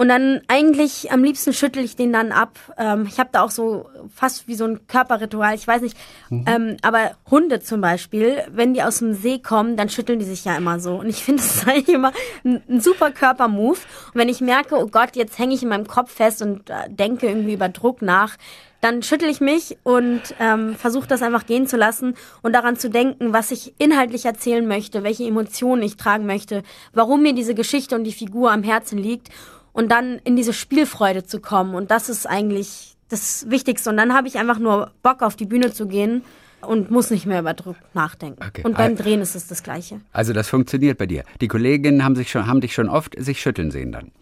Und 0.00 0.08
dann 0.08 0.40
eigentlich 0.48 1.12
am 1.12 1.22
liebsten 1.22 1.52
schüttel 1.52 1.84
ich 1.84 1.94
den 1.94 2.10
dann 2.10 2.32
ab. 2.32 2.58
Ähm, 2.78 3.04
ich 3.06 3.20
habe 3.20 3.28
da 3.32 3.42
auch 3.42 3.50
so 3.50 3.86
fast 4.14 4.48
wie 4.48 4.54
so 4.54 4.64
ein 4.64 4.86
Körperritual, 4.86 5.54
ich 5.54 5.68
weiß 5.68 5.82
nicht. 5.82 5.94
Mhm. 6.30 6.44
Ähm, 6.48 6.76
aber 6.80 7.10
Hunde 7.30 7.60
zum 7.60 7.82
Beispiel, 7.82 8.38
wenn 8.50 8.72
die 8.72 8.82
aus 8.82 9.00
dem 9.00 9.12
See 9.12 9.40
kommen, 9.40 9.76
dann 9.76 9.90
schütteln 9.90 10.18
die 10.18 10.24
sich 10.24 10.46
ja 10.46 10.56
immer 10.56 10.80
so. 10.80 10.94
Und 10.94 11.10
ich 11.10 11.16
finde, 11.24 11.42
das 11.42 11.54
ist 11.54 11.68
eigentlich 11.68 11.94
immer 11.94 12.14
ein, 12.44 12.62
ein 12.66 12.80
super 12.80 13.10
Körpermove. 13.10 13.80
Und 14.14 14.14
wenn 14.14 14.30
ich 14.30 14.40
merke, 14.40 14.76
oh 14.76 14.86
Gott, 14.86 15.16
jetzt 15.16 15.38
hänge 15.38 15.52
ich 15.54 15.62
in 15.62 15.68
meinem 15.68 15.86
Kopf 15.86 16.10
fest 16.10 16.40
und 16.40 16.70
äh, 16.70 16.88
denke 16.88 17.26
irgendwie 17.26 17.52
über 17.52 17.68
Druck 17.68 18.00
nach, 18.00 18.38
dann 18.80 19.02
schüttel 19.02 19.28
ich 19.28 19.42
mich 19.42 19.76
und 19.82 20.22
ähm, 20.38 20.76
versuche 20.76 21.08
das 21.08 21.20
einfach 21.20 21.44
gehen 21.44 21.66
zu 21.66 21.76
lassen 21.76 22.14
und 22.40 22.54
daran 22.54 22.78
zu 22.78 22.88
denken, 22.88 23.34
was 23.34 23.50
ich 23.50 23.74
inhaltlich 23.76 24.24
erzählen 24.24 24.66
möchte, 24.66 25.02
welche 25.02 25.24
Emotionen 25.24 25.82
ich 25.82 25.98
tragen 25.98 26.24
möchte, 26.24 26.62
warum 26.94 27.20
mir 27.20 27.34
diese 27.34 27.54
Geschichte 27.54 27.96
und 27.96 28.04
die 28.04 28.12
Figur 28.12 28.50
am 28.50 28.62
Herzen 28.62 28.96
liegt 28.96 29.28
und 29.72 29.90
dann 29.90 30.18
in 30.24 30.36
diese 30.36 30.52
Spielfreude 30.52 31.24
zu 31.24 31.40
kommen. 31.40 31.74
Und 31.74 31.90
das 31.90 32.08
ist 32.08 32.26
eigentlich 32.26 32.96
das 33.08 33.48
Wichtigste. 33.50 33.90
Und 33.90 33.96
dann 33.96 34.14
habe 34.14 34.28
ich 34.28 34.38
einfach 34.38 34.58
nur 34.58 34.92
Bock 35.02 35.22
auf 35.22 35.36
die 35.36 35.46
Bühne 35.46 35.72
zu 35.72 35.86
gehen 35.86 36.22
und 36.60 36.90
muss 36.90 37.10
nicht 37.10 37.26
mehr 37.26 37.40
über 37.40 37.54
Druck 37.54 37.76
nachdenken. 37.94 38.42
Okay. 38.46 38.62
Und 38.64 38.76
beim 38.76 38.96
Drehen 38.96 39.20
ist 39.20 39.34
es 39.34 39.46
das 39.46 39.62
Gleiche. 39.62 40.00
Also 40.12 40.32
das 40.32 40.48
funktioniert 40.48 40.98
bei 40.98 41.06
dir. 41.06 41.24
Die 41.40 41.48
Kolleginnen 41.48 42.04
haben, 42.04 42.16
sich 42.16 42.30
schon, 42.30 42.46
haben 42.46 42.60
dich 42.60 42.74
schon 42.74 42.88
oft 42.88 43.14
sich 43.18 43.40
schütteln 43.40 43.70
sehen 43.70 43.92
dann. 43.92 44.12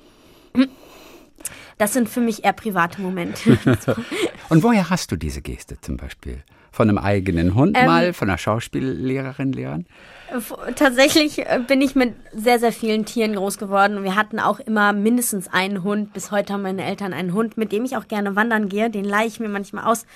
Das 1.78 1.92
sind 1.92 2.08
für 2.08 2.20
mich 2.20 2.44
eher 2.44 2.52
private 2.52 3.00
Momente. 3.00 3.58
Und 4.48 4.62
woher 4.62 4.90
hast 4.90 5.12
du 5.12 5.16
diese 5.16 5.42
Geste 5.42 5.80
zum 5.80 5.96
Beispiel? 5.96 6.42
Von 6.70 6.88
einem 6.88 6.98
eigenen 6.98 7.54
Hund 7.54 7.76
Ähm, 7.78 7.86
mal, 7.86 8.12
von 8.12 8.28
einer 8.28 8.38
Schauspiellehrerin, 8.38 9.52
Lehrern? 9.52 9.86
Tatsächlich 10.76 11.38
äh, 11.40 11.60
bin 11.66 11.80
ich 11.80 11.94
mit 11.94 12.14
sehr, 12.34 12.58
sehr 12.58 12.72
vielen 12.72 13.04
Tieren 13.04 13.34
groß 13.34 13.58
geworden. 13.58 14.02
Wir 14.04 14.14
hatten 14.14 14.38
auch 14.38 14.60
immer 14.60 14.92
mindestens 14.92 15.48
einen 15.48 15.82
Hund. 15.82 16.12
Bis 16.12 16.30
heute 16.30 16.52
haben 16.52 16.62
meine 16.62 16.84
Eltern 16.84 17.12
einen 17.12 17.32
Hund, 17.32 17.56
mit 17.56 17.72
dem 17.72 17.84
ich 17.84 17.96
auch 17.96 18.08
gerne 18.08 18.36
wandern 18.36 18.68
gehe. 18.68 18.90
Den 18.90 19.04
leihe 19.04 19.26
ich 19.26 19.40
mir 19.40 19.48
manchmal 19.48 19.84
aus. 19.84 20.06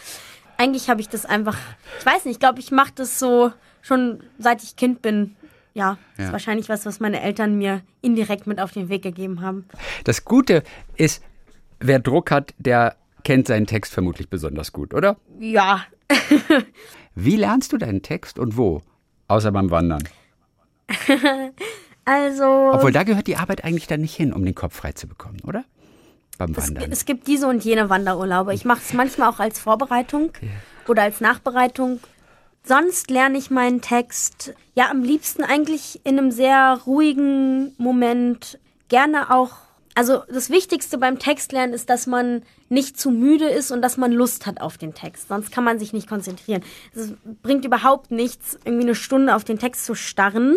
Eigentlich 0.58 0.88
habe 0.90 1.00
ich 1.00 1.08
das 1.08 1.24
einfach, 1.24 1.56
ich 1.98 2.06
weiß 2.06 2.24
nicht, 2.26 2.34
ich 2.34 2.40
glaube, 2.40 2.60
ich 2.60 2.70
mache 2.70 2.92
das 2.94 3.18
so 3.18 3.52
schon 3.80 4.22
seit 4.38 4.62
ich 4.62 4.76
Kind 4.76 5.02
bin. 5.02 5.34
Ja, 5.74 5.96
das 6.16 6.18
Ja. 6.18 6.24
ist 6.26 6.32
wahrscheinlich 6.32 6.68
was, 6.68 6.84
was 6.84 7.00
meine 7.00 7.22
Eltern 7.22 7.56
mir 7.56 7.80
indirekt 8.02 8.46
mit 8.46 8.60
auf 8.60 8.72
den 8.72 8.90
Weg 8.90 9.02
gegeben 9.02 9.40
haben. 9.40 9.64
Das 10.04 10.24
Gute 10.26 10.62
ist, 10.96 11.24
wer 11.80 11.98
Druck 11.98 12.30
hat, 12.30 12.52
der 12.58 12.96
kennt 13.24 13.46
seinen 13.46 13.66
Text 13.66 13.92
vermutlich 13.94 14.28
besonders 14.28 14.72
gut, 14.72 14.92
oder? 14.92 15.16
Ja, 15.40 15.80
Wie 17.14 17.36
lernst 17.36 17.72
du 17.72 17.78
deinen 17.78 18.02
Text 18.02 18.38
und 18.38 18.56
wo? 18.56 18.82
Außer 19.28 19.52
beim 19.52 19.70
Wandern. 19.70 20.02
also 22.04 22.70
Obwohl, 22.72 22.92
da 22.92 23.02
gehört 23.02 23.26
die 23.26 23.36
Arbeit 23.36 23.64
eigentlich 23.64 23.86
dann 23.86 24.00
nicht 24.00 24.14
hin, 24.14 24.32
um 24.32 24.44
den 24.44 24.54
Kopf 24.54 24.76
frei 24.76 24.92
zu 24.92 25.06
bekommen, 25.06 25.38
oder? 25.46 25.64
Beim 26.38 26.52
es, 26.52 26.68
Wandern. 26.68 26.92
es 26.92 27.04
gibt 27.04 27.26
diese 27.26 27.46
und 27.46 27.64
jene 27.64 27.90
Wanderurlaube. 27.90 28.54
Ich 28.54 28.64
mache 28.64 28.80
es 28.80 28.92
manchmal 28.92 29.28
auch 29.28 29.38
als 29.38 29.58
Vorbereitung 29.58 30.32
oder 30.88 31.02
als 31.02 31.20
Nachbereitung. 31.20 32.00
Sonst 32.64 33.10
lerne 33.10 33.38
ich 33.38 33.50
meinen 33.50 33.80
Text 33.80 34.54
ja 34.74 34.90
am 34.90 35.02
liebsten 35.02 35.42
eigentlich 35.42 36.00
in 36.04 36.18
einem 36.18 36.30
sehr 36.30 36.80
ruhigen 36.86 37.74
Moment. 37.76 38.58
Gerne 38.88 39.30
auch. 39.30 39.56
Also 39.94 40.22
das 40.28 40.48
Wichtigste 40.48 40.96
beim 40.96 41.18
Textlernen 41.18 41.74
ist, 41.74 41.90
dass 41.90 42.06
man 42.06 42.42
nicht 42.68 42.98
zu 42.98 43.10
müde 43.10 43.48
ist 43.48 43.70
und 43.70 43.82
dass 43.82 43.96
man 43.98 44.10
Lust 44.10 44.46
hat 44.46 44.60
auf 44.60 44.78
den 44.78 44.94
Text. 44.94 45.28
Sonst 45.28 45.52
kann 45.52 45.64
man 45.64 45.78
sich 45.78 45.92
nicht 45.92 46.08
konzentrieren. 46.08 46.62
Es 46.94 47.12
bringt 47.42 47.64
überhaupt 47.64 48.10
nichts, 48.10 48.58
irgendwie 48.64 48.84
eine 48.84 48.94
Stunde 48.94 49.34
auf 49.34 49.44
den 49.44 49.58
Text 49.58 49.84
zu 49.84 49.94
starren 49.94 50.56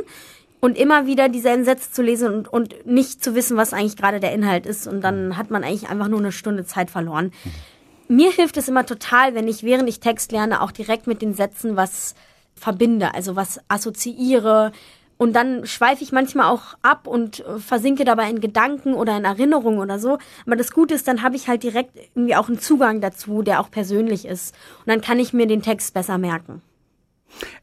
und 0.62 0.78
immer 0.78 1.06
wieder 1.06 1.28
dieselben 1.28 1.66
Sätze 1.66 1.92
zu 1.92 2.02
lesen 2.02 2.34
und, 2.34 2.48
und 2.48 2.86
nicht 2.86 3.24
zu 3.24 3.36
wissen, 3.36 3.58
was 3.58 3.74
eigentlich 3.74 3.98
gerade 3.98 4.20
der 4.20 4.34
Inhalt 4.34 4.66
ist. 4.66 4.88
Und 4.88 5.02
dann 5.02 5.38
hat 5.38 5.52
man 5.52 5.64
eigentlich 5.64 5.90
einfach 5.90 6.08
nur 6.08 6.20
eine 6.20 6.32
Stunde 6.32 6.66
Zeit 6.66 6.90
verloren. 6.90 7.32
Mir 8.08 8.32
hilft 8.32 8.56
es 8.58 8.68
immer 8.68 8.86
total, 8.86 9.36
wenn 9.36 9.48
ich 9.48 9.64
während 9.64 9.90
ich 9.90 10.00
Text 10.00 10.32
lerne 10.32 10.62
auch 10.62 10.72
direkt 10.72 11.08
mit 11.08 11.22
den 11.22 11.34
Sätzen 11.34 11.76
was 11.76 12.16
verbinde, 12.56 13.14
also 13.14 13.36
was 13.36 13.60
assoziiere. 13.68 14.72
Und 15.18 15.34
dann 15.34 15.66
schweife 15.66 16.04
ich 16.04 16.12
manchmal 16.12 16.52
auch 16.52 16.76
ab 16.82 17.08
und 17.08 17.40
äh, 17.40 17.60
versinke 17.60 18.04
dabei 18.04 18.30
in 18.30 18.42
Gedanken 18.42 18.94
oder 18.94 19.18
in 19.18 19.26
Erinnerungen 19.26 19.80
oder 19.80 19.98
so. 19.98 20.18
Aber 20.46 20.56
das 20.56 20.72
Gute 20.72 20.94
ist, 20.94 21.08
dann 21.08 21.22
habe 21.22 21.36
ich 21.36 21.48
halt 21.48 21.64
direkt 21.64 21.96
irgendwie 22.16 22.36
auch 22.36 22.50
einen 22.50 22.60
Zugang 22.60 23.02
dazu, 23.02 23.42
der 23.42 23.62
auch 23.62 23.72
persönlich 23.72 24.26
ist. 24.26 24.54
Und 24.80 24.88
dann 24.88 25.02
kann 25.02 25.20
ich 25.20 25.34
mir 25.34 25.48
den 25.48 25.62
Text 25.62 25.94
besser 25.94 26.18
merken. 26.18 26.62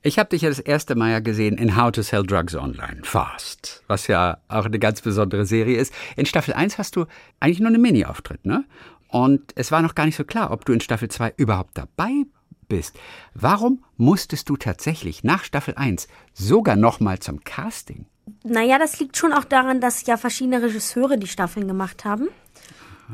Ich 0.02 0.18
habe 0.18 0.30
dich 0.30 0.42
ja 0.42 0.48
das 0.48 0.58
erste 0.58 0.94
Mal 0.94 1.10
ja 1.10 1.20
gesehen 1.20 1.56
in 1.56 1.76
How 1.76 1.92
to 1.92 2.02
Sell 2.02 2.24
Drugs 2.24 2.54
Online, 2.54 3.00
Fast, 3.02 3.82
was 3.86 4.06
ja 4.06 4.38
auch 4.48 4.66
eine 4.66 4.78
ganz 4.78 5.00
besondere 5.00 5.46
Serie 5.46 5.78
ist. 5.78 5.94
In 6.16 6.26
Staffel 6.26 6.54
1 6.54 6.78
hast 6.78 6.96
du 6.96 7.06
eigentlich 7.40 7.60
nur 7.60 7.68
einen 7.68 7.80
Mini-Auftritt, 7.80 8.44
ne? 8.44 8.64
Und 9.08 9.52
es 9.56 9.70
war 9.70 9.82
noch 9.82 9.94
gar 9.94 10.06
nicht 10.06 10.16
so 10.16 10.24
klar, 10.24 10.50
ob 10.50 10.64
du 10.64 10.72
in 10.72 10.80
Staffel 10.80 11.08
2 11.08 11.34
überhaupt 11.36 11.76
dabei 11.76 12.24
bist. 12.72 12.98
Warum 13.34 13.84
musstest 13.98 14.48
du 14.48 14.56
tatsächlich 14.56 15.24
nach 15.24 15.44
Staffel 15.44 15.74
1 15.76 16.08
sogar 16.32 16.74
noch 16.74 17.00
mal 17.00 17.18
zum 17.18 17.44
Casting? 17.44 18.06
Naja, 18.44 18.78
das 18.78 18.98
liegt 18.98 19.18
schon 19.18 19.34
auch 19.34 19.44
daran, 19.44 19.82
dass 19.82 20.06
ja 20.06 20.16
verschiedene 20.16 20.62
Regisseure 20.62 21.18
die 21.18 21.26
Staffeln 21.26 21.68
gemacht 21.68 22.06
haben. 22.06 22.28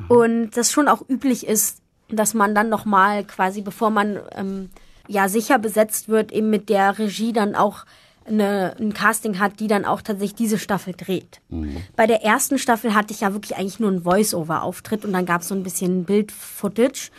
Und 0.06 0.52
das 0.52 0.70
schon 0.70 0.86
auch 0.86 1.02
üblich 1.08 1.44
ist, 1.44 1.82
dass 2.08 2.34
man 2.34 2.54
dann 2.54 2.68
nochmal 2.68 3.24
quasi, 3.24 3.62
bevor 3.62 3.90
man 3.90 4.20
ähm, 4.36 4.70
ja 5.08 5.28
sicher 5.28 5.58
besetzt 5.58 6.08
wird, 6.08 6.30
eben 6.30 6.50
mit 6.50 6.68
der 6.68 6.96
Regie 7.00 7.32
dann 7.32 7.56
auch 7.56 7.84
eine, 8.28 8.76
ein 8.78 8.94
Casting 8.94 9.40
hat, 9.40 9.58
die 9.58 9.66
dann 9.66 9.84
auch 9.84 10.02
tatsächlich 10.02 10.36
diese 10.36 10.58
Staffel 10.58 10.94
dreht. 10.96 11.40
Bei 11.96 12.06
der 12.06 12.22
ersten 12.22 12.58
Staffel 12.58 12.94
hatte 12.94 13.12
ich 13.12 13.22
ja 13.22 13.32
wirklich 13.32 13.56
eigentlich 13.56 13.80
nur 13.80 13.90
einen 13.90 14.02
Voice-Over-Auftritt 14.02 15.04
und 15.04 15.12
dann 15.12 15.26
gab 15.26 15.40
es 15.40 15.48
so 15.48 15.54
ein 15.56 15.64
bisschen 15.64 16.04
Bild-Footage. 16.04 17.10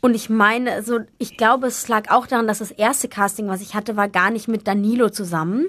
Und 0.00 0.14
ich 0.14 0.30
meine, 0.30 0.72
also 0.72 1.00
ich 1.18 1.36
glaube, 1.36 1.66
es 1.66 1.88
lag 1.88 2.10
auch 2.10 2.26
daran, 2.26 2.46
dass 2.46 2.58
das 2.58 2.70
erste 2.70 3.08
Casting, 3.08 3.48
was 3.48 3.60
ich 3.60 3.74
hatte, 3.74 3.96
war 3.96 4.08
gar 4.08 4.30
nicht 4.30 4.46
mit 4.46 4.66
Danilo 4.66 5.10
zusammen. 5.10 5.66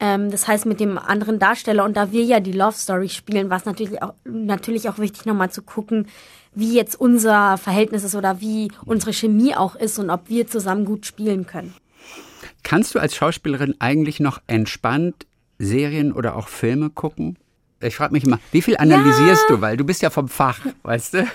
Ähm, 0.00 0.30
das 0.30 0.46
heißt 0.48 0.66
mit 0.66 0.80
dem 0.80 0.98
anderen 0.98 1.38
Darsteller. 1.38 1.84
Und 1.84 1.96
da 1.96 2.12
wir 2.12 2.24
ja 2.24 2.40
die 2.40 2.52
Love 2.52 2.76
Story 2.76 3.08
spielen, 3.08 3.48
war 3.50 3.56
es 3.56 3.64
natürlich 3.64 4.02
auch, 4.02 4.14
natürlich 4.24 4.88
auch 4.88 4.98
wichtig, 4.98 5.24
nochmal 5.24 5.50
zu 5.50 5.62
gucken, 5.62 6.08
wie 6.54 6.74
jetzt 6.74 7.00
unser 7.00 7.58
Verhältnis 7.58 8.04
ist 8.04 8.14
oder 8.14 8.40
wie 8.40 8.70
unsere 8.84 9.12
Chemie 9.12 9.54
auch 9.54 9.76
ist 9.76 9.98
und 9.98 10.10
ob 10.10 10.28
wir 10.28 10.46
zusammen 10.46 10.84
gut 10.84 11.06
spielen 11.06 11.46
können. 11.46 11.74
Kannst 12.62 12.94
du 12.94 12.98
als 12.98 13.14
Schauspielerin 13.16 13.74
eigentlich 13.78 14.20
noch 14.20 14.40
entspannt 14.46 15.26
Serien 15.58 16.12
oder 16.12 16.36
auch 16.36 16.48
Filme 16.48 16.90
gucken? 16.90 17.38
Ich 17.80 17.96
frage 17.96 18.12
mich 18.12 18.24
immer, 18.24 18.40
wie 18.52 18.62
viel 18.62 18.76
analysierst 18.76 19.44
du? 19.48 19.60
Weil 19.60 19.76
du 19.76 19.84
bist 19.84 20.02
ja 20.02 20.10
vom 20.10 20.28
Fach, 20.28 20.60
weißt 20.82 21.14
du? 21.14 21.26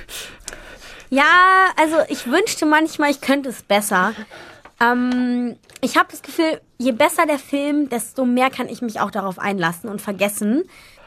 Ja, 1.09 1.69
also 1.75 1.95
ich 2.07 2.27
wünschte 2.27 2.65
manchmal, 2.65 3.11
ich 3.11 3.21
könnte 3.21 3.49
es 3.49 3.63
besser. 3.63 4.13
Ähm, 4.79 5.55
ich 5.81 5.97
habe 5.97 6.09
das 6.11 6.21
Gefühl, 6.21 6.61
je 6.77 6.91
besser 6.91 7.25
der 7.25 7.39
Film, 7.39 7.89
desto 7.89 8.25
mehr 8.25 8.49
kann 8.49 8.69
ich 8.69 8.81
mich 8.81 8.99
auch 8.99 9.11
darauf 9.11 9.39
einlassen 9.39 9.89
und 9.89 10.01
vergessen. 10.01 10.63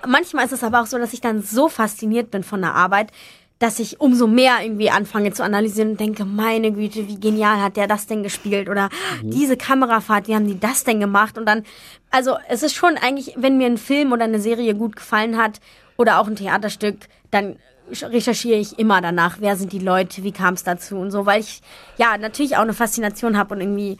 Manchmal 0.06 0.44
ist 0.44 0.52
es 0.52 0.64
aber 0.64 0.80
auch 0.80 0.86
so, 0.86 0.98
dass 0.98 1.12
ich 1.12 1.20
dann 1.20 1.42
so 1.42 1.68
fasziniert 1.68 2.30
bin 2.30 2.42
von 2.42 2.60
der 2.60 2.74
Arbeit, 2.74 3.12
dass 3.60 3.78
ich 3.78 4.00
umso 4.00 4.26
mehr 4.26 4.56
irgendwie 4.60 4.90
anfange 4.90 5.32
zu 5.32 5.44
analysieren 5.44 5.92
und 5.92 6.00
denke, 6.00 6.24
meine 6.24 6.72
Güte, 6.72 7.06
wie 7.06 7.20
genial 7.20 7.62
hat 7.62 7.76
der 7.76 7.86
das 7.86 8.08
denn 8.08 8.24
gespielt 8.24 8.68
oder 8.68 8.88
diese 9.22 9.56
Kamerafahrt, 9.56 10.26
wie 10.26 10.34
haben 10.34 10.48
die 10.48 10.58
das 10.58 10.82
denn 10.82 10.98
gemacht 10.98 11.38
und 11.38 11.46
dann, 11.46 11.62
also 12.10 12.36
es 12.48 12.64
ist 12.64 12.74
schon 12.74 12.96
eigentlich, 12.96 13.34
wenn 13.36 13.58
mir 13.58 13.66
ein 13.66 13.78
Film 13.78 14.10
oder 14.10 14.24
eine 14.24 14.40
Serie 14.40 14.74
gut 14.74 14.96
gefallen 14.96 15.36
hat 15.36 15.60
oder 15.96 16.18
auch 16.18 16.26
ein 16.26 16.34
Theaterstück, 16.34 16.96
dann 17.30 17.56
recherchiere 18.02 18.58
ich 18.58 18.78
immer 18.78 19.00
danach, 19.00 19.36
wer 19.40 19.56
sind 19.56 19.72
die 19.72 19.78
Leute, 19.78 20.22
wie 20.22 20.32
kam 20.32 20.54
es 20.54 20.64
dazu 20.64 20.96
und 20.96 21.10
so, 21.10 21.26
weil 21.26 21.40
ich 21.40 21.60
ja 21.98 22.16
natürlich 22.18 22.56
auch 22.56 22.62
eine 22.62 22.74
Faszination 22.74 23.36
habe 23.36 23.54
und 23.54 23.60
irgendwie 23.60 23.98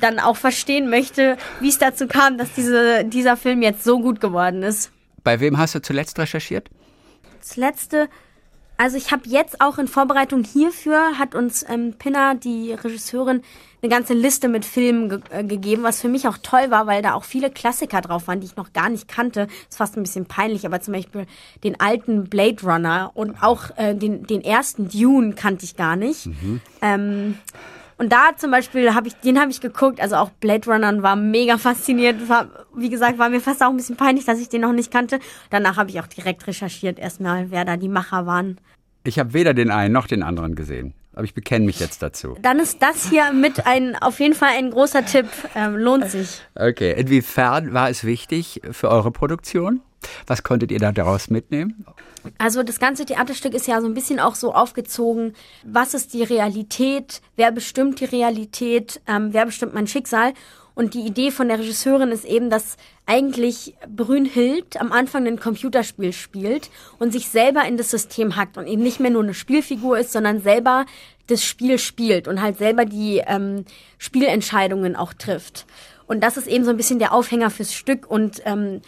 dann 0.00 0.18
auch 0.18 0.36
verstehen 0.36 0.90
möchte, 0.90 1.36
wie 1.60 1.68
es 1.68 1.78
dazu 1.78 2.06
kam, 2.06 2.38
dass 2.38 2.52
diese, 2.52 3.04
dieser 3.04 3.36
Film 3.36 3.62
jetzt 3.62 3.84
so 3.84 4.00
gut 4.00 4.20
geworden 4.20 4.62
ist. 4.62 4.90
Bei 5.22 5.40
wem 5.40 5.58
hast 5.58 5.74
du 5.74 5.82
zuletzt 5.82 6.18
recherchiert? 6.18 6.68
Das 7.40 7.56
letzte, 7.56 8.08
also 8.76 8.96
ich 8.96 9.10
habe 9.12 9.22
jetzt 9.26 9.60
auch 9.60 9.78
in 9.78 9.88
Vorbereitung 9.88 10.44
hierfür, 10.44 11.18
hat 11.18 11.34
uns 11.34 11.64
ähm, 11.68 11.94
Pinna, 11.98 12.34
die 12.34 12.72
Regisseurin, 12.72 13.42
eine 13.82 13.90
ganze 13.90 14.14
Liste 14.14 14.48
mit 14.48 14.64
Filmen 14.64 15.08
ge 15.08 15.20
äh, 15.30 15.44
gegeben, 15.44 15.82
was 15.82 16.00
für 16.00 16.08
mich 16.08 16.26
auch 16.26 16.38
toll 16.38 16.70
war, 16.70 16.86
weil 16.86 17.02
da 17.02 17.14
auch 17.14 17.24
viele 17.24 17.50
Klassiker 17.50 18.00
drauf 18.00 18.26
waren, 18.26 18.40
die 18.40 18.46
ich 18.46 18.56
noch 18.56 18.72
gar 18.72 18.88
nicht 18.88 19.08
kannte. 19.08 19.48
Ist 19.68 19.76
fast 19.76 19.96
ein 19.96 20.02
bisschen 20.02 20.26
peinlich, 20.26 20.66
aber 20.66 20.80
zum 20.80 20.94
Beispiel 20.94 21.26
den 21.62 21.78
alten 21.80 22.24
Blade 22.24 22.62
Runner 22.62 23.10
und 23.14 23.42
auch 23.42 23.76
äh, 23.76 23.94
den, 23.94 24.26
den 24.26 24.42
ersten 24.42 24.88
Dune 24.88 25.34
kannte 25.34 25.64
ich 25.64 25.76
gar 25.76 25.96
nicht. 25.96 26.28
Ähm, 26.82 27.38
und 27.98 28.12
da 28.12 28.36
zum 28.36 28.50
Beispiel 28.50 28.94
habe 28.94 29.08
ich, 29.08 29.14
den 29.16 29.40
habe 29.40 29.50
ich 29.50 29.60
geguckt, 29.60 30.00
also 30.00 30.16
auch 30.16 30.30
Blade 30.30 30.70
Runner 30.70 31.02
war 31.02 31.16
mega 31.16 31.56
fasziniert. 31.56 32.28
War, 32.28 32.48
wie 32.74 32.90
gesagt, 32.90 33.18
war 33.18 33.30
mir 33.30 33.40
fast 33.40 33.62
auch 33.62 33.70
ein 33.70 33.76
bisschen 33.76 33.96
peinlich, 33.96 34.26
dass 34.26 34.38
ich 34.38 34.48
den 34.48 34.60
noch 34.60 34.72
nicht 34.72 34.90
kannte. 34.90 35.18
Danach 35.50 35.76
habe 35.76 35.90
ich 35.90 36.00
auch 36.00 36.06
direkt 36.06 36.46
recherchiert, 36.46 36.98
erstmal, 36.98 37.50
wer 37.50 37.64
da 37.64 37.76
die 37.76 37.88
Macher 37.88 38.26
waren. 38.26 38.58
Ich 39.04 39.18
habe 39.18 39.32
weder 39.32 39.54
den 39.54 39.70
einen 39.70 39.92
noch 39.92 40.06
den 40.06 40.22
anderen 40.22 40.54
gesehen. 40.54 40.92
Aber 41.14 41.24
ich 41.24 41.32
bekenne 41.32 41.64
mich 41.64 41.80
jetzt 41.80 42.02
dazu. 42.02 42.36
Dann 42.42 42.58
ist 42.58 42.82
das 42.82 43.08
hier 43.08 43.32
mit 43.32 43.66
ein, 43.66 43.96
auf 43.96 44.20
jeden 44.20 44.34
Fall 44.34 44.50
ein 44.58 44.70
großer 44.70 45.06
Tipp. 45.06 45.26
Ähm, 45.54 45.76
lohnt 45.76 46.10
sich. 46.10 46.42
Okay, 46.54 46.92
inwiefern 46.92 47.72
war 47.72 47.88
es 47.88 48.04
wichtig 48.04 48.60
für 48.70 48.90
eure 48.90 49.10
Produktion? 49.10 49.80
Was 50.26 50.42
konntet 50.42 50.70
ihr 50.70 50.78
da 50.78 50.92
daraus 50.92 51.30
mitnehmen? 51.30 51.84
Also 52.38 52.62
das 52.62 52.78
ganze 52.78 53.04
Theaterstück 53.04 53.54
ist 53.54 53.68
ja 53.68 53.80
so 53.80 53.86
ein 53.86 53.94
bisschen 53.94 54.20
auch 54.20 54.34
so 54.34 54.52
aufgezogen, 54.52 55.34
was 55.64 55.94
ist 55.94 56.12
die 56.12 56.22
Realität, 56.22 57.20
wer 57.36 57.52
bestimmt 57.52 58.00
die 58.00 58.06
Realität, 58.06 59.00
ähm, 59.06 59.28
wer 59.32 59.46
bestimmt 59.46 59.74
mein 59.74 59.86
Schicksal. 59.86 60.32
Und 60.74 60.92
die 60.92 61.06
Idee 61.06 61.30
von 61.30 61.48
der 61.48 61.58
Regisseurin 61.58 62.10
ist 62.10 62.26
eben, 62.26 62.50
dass 62.50 62.76
eigentlich 63.06 63.74
Brünhild 63.88 64.78
am 64.78 64.92
Anfang 64.92 65.26
ein 65.26 65.40
Computerspiel 65.40 66.12
spielt 66.12 66.68
und 66.98 67.12
sich 67.12 67.28
selber 67.28 67.64
in 67.64 67.78
das 67.78 67.90
System 67.90 68.36
hackt 68.36 68.58
und 68.58 68.66
eben 68.66 68.82
nicht 68.82 69.00
mehr 69.00 69.10
nur 69.10 69.22
eine 69.22 69.32
Spielfigur 69.32 69.98
ist, 69.98 70.12
sondern 70.12 70.42
selber 70.42 70.84
das 71.28 71.42
Spiel 71.42 71.78
spielt 71.78 72.28
und 72.28 72.42
halt 72.42 72.58
selber 72.58 72.84
die 72.84 73.22
ähm, 73.26 73.64
Spielentscheidungen 73.96 74.96
auch 74.96 75.14
trifft. 75.14 75.64
Und 76.06 76.20
das 76.20 76.36
ist 76.36 76.46
eben 76.46 76.64
so 76.64 76.70
ein 76.70 76.76
bisschen 76.76 76.98
der 76.98 77.12
Aufhänger 77.12 77.48
fürs 77.48 77.72
Stück 77.72 78.08
und 78.08 78.42
ähm, 78.44 78.82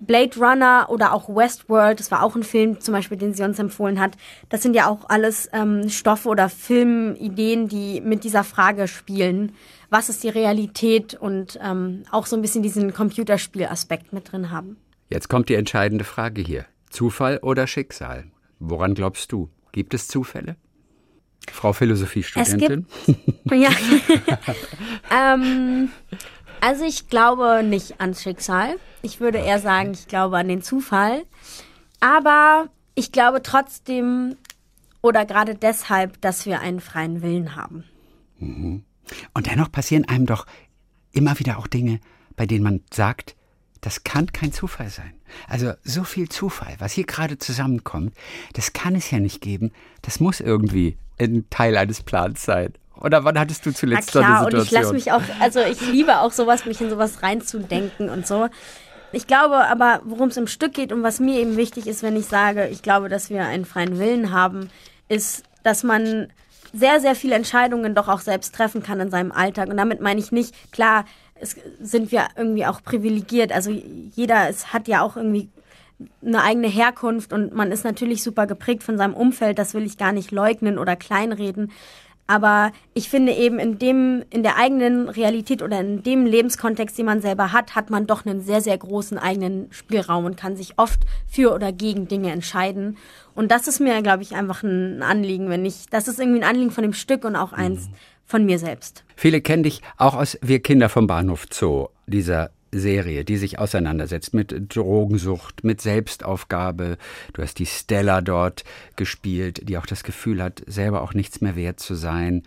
Blade 0.00 0.38
Runner 0.38 0.86
oder 0.88 1.12
auch 1.12 1.28
Westworld, 1.28 2.00
das 2.00 2.10
war 2.10 2.22
auch 2.22 2.34
ein 2.34 2.42
Film 2.42 2.80
zum 2.80 2.94
Beispiel, 2.94 3.18
den 3.18 3.34
sie 3.34 3.42
uns 3.42 3.58
empfohlen 3.58 4.00
hat. 4.00 4.16
Das 4.48 4.62
sind 4.62 4.74
ja 4.74 4.88
auch 4.88 5.08
alles 5.08 5.48
ähm, 5.52 5.88
Stoffe 5.88 6.28
oder 6.28 6.48
Filmideen, 6.48 7.68
die 7.68 8.00
mit 8.00 8.24
dieser 8.24 8.44
Frage 8.44 8.88
spielen. 8.88 9.52
Was 9.90 10.08
ist 10.08 10.22
die 10.22 10.28
Realität 10.28 11.14
und 11.14 11.58
ähm, 11.62 12.04
auch 12.10 12.26
so 12.26 12.36
ein 12.36 12.42
bisschen 12.42 12.62
diesen 12.62 12.92
Computerspielaspekt 12.94 14.12
mit 14.12 14.32
drin 14.32 14.50
haben. 14.50 14.76
Jetzt 15.08 15.28
kommt 15.28 15.48
die 15.48 15.54
entscheidende 15.54 16.04
Frage 16.04 16.40
hier. 16.40 16.66
Zufall 16.88 17.38
oder 17.38 17.66
Schicksal? 17.66 18.30
Woran 18.58 18.94
glaubst 18.94 19.32
du? 19.32 19.50
Gibt 19.72 19.94
es 19.94 20.08
Zufälle? 20.08 20.56
Frau 21.50 21.72
Philosophiestudentin? 21.72 22.86
ja. 23.50 23.70
ähm, 25.34 25.90
also 26.60 26.84
ich 26.84 27.08
glaube 27.08 27.62
nicht 27.64 28.00
ans 28.00 28.22
Schicksal. 28.22 28.76
Ich 29.02 29.20
würde 29.20 29.38
eher 29.38 29.58
sagen, 29.58 29.92
ich 29.92 30.08
glaube 30.08 30.38
an 30.38 30.48
den 30.48 30.62
Zufall. 30.62 31.24
Aber 32.00 32.68
ich 32.94 33.12
glaube 33.12 33.42
trotzdem 33.42 34.36
oder 35.02 35.24
gerade 35.24 35.54
deshalb, 35.54 36.20
dass 36.20 36.46
wir 36.46 36.60
einen 36.60 36.80
freien 36.80 37.22
Willen 37.22 37.56
haben. 37.56 37.84
Mhm. 38.38 38.84
Und 39.34 39.46
dennoch 39.46 39.72
passieren 39.72 40.04
einem 40.06 40.26
doch 40.26 40.46
immer 41.12 41.38
wieder 41.38 41.58
auch 41.58 41.66
Dinge, 41.66 42.00
bei 42.36 42.46
denen 42.46 42.62
man 42.62 42.80
sagt, 42.92 43.36
das 43.80 44.04
kann 44.04 44.30
kein 44.32 44.52
Zufall 44.52 44.90
sein. 44.90 45.14
Also 45.48 45.72
so 45.82 46.04
viel 46.04 46.28
Zufall, 46.28 46.74
was 46.78 46.92
hier 46.92 47.04
gerade 47.04 47.38
zusammenkommt, 47.38 48.14
das 48.52 48.72
kann 48.72 48.94
es 48.94 49.10
ja 49.10 49.18
nicht 49.18 49.40
geben. 49.40 49.72
Das 50.02 50.20
muss 50.20 50.40
irgendwie 50.40 50.98
ein 51.18 51.48
Teil 51.50 51.76
eines 51.76 52.02
Plans 52.02 52.44
sein. 52.44 52.74
Oder 53.00 53.24
wann 53.24 53.38
hattest 53.38 53.64
du 53.66 53.72
zuletzt 53.72 54.14
Na 54.14 54.20
klar, 54.20 54.40
so 54.42 54.46
eine 54.46 54.60
Situation? 54.60 54.90
Und 54.90 54.98
ich 54.98 55.04
lasse 55.06 55.12
mich 55.12 55.12
auch, 55.12 55.40
also 55.40 55.60
ich 55.60 55.80
liebe 55.90 56.18
auch 56.18 56.32
sowas, 56.32 56.66
mich 56.66 56.80
in 56.80 56.90
sowas 56.90 57.22
reinzudenken 57.22 58.08
und 58.08 58.26
so. 58.26 58.48
Ich 59.12 59.26
glaube 59.26 59.66
aber, 59.66 60.00
worum 60.04 60.28
es 60.28 60.36
im 60.36 60.46
Stück 60.46 60.74
geht 60.74 60.92
und 60.92 61.02
was 61.02 61.18
mir 61.18 61.40
eben 61.40 61.56
wichtig 61.56 61.86
ist, 61.86 62.02
wenn 62.02 62.16
ich 62.16 62.26
sage, 62.26 62.68
ich 62.68 62.82
glaube, 62.82 63.08
dass 63.08 63.30
wir 63.30 63.44
einen 63.44 63.64
freien 63.64 63.98
Willen 63.98 64.32
haben, 64.32 64.70
ist, 65.08 65.42
dass 65.62 65.82
man 65.82 66.28
sehr, 66.72 67.00
sehr 67.00 67.16
viele 67.16 67.34
Entscheidungen 67.34 67.94
doch 67.94 68.08
auch 68.08 68.20
selbst 68.20 68.54
treffen 68.54 68.82
kann 68.82 69.00
in 69.00 69.10
seinem 69.10 69.32
Alltag. 69.32 69.68
Und 69.68 69.76
damit 69.76 70.00
meine 70.00 70.20
ich 70.20 70.30
nicht, 70.30 70.72
klar, 70.72 71.04
es 71.34 71.56
sind 71.80 72.12
wir 72.12 72.28
irgendwie 72.36 72.66
auch 72.66 72.82
privilegiert. 72.82 73.50
Also 73.50 73.70
jeder 73.70 74.48
es 74.48 74.72
hat 74.72 74.86
ja 74.86 75.02
auch 75.02 75.16
irgendwie 75.16 75.48
eine 76.24 76.42
eigene 76.42 76.68
Herkunft 76.68 77.32
und 77.32 77.54
man 77.54 77.72
ist 77.72 77.84
natürlich 77.84 78.22
super 78.22 78.46
geprägt 78.46 78.82
von 78.82 78.96
seinem 78.96 79.14
Umfeld. 79.14 79.58
Das 79.58 79.74
will 79.74 79.84
ich 79.84 79.98
gar 79.98 80.12
nicht 80.12 80.30
leugnen 80.30 80.78
oder 80.78 80.96
kleinreden. 80.96 81.72
Aber 82.30 82.70
ich 82.94 83.08
finde 83.10 83.32
eben 83.32 83.58
in 83.58 83.80
dem, 83.80 84.22
in 84.30 84.44
der 84.44 84.56
eigenen 84.56 85.08
Realität 85.08 85.62
oder 85.62 85.80
in 85.80 86.04
dem 86.04 86.26
Lebenskontext, 86.26 86.96
den 86.96 87.06
man 87.06 87.20
selber 87.20 87.52
hat, 87.52 87.74
hat 87.74 87.90
man 87.90 88.06
doch 88.06 88.24
einen 88.24 88.40
sehr, 88.40 88.60
sehr 88.60 88.78
großen 88.78 89.18
eigenen 89.18 89.66
Spielraum 89.72 90.26
und 90.26 90.36
kann 90.36 90.54
sich 90.54 90.78
oft 90.78 91.00
für 91.26 91.52
oder 91.52 91.72
gegen 91.72 92.06
Dinge 92.06 92.30
entscheiden. 92.30 92.98
Und 93.34 93.50
das 93.50 93.66
ist 93.66 93.80
mir, 93.80 94.00
glaube 94.02 94.22
ich, 94.22 94.36
einfach 94.36 94.62
ein 94.62 95.02
Anliegen, 95.02 95.50
wenn 95.50 95.66
ich, 95.66 95.86
das 95.90 96.06
ist 96.06 96.20
irgendwie 96.20 96.38
ein 96.38 96.48
Anliegen 96.48 96.70
von 96.70 96.82
dem 96.82 96.92
Stück 96.92 97.24
und 97.24 97.34
auch 97.34 97.52
eins 97.52 97.88
mhm. 97.88 97.94
von 98.24 98.46
mir 98.46 98.60
selbst. 98.60 99.02
Viele 99.16 99.40
kennen 99.40 99.64
dich 99.64 99.82
auch 99.96 100.14
aus 100.14 100.38
Wir 100.40 100.62
Kinder 100.62 100.88
vom 100.88 101.08
Bahnhof 101.08 101.46
Zoo, 101.50 101.88
dieser 102.06 102.52
Serie, 102.72 103.24
die 103.24 103.36
sich 103.36 103.58
auseinandersetzt 103.58 104.34
mit 104.34 104.74
Drogensucht, 104.74 105.64
mit 105.64 105.80
Selbstaufgabe. 105.80 106.98
Du 107.32 107.42
hast 107.42 107.58
die 107.58 107.66
Stella 107.66 108.20
dort 108.20 108.64
gespielt, 108.96 109.68
die 109.68 109.78
auch 109.78 109.86
das 109.86 110.02
Gefühl 110.02 110.42
hat, 110.42 110.62
selber 110.66 111.02
auch 111.02 111.14
nichts 111.14 111.40
mehr 111.40 111.56
wert 111.56 111.80
zu 111.80 111.94
sein. 111.94 112.42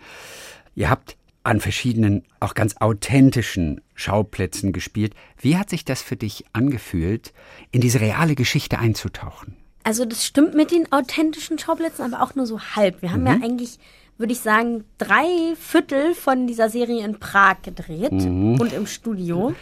Ihr 0.74 0.90
habt 0.90 1.16
an 1.42 1.60
verschiedenen, 1.60 2.24
auch 2.40 2.54
ganz 2.54 2.76
authentischen 2.78 3.82
Schauplätzen 3.94 4.72
gespielt. 4.72 5.14
Wie 5.38 5.56
hat 5.56 5.68
sich 5.68 5.84
das 5.84 6.00
für 6.00 6.16
dich 6.16 6.44
angefühlt, 6.52 7.34
in 7.70 7.82
diese 7.82 8.00
reale 8.00 8.34
Geschichte 8.34 8.78
einzutauchen? 8.78 9.56
Also 9.82 10.06
das 10.06 10.24
stimmt 10.24 10.54
mit 10.54 10.70
den 10.70 10.90
authentischen 10.90 11.58
Schauplätzen, 11.58 12.02
aber 12.02 12.22
auch 12.22 12.34
nur 12.34 12.46
so 12.46 12.60
halb. 12.60 13.02
Wir 13.02 13.12
haben 13.12 13.20
mhm. 13.20 13.26
ja 13.26 13.34
eigentlich 13.34 13.78
würde 14.18 14.32
ich 14.32 14.40
sagen, 14.40 14.84
drei 14.98 15.54
Viertel 15.58 16.14
von 16.14 16.46
dieser 16.46 16.70
Serie 16.70 17.04
in 17.04 17.18
Prag 17.18 17.62
gedreht 17.62 18.12
mhm. 18.12 18.60
und 18.60 18.72
im 18.72 18.86
Studio. 18.86 19.54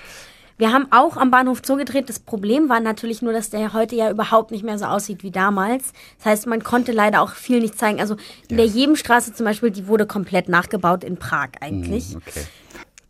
Wir 0.58 0.72
haben 0.72 0.86
auch 0.90 1.16
am 1.16 1.30
Bahnhof 1.30 1.62
Zoo 1.64 1.76
gedreht. 1.76 2.08
Das 2.08 2.18
Problem 2.18 2.68
war 2.68 2.80
natürlich 2.80 3.22
nur, 3.22 3.32
dass 3.32 3.50
der 3.50 3.72
heute 3.72 3.96
ja 3.96 4.10
überhaupt 4.10 4.50
nicht 4.50 4.64
mehr 4.64 4.78
so 4.78 4.84
aussieht 4.84 5.22
wie 5.22 5.30
damals. 5.30 5.92
Das 6.18 6.26
heißt, 6.26 6.46
man 6.46 6.62
konnte 6.62 6.92
leider 6.92 7.22
auch 7.22 7.30
viel 7.30 7.60
nicht 7.60 7.78
zeigen. 7.78 8.00
Also 8.00 8.16
in 8.48 8.56
der 8.56 8.66
Jebenstraße 8.66 9.32
zum 9.32 9.44
Beispiel, 9.44 9.70
die 9.70 9.86
wurde 9.86 10.06
komplett 10.06 10.48
nachgebaut 10.48 11.04
in 11.04 11.16
Prag 11.16 11.50
eigentlich. 11.60 12.14
Mm, 12.14 12.18
okay 12.18 12.46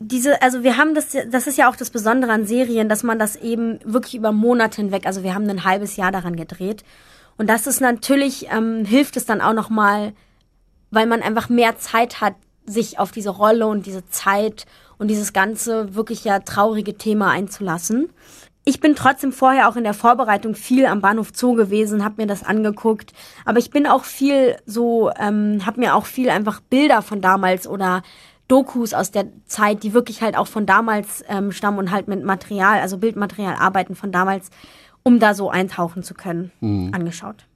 diese, 0.08 0.42
also 0.42 0.62
wir 0.62 0.76
haben 0.76 0.94
das, 0.94 1.16
das 1.30 1.46
ist 1.46 1.58
ja 1.58 1.70
auch 1.70 1.76
das 1.76 1.90
Besondere 1.90 2.32
an 2.32 2.46
Serien, 2.46 2.88
dass 2.88 3.02
man 3.02 3.18
das 3.18 3.36
eben 3.36 3.78
wirklich 3.84 4.14
über 4.14 4.32
Monate 4.32 4.82
hinweg, 4.82 5.06
also 5.06 5.22
wir 5.22 5.34
haben 5.34 5.48
ein 5.48 5.64
halbes 5.64 5.96
Jahr 5.96 6.12
daran 6.12 6.36
gedreht. 6.36 6.84
Und 7.38 7.48
das 7.48 7.66
ist 7.66 7.80
natürlich, 7.80 8.48
ähm, 8.50 8.84
hilft 8.84 9.16
es 9.16 9.24
dann 9.24 9.40
auch 9.40 9.54
nochmal, 9.54 10.12
weil 10.90 11.06
man 11.06 11.22
einfach 11.22 11.48
mehr 11.48 11.78
Zeit 11.78 12.20
hat, 12.20 12.34
sich 12.64 12.98
auf 12.98 13.10
diese 13.10 13.30
Rolle 13.30 13.66
und 13.66 13.86
diese 13.86 14.06
Zeit 14.06 14.66
und 15.02 15.08
dieses 15.08 15.32
ganze 15.32 15.96
wirklich 15.96 16.22
ja 16.22 16.38
traurige 16.38 16.96
Thema 16.96 17.32
einzulassen. 17.32 18.10
Ich 18.64 18.78
bin 18.78 18.94
trotzdem 18.94 19.32
vorher 19.32 19.68
auch 19.68 19.74
in 19.74 19.82
der 19.82 19.94
Vorbereitung 19.94 20.54
viel 20.54 20.86
am 20.86 21.00
Bahnhof 21.00 21.30
Zoo 21.34 21.54
gewesen, 21.54 22.04
habe 22.04 22.22
mir 22.22 22.28
das 22.28 22.44
angeguckt. 22.44 23.12
Aber 23.44 23.58
ich 23.58 23.70
bin 23.70 23.88
auch 23.88 24.04
viel 24.04 24.56
so, 24.64 25.10
ähm, 25.18 25.66
habe 25.66 25.80
mir 25.80 25.96
auch 25.96 26.06
viel 26.06 26.30
einfach 26.30 26.60
Bilder 26.60 27.02
von 27.02 27.20
damals 27.20 27.66
oder 27.66 28.04
Dokus 28.46 28.94
aus 28.94 29.10
der 29.10 29.26
Zeit, 29.46 29.82
die 29.82 29.92
wirklich 29.92 30.22
halt 30.22 30.36
auch 30.38 30.46
von 30.46 30.66
damals 30.66 31.24
ähm, 31.28 31.50
stammen 31.50 31.78
und 31.78 31.90
halt 31.90 32.06
mit 32.06 32.22
Material, 32.22 32.78
also 32.78 32.98
Bildmaterial 32.98 33.56
arbeiten 33.56 33.96
von 33.96 34.12
damals, 34.12 34.50
um 35.02 35.18
da 35.18 35.34
so 35.34 35.50
eintauchen 35.50 36.04
zu 36.04 36.14
können, 36.14 36.52
mhm. 36.60 36.94
angeschaut. 36.94 37.46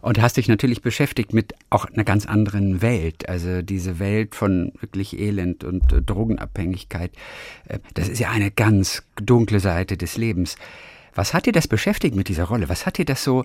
Und 0.00 0.20
hast 0.20 0.36
dich 0.36 0.48
natürlich 0.48 0.82
beschäftigt 0.82 1.32
mit 1.32 1.54
auch 1.70 1.86
einer 1.86 2.04
ganz 2.04 2.26
anderen 2.26 2.82
Welt. 2.82 3.28
Also 3.28 3.62
diese 3.62 3.98
Welt 3.98 4.34
von 4.34 4.72
wirklich 4.80 5.18
Elend 5.18 5.64
und 5.64 5.92
äh, 5.92 6.02
Drogenabhängigkeit. 6.02 7.12
Äh, 7.68 7.78
das 7.94 8.08
ist 8.08 8.18
ja 8.18 8.30
eine 8.30 8.50
ganz 8.50 9.02
dunkle 9.16 9.60
Seite 9.60 9.96
des 9.96 10.16
Lebens. 10.16 10.56
Was 11.14 11.34
hat 11.34 11.46
dir 11.46 11.52
das 11.52 11.68
beschäftigt 11.68 12.14
mit 12.14 12.28
dieser 12.28 12.44
Rolle? 12.44 12.68
Was 12.68 12.86
hat 12.86 12.98
dir 12.98 13.04
das 13.04 13.24
so 13.24 13.44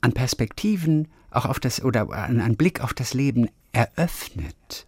an 0.00 0.12
Perspektiven 0.12 1.08
auch 1.30 1.46
auf 1.46 1.60
das 1.60 1.82
oder 1.82 2.10
an, 2.10 2.40
an 2.40 2.56
Blick 2.56 2.80
auf 2.80 2.94
das 2.94 3.14
Leben 3.14 3.48
eröffnet, 3.72 4.86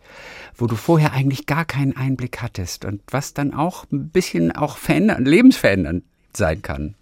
wo 0.57 0.67
du 0.67 0.77
vorher 0.77 1.13
eigentlich 1.13 1.47
gar 1.47 1.65
keinen 1.65 1.97
Einblick 1.97 2.41
hattest 2.41 2.85
und 2.85 3.03
was 3.11 3.35
dann 3.35 3.53
auch 3.53 3.85
ein 3.91 4.11
bisschen 4.11 4.53
auch 4.53 4.77
verändern, 4.79 5.25
lebensverändernd 5.25 6.05
sein 6.33 6.63
kann? 6.63 6.95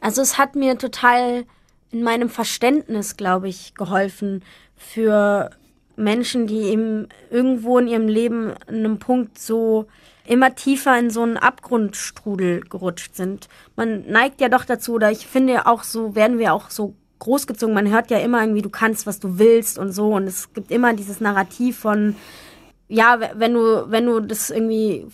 Also 0.00 0.20
es 0.20 0.36
hat 0.36 0.56
mir 0.56 0.76
total 0.76 1.44
in 1.92 2.02
meinem 2.02 2.28
Verständnis, 2.28 3.16
glaube 3.16 3.48
ich, 3.48 3.74
geholfen 3.74 4.42
für 4.76 5.50
Menschen, 5.96 6.46
die 6.46 6.62
eben 6.62 7.08
irgendwo 7.30 7.78
in 7.78 7.86
ihrem 7.86 8.08
Leben 8.08 8.52
an 8.66 8.76
einem 8.76 8.98
Punkt 8.98 9.38
so 9.38 9.86
immer 10.26 10.54
tiefer 10.54 10.98
in 10.98 11.10
so 11.10 11.22
einen 11.22 11.36
Abgrundstrudel 11.36 12.60
gerutscht 12.62 13.14
sind. 13.14 13.48
Man 13.76 14.06
neigt 14.08 14.40
ja 14.40 14.48
doch 14.48 14.64
dazu, 14.64 14.94
oder 14.94 15.10
ich 15.10 15.26
finde 15.26 15.66
auch 15.66 15.82
so, 15.82 16.14
werden 16.14 16.38
wir 16.38 16.54
auch 16.54 16.70
so 16.70 16.94
großgezogen. 17.18 17.74
Man 17.74 17.90
hört 17.90 18.10
ja 18.10 18.18
immer 18.18 18.40
irgendwie, 18.40 18.62
du 18.62 18.70
kannst, 18.70 19.06
was 19.06 19.20
du 19.20 19.38
willst 19.38 19.78
und 19.78 19.92
so. 19.92 20.14
Und 20.14 20.26
es 20.26 20.52
gibt 20.52 20.70
immer 20.70 20.94
dieses 20.94 21.20
Narrativ 21.20 21.78
von, 21.78 22.16
ja, 22.88 23.18
wenn 23.34 23.54
du, 23.54 23.90
wenn 23.90 24.06
du 24.06 24.20
das 24.20 24.50
irgendwie 24.50 25.06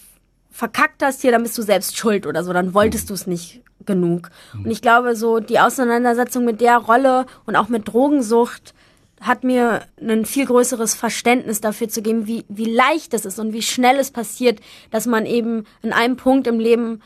verkackt 0.58 1.04
hast 1.04 1.22
hier, 1.22 1.30
dann 1.30 1.44
bist 1.44 1.56
du 1.56 1.62
selbst 1.62 1.96
schuld 1.96 2.26
oder 2.26 2.42
so, 2.42 2.52
dann 2.52 2.74
wolltest 2.74 3.10
du 3.10 3.14
es 3.14 3.28
nicht 3.28 3.60
genug. 3.86 4.30
Und 4.64 4.68
ich 4.68 4.82
glaube, 4.82 5.14
so 5.14 5.38
die 5.38 5.60
Auseinandersetzung 5.60 6.44
mit 6.44 6.60
der 6.60 6.78
Rolle 6.78 7.26
und 7.46 7.54
auch 7.54 7.68
mit 7.68 7.86
Drogensucht 7.86 8.74
hat 9.20 9.44
mir 9.44 9.82
ein 10.00 10.26
viel 10.26 10.46
größeres 10.46 10.96
Verständnis 10.96 11.60
dafür 11.60 11.88
zu 11.88 12.02
geben, 12.02 12.26
wie, 12.26 12.44
wie 12.48 12.74
leicht 12.74 13.14
es 13.14 13.24
ist 13.24 13.38
und 13.38 13.52
wie 13.52 13.62
schnell 13.62 14.00
es 14.00 14.10
passiert, 14.10 14.58
dass 14.90 15.06
man 15.06 15.26
eben 15.26 15.64
in 15.80 15.92
einem 15.92 16.16
Punkt 16.16 16.48
im 16.48 16.58
Leben 16.58 17.02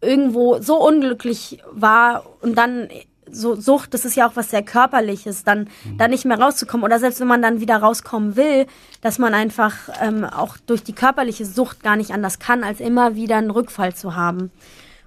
irgendwo 0.00 0.58
so 0.60 0.74
unglücklich 0.84 1.60
war 1.70 2.26
und 2.40 2.58
dann 2.58 2.88
so 3.30 3.54
Sucht, 3.54 3.94
das 3.94 4.04
ist 4.04 4.16
ja 4.16 4.28
auch 4.28 4.36
was 4.36 4.50
sehr 4.50 4.62
körperliches, 4.62 5.44
dann 5.44 5.68
mhm. 5.84 5.98
da 5.98 6.08
nicht 6.08 6.24
mehr 6.24 6.38
rauszukommen 6.38 6.84
oder 6.84 6.98
selbst 6.98 7.20
wenn 7.20 7.28
man 7.28 7.42
dann 7.42 7.60
wieder 7.60 7.76
rauskommen 7.76 8.36
will, 8.36 8.66
dass 9.00 9.18
man 9.18 9.34
einfach 9.34 9.74
ähm, 10.02 10.24
auch 10.24 10.56
durch 10.66 10.82
die 10.82 10.94
körperliche 10.94 11.44
Sucht 11.44 11.82
gar 11.82 11.96
nicht 11.96 12.12
anders 12.12 12.38
kann, 12.38 12.64
als 12.64 12.80
immer 12.80 13.14
wieder 13.16 13.36
einen 13.36 13.50
Rückfall 13.50 13.94
zu 13.94 14.16
haben 14.16 14.50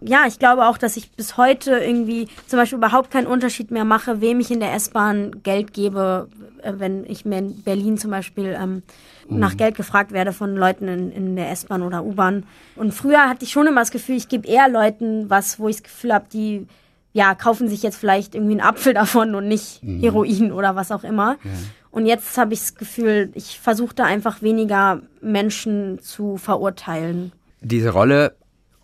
ja, 0.01 0.25
ich 0.27 0.39
glaube 0.39 0.67
auch, 0.67 0.77
dass 0.77 0.97
ich 0.97 1.11
bis 1.11 1.37
heute 1.37 1.71
irgendwie 1.71 2.27
zum 2.47 2.57
Beispiel 2.57 2.77
überhaupt 2.77 3.11
keinen 3.11 3.27
Unterschied 3.27 3.71
mehr 3.71 3.85
mache, 3.85 4.21
wem 4.21 4.39
ich 4.39 4.51
in 4.51 4.59
der 4.59 4.73
S-Bahn 4.73 5.43
Geld 5.43 5.73
gebe, 5.73 6.29
äh, 6.61 6.73
wenn 6.77 7.05
ich 7.05 7.25
mir 7.25 7.39
in 7.39 7.61
Berlin 7.63 7.97
zum 7.97 8.11
Beispiel 8.11 8.57
ähm, 8.59 8.83
mhm. 9.27 9.39
nach 9.39 9.57
Geld 9.57 9.75
gefragt 9.75 10.11
werde 10.11 10.31
von 10.31 10.55
Leuten 10.55 10.87
in, 10.87 11.11
in 11.11 11.35
der 11.35 11.51
S-Bahn 11.51 11.81
oder 11.81 12.03
U-Bahn. 12.03 12.45
Und 12.75 12.93
früher 12.93 13.27
hatte 13.29 13.43
ich 13.43 13.51
schon 13.51 13.67
immer 13.67 13.81
das 13.81 13.91
Gefühl, 13.91 14.15
ich 14.15 14.29
gebe 14.29 14.47
eher 14.47 14.69
Leuten 14.69 15.29
was, 15.29 15.59
wo 15.59 15.67
ich 15.67 15.77
das 15.77 15.83
Gefühl 15.83 16.13
habe, 16.13 16.25
die 16.31 16.67
ja, 17.11 17.35
kaufen 17.35 17.67
sich 17.67 17.83
jetzt 17.83 17.97
vielleicht 17.97 18.35
irgendwie 18.35 18.53
einen 18.53 18.61
Apfel 18.61 18.93
davon 18.95 19.35
und 19.35 19.47
nicht 19.47 19.83
mhm. 19.83 20.01
Heroin 20.01 20.51
oder 20.51 20.75
was 20.75 20.91
auch 20.91 21.03
immer. 21.03 21.37
Ja. 21.43 21.51
Und 21.91 22.05
jetzt 22.05 22.37
habe 22.37 22.53
ich 22.53 22.59
das 22.59 22.75
Gefühl, 22.75 23.31
ich 23.33 23.59
versuche 23.59 23.95
da 23.95 24.05
einfach 24.05 24.41
weniger 24.41 25.01
Menschen 25.21 25.99
zu 25.99 26.37
verurteilen. 26.37 27.31
Diese 27.61 27.89
Rolle 27.89 28.35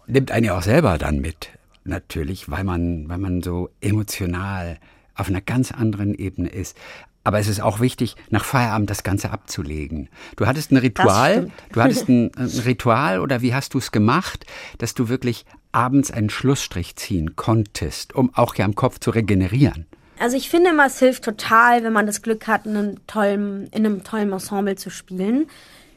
nimmt 0.07 0.31
einen 0.31 0.45
ja 0.45 0.57
auch 0.57 0.63
selber 0.63 0.97
dann 0.97 1.19
mit, 1.19 1.49
natürlich, 1.83 2.49
weil 2.49 2.63
man, 2.63 3.07
weil 3.07 3.19
man 3.19 3.41
so 3.41 3.69
emotional 3.79 4.77
auf 5.13 5.29
einer 5.29 5.41
ganz 5.41 5.71
anderen 5.71 6.13
Ebene 6.15 6.49
ist. 6.49 6.75
Aber 7.23 7.39
es 7.39 7.47
ist 7.47 7.59
auch 7.59 7.79
wichtig, 7.79 8.15
nach 8.29 8.45
Feierabend 8.45 8.89
das 8.89 9.01
Ganze 9.01 9.31
abzulegen. 9.31 10.09
Du 10.35 10.45
hattest 10.45 10.71
ein 10.71 10.77
Ritual, 10.77 11.49
du 11.71 11.81
hattest 11.81 12.07
ein, 12.07 12.31
ein, 12.37 12.45
Ritual 12.65 13.19
oder 13.19 13.41
wie 13.41 13.53
hast 13.55 13.73
du 13.73 13.79
es 13.79 13.91
gemacht, 13.91 14.45
dass 14.77 14.93
du 14.93 15.09
wirklich 15.09 15.45
abends 15.75 16.09
einen 16.09 16.29
Schlussstrich 16.29 16.95
ziehen 16.95 17.35
konntest, 17.35 18.15
um 18.15 18.33
auch 18.33 18.55
ja 18.55 18.65
im 18.65 18.75
Kopf 18.75 18.99
zu 18.99 19.11
regenerieren? 19.11 19.85
Also 20.19 20.37
ich 20.37 20.49
finde 20.49 20.69
immer, 20.69 20.85
es 20.85 20.99
hilft 20.99 21.25
total, 21.25 21.83
wenn 21.83 21.93
man 21.93 22.07
das 22.07 22.21
Glück 22.21 22.47
hat, 22.47 22.65
in 22.65 22.77
einem 22.77 23.07
tollen, 23.07 23.67
in 23.67 23.85
einem 23.85 24.03
tollen 24.03 24.31
Ensemble 24.31 24.75
zu 24.77 24.89
spielen. 24.89 25.47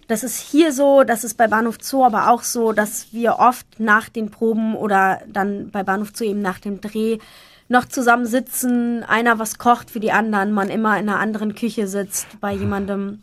Das 0.09 0.25
ist 0.25 0.41
hier 0.41 0.73
so, 0.73 1.05
das 1.05 1.23
ist 1.23 1.35
bei 1.35 1.47
Bahnhof 1.47 1.77
Zoo 1.81 2.05
aber 2.05 2.31
auch 2.31 2.43
so, 2.43 2.73
dass 2.73 3.13
wir 3.13 3.39
oft 3.39 3.79
nach 3.79 4.09
den 4.09 4.31
Proben 4.31 4.75
oder 4.75 5.21
dann 5.29 5.71
bei 5.71 5.83
Bahnhof 5.83 6.11
Zoo 6.15 6.25
eben 6.25 6.41
nach 6.41 6.59
dem 6.59 6.81
Dreh 6.81 7.19
noch 7.69 7.85
zusammen 7.85 8.27
sitzen, 8.27 9.05
einer 9.05 9.39
was 9.39 9.59
kocht 9.59 9.91
für 9.91 10.01
die 10.01 10.11
anderen, 10.13 10.53
man 10.53 10.71
immer 10.71 10.99
in 10.99 11.09
einer 11.09 11.21
anderen 11.21 11.55
Küche 11.55 11.87
sitzt 11.87 12.41
bei 12.41 12.53
jemandem. 12.55 13.23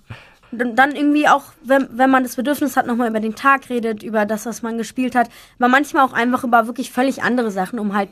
Dann 0.52 0.96
irgendwie 0.96 1.28
auch, 1.28 1.44
wenn, 1.64 1.88
wenn 1.92 2.10
man 2.10 2.24
das 2.24 2.36
Bedürfnis 2.36 2.78
hat, 2.78 2.88
nochmal 2.88 3.10
über 3.10 3.20
den 3.20 3.36
Tag 3.36 3.70
redet, 3.70 4.04
über 4.04 4.26
das, 4.26 4.46
was 4.46 4.62
man 4.62 4.78
gespielt 4.78 5.16
hat, 5.16 5.30
aber 5.60 5.68
manchmal 5.68 6.06
auch 6.06 6.14
einfach 6.14 6.44
über 6.44 6.68
wirklich 6.68 6.92
völlig 6.92 7.24
andere 7.24 7.52
Sachen, 7.52 7.80
um 7.80 7.94
halt 7.94 8.10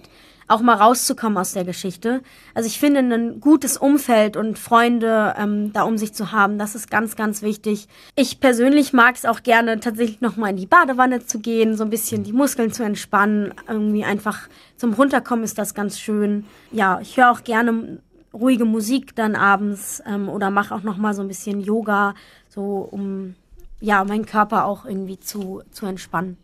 auch 0.47 0.61
mal 0.61 0.75
rauszukommen 0.75 1.37
aus 1.37 1.53
der 1.53 1.63
Geschichte. 1.63 2.21
Also 2.53 2.67
ich 2.67 2.79
finde, 2.79 2.99
ein 2.99 3.39
gutes 3.39 3.77
Umfeld 3.77 4.37
und 4.37 4.59
Freunde 4.59 5.35
ähm, 5.37 5.73
da 5.73 5.83
um 5.83 5.97
sich 5.97 6.13
zu 6.13 6.31
haben, 6.31 6.57
das 6.57 6.75
ist 6.75 6.89
ganz, 6.91 7.15
ganz 7.15 7.41
wichtig. 7.41 7.87
Ich 8.15 8.39
persönlich 8.39 8.93
mag 8.93 9.15
es 9.15 9.25
auch 9.25 9.43
gerne, 9.43 9.79
tatsächlich 9.79 10.21
nochmal 10.21 10.51
in 10.51 10.57
die 10.57 10.65
Badewanne 10.65 11.25
zu 11.25 11.39
gehen, 11.39 11.75
so 11.75 11.83
ein 11.83 11.89
bisschen 11.89 12.23
die 12.23 12.33
Muskeln 12.33 12.71
zu 12.71 12.83
entspannen. 12.83 13.53
Irgendwie 13.67 14.03
einfach 14.03 14.49
zum 14.77 14.93
Runterkommen 14.93 15.43
ist 15.43 15.57
das 15.57 15.73
ganz 15.73 15.99
schön. 15.99 16.45
Ja, 16.71 16.99
ich 17.01 17.17
höre 17.17 17.31
auch 17.31 17.43
gerne 17.43 17.99
ruhige 18.33 18.65
Musik 18.65 19.15
dann 19.15 19.35
abends 19.35 20.01
ähm, 20.05 20.29
oder 20.29 20.49
mache 20.49 20.73
auch 20.73 20.83
nochmal 20.83 21.13
so 21.13 21.21
ein 21.21 21.27
bisschen 21.27 21.61
Yoga, 21.61 22.15
so 22.49 22.87
um 22.89 23.35
ja 23.79 24.03
meinen 24.03 24.25
Körper 24.25 24.65
auch 24.65 24.85
irgendwie 24.85 25.19
zu, 25.19 25.61
zu 25.71 25.85
entspannen. 25.85 26.37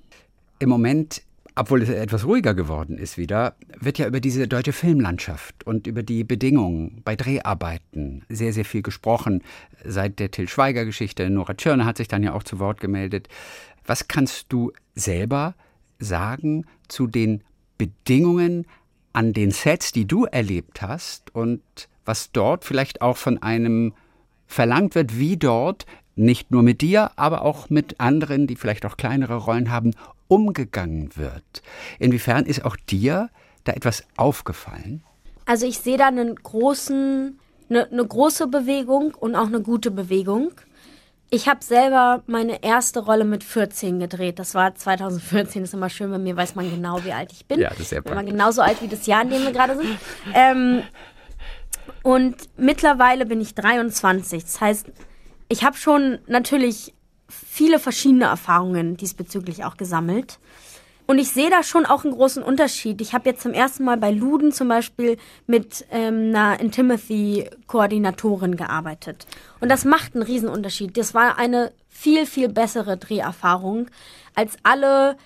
Im 0.59 0.69
Moment 0.69 1.21
obwohl 1.59 1.81
es 1.81 1.89
etwas 1.89 2.25
ruhiger 2.25 2.53
geworden 2.53 2.97
ist 2.97 3.17
wieder, 3.17 3.53
wird 3.77 3.97
ja 3.97 4.07
über 4.07 4.21
diese 4.21 4.47
deutsche 4.47 4.71
Filmlandschaft 4.71 5.67
und 5.67 5.87
über 5.87 6.03
die 6.03 6.23
Bedingungen 6.23 7.01
bei 7.03 7.17
Dreharbeiten 7.17 8.23
sehr, 8.29 8.53
sehr 8.53 8.63
viel 8.63 8.81
gesprochen. 8.81 9.43
Seit 9.83 10.19
der 10.19 10.31
Till 10.31 10.47
Schweiger-Geschichte, 10.47 11.29
Nora 11.29 11.55
Tschirner 11.55 11.83
hat 11.83 11.97
sich 11.97 12.07
dann 12.07 12.23
ja 12.23 12.31
auch 12.31 12.43
zu 12.43 12.59
Wort 12.59 12.79
gemeldet. 12.79 13.27
Was 13.85 14.07
kannst 14.07 14.45
du 14.53 14.71
selber 14.95 15.53
sagen 15.99 16.65
zu 16.87 17.07
den 17.07 17.43
Bedingungen 17.77 18.65
an 19.14 19.34
den 19.34 19.51
Sets, 19.51 19.91
die 19.91 20.05
du 20.05 20.26
erlebt 20.26 20.82
hast 20.82 21.34
und 21.36 21.62
was 22.05 22.32
dort 22.32 22.66
vielleicht 22.66 23.01
auch 23.01 23.18
von 23.18 23.41
einem 23.41 23.93
verlangt 24.47 24.95
wird, 24.95 25.18
wie 25.18 25.38
dort 25.38 25.86
nicht 26.16 26.51
nur 26.51 26.64
mit 26.64 26.82
dir, 26.82 27.12
aber 27.16 27.43
auch 27.43 27.70
mit 27.70 27.99
anderen, 27.99 28.47
die 28.47 28.55
vielleicht 28.55 28.86
auch 28.86 28.97
kleinere 28.97 29.36
Rollen 29.36 29.72
haben, 29.72 29.91
umgegangen 30.28 31.16
wird. 31.16 31.64
Inwiefern 31.97 32.45
ist 32.45 32.66
auch 32.66 32.76
dir 32.76 33.30
da 33.64 33.74
etwas 33.74 34.03
aufgefallen? 34.18 35.03
Also 35.45 35.66
ich 35.66 35.80
sehe 35.80 35.97
da 35.97 36.07
einen 36.07 36.36
großen, 36.36 37.39
eine, 37.70 37.88
eine 37.91 38.05
große 38.05 38.47
Bewegung 38.47 39.16
und 39.16 39.36
auch 39.36 39.47
eine 39.47 39.62
gute 39.62 39.91
Bewegung. 39.91 40.51
Ich 41.32 41.47
habe 41.47 41.63
selber 41.63 42.23
meine 42.25 42.63
erste 42.63 43.01
Rolle 43.01 43.23
mit 43.23 43.43
14 43.43 43.99
gedreht. 43.99 44.39
Das 44.39 44.55
war 44.55 44.73
2014. 44.73 45.61
Das 45.61 45.69
ist 45.69 45.73
immer 45.73 45.89
schön, 45.89 46.09
bei 46.09 46.17
mir 46.17 46.36
weiß 46.36 46.55
man 46.55 46.69
genau, 46.69 47.03
wie 47.03 47.13
alt 47.13 47.32
ich 47.32 47.45
bin. 47.45 47.59
Ja, 47.59 47.69
das 47.69 47.82
ist 47.82 47.89
sehr 47.89 48.01
Bin 48.01 48.13
immer 48.13 48.23
genauso 48.23 48.61
alt 48.61 48.82
wie 48.82 48.88
das 48.88 49.05
Jahr, 49.05 49.21
in 49.21 49.30
dem 49.30 49.43
wir 49.43 49.51
gerade 49.51 49.77
sind. 49.77 49.97
Ähm, 50.34 50.82
und 52.01 52.36
mittlerweile 52.57 53.25
bin 53.25 53.41
ich 53.41 53.53
23. 53.53 54.43
Das 54.43 54.59
heißt, 54.59 54.91
ich 55.49 55.63
habe 55.63 55.77
schon 55.77 56.19
natürlich 56.27 56.93
viele 57.27 57.77
verschiedene 57.77 58.25
Erfahrungen 58.25 58.97
diesbezüglich 58.97 59.63
auch 59.63 59.77
gesammelt. 59.77 60.39
Und 61.10 61.18
ich 61.18 61.32
sehe 61.32 61.49
da 61.49 61.64
schon 61.64 61.88
auch 61.88 62.03
einen 62.03 62.14
großen 62.14 62.43
Unterschied. 62.43 63.01
Ich 63.01 63.14
habe 63.14 63.28
jetzt 63.28 63.41
zum 63.41 63.51
ersten 63.51 63.84
Mal 63.84 63.97
bei 63.97 64.12
Luden 64.12 64.51
zum 64.51 64.68
Beispiel 64.68 65.18
mit 65.47 65.88
ähm, 65.89 66.30
einer 66.30 66.60
Intimacy-Koordinatorin 66.60 68.55
gearbeitet. 68.55 69.26
Und 69.60 69.70
das 69.70 69.86
macht 69.86 70.14
einen 70.14 70.22
Riesenunterschied. 70.22 70.95
Das 70.95 71.16
war 71.16 71.39
eine 71.39 71.72
viel, 71.88 72.28
viel 72.28 72.47
bessere 72.47 72.95
Dreherfahrung 72.95 73.88
als 74.36 74.57
alle 74.62 75.18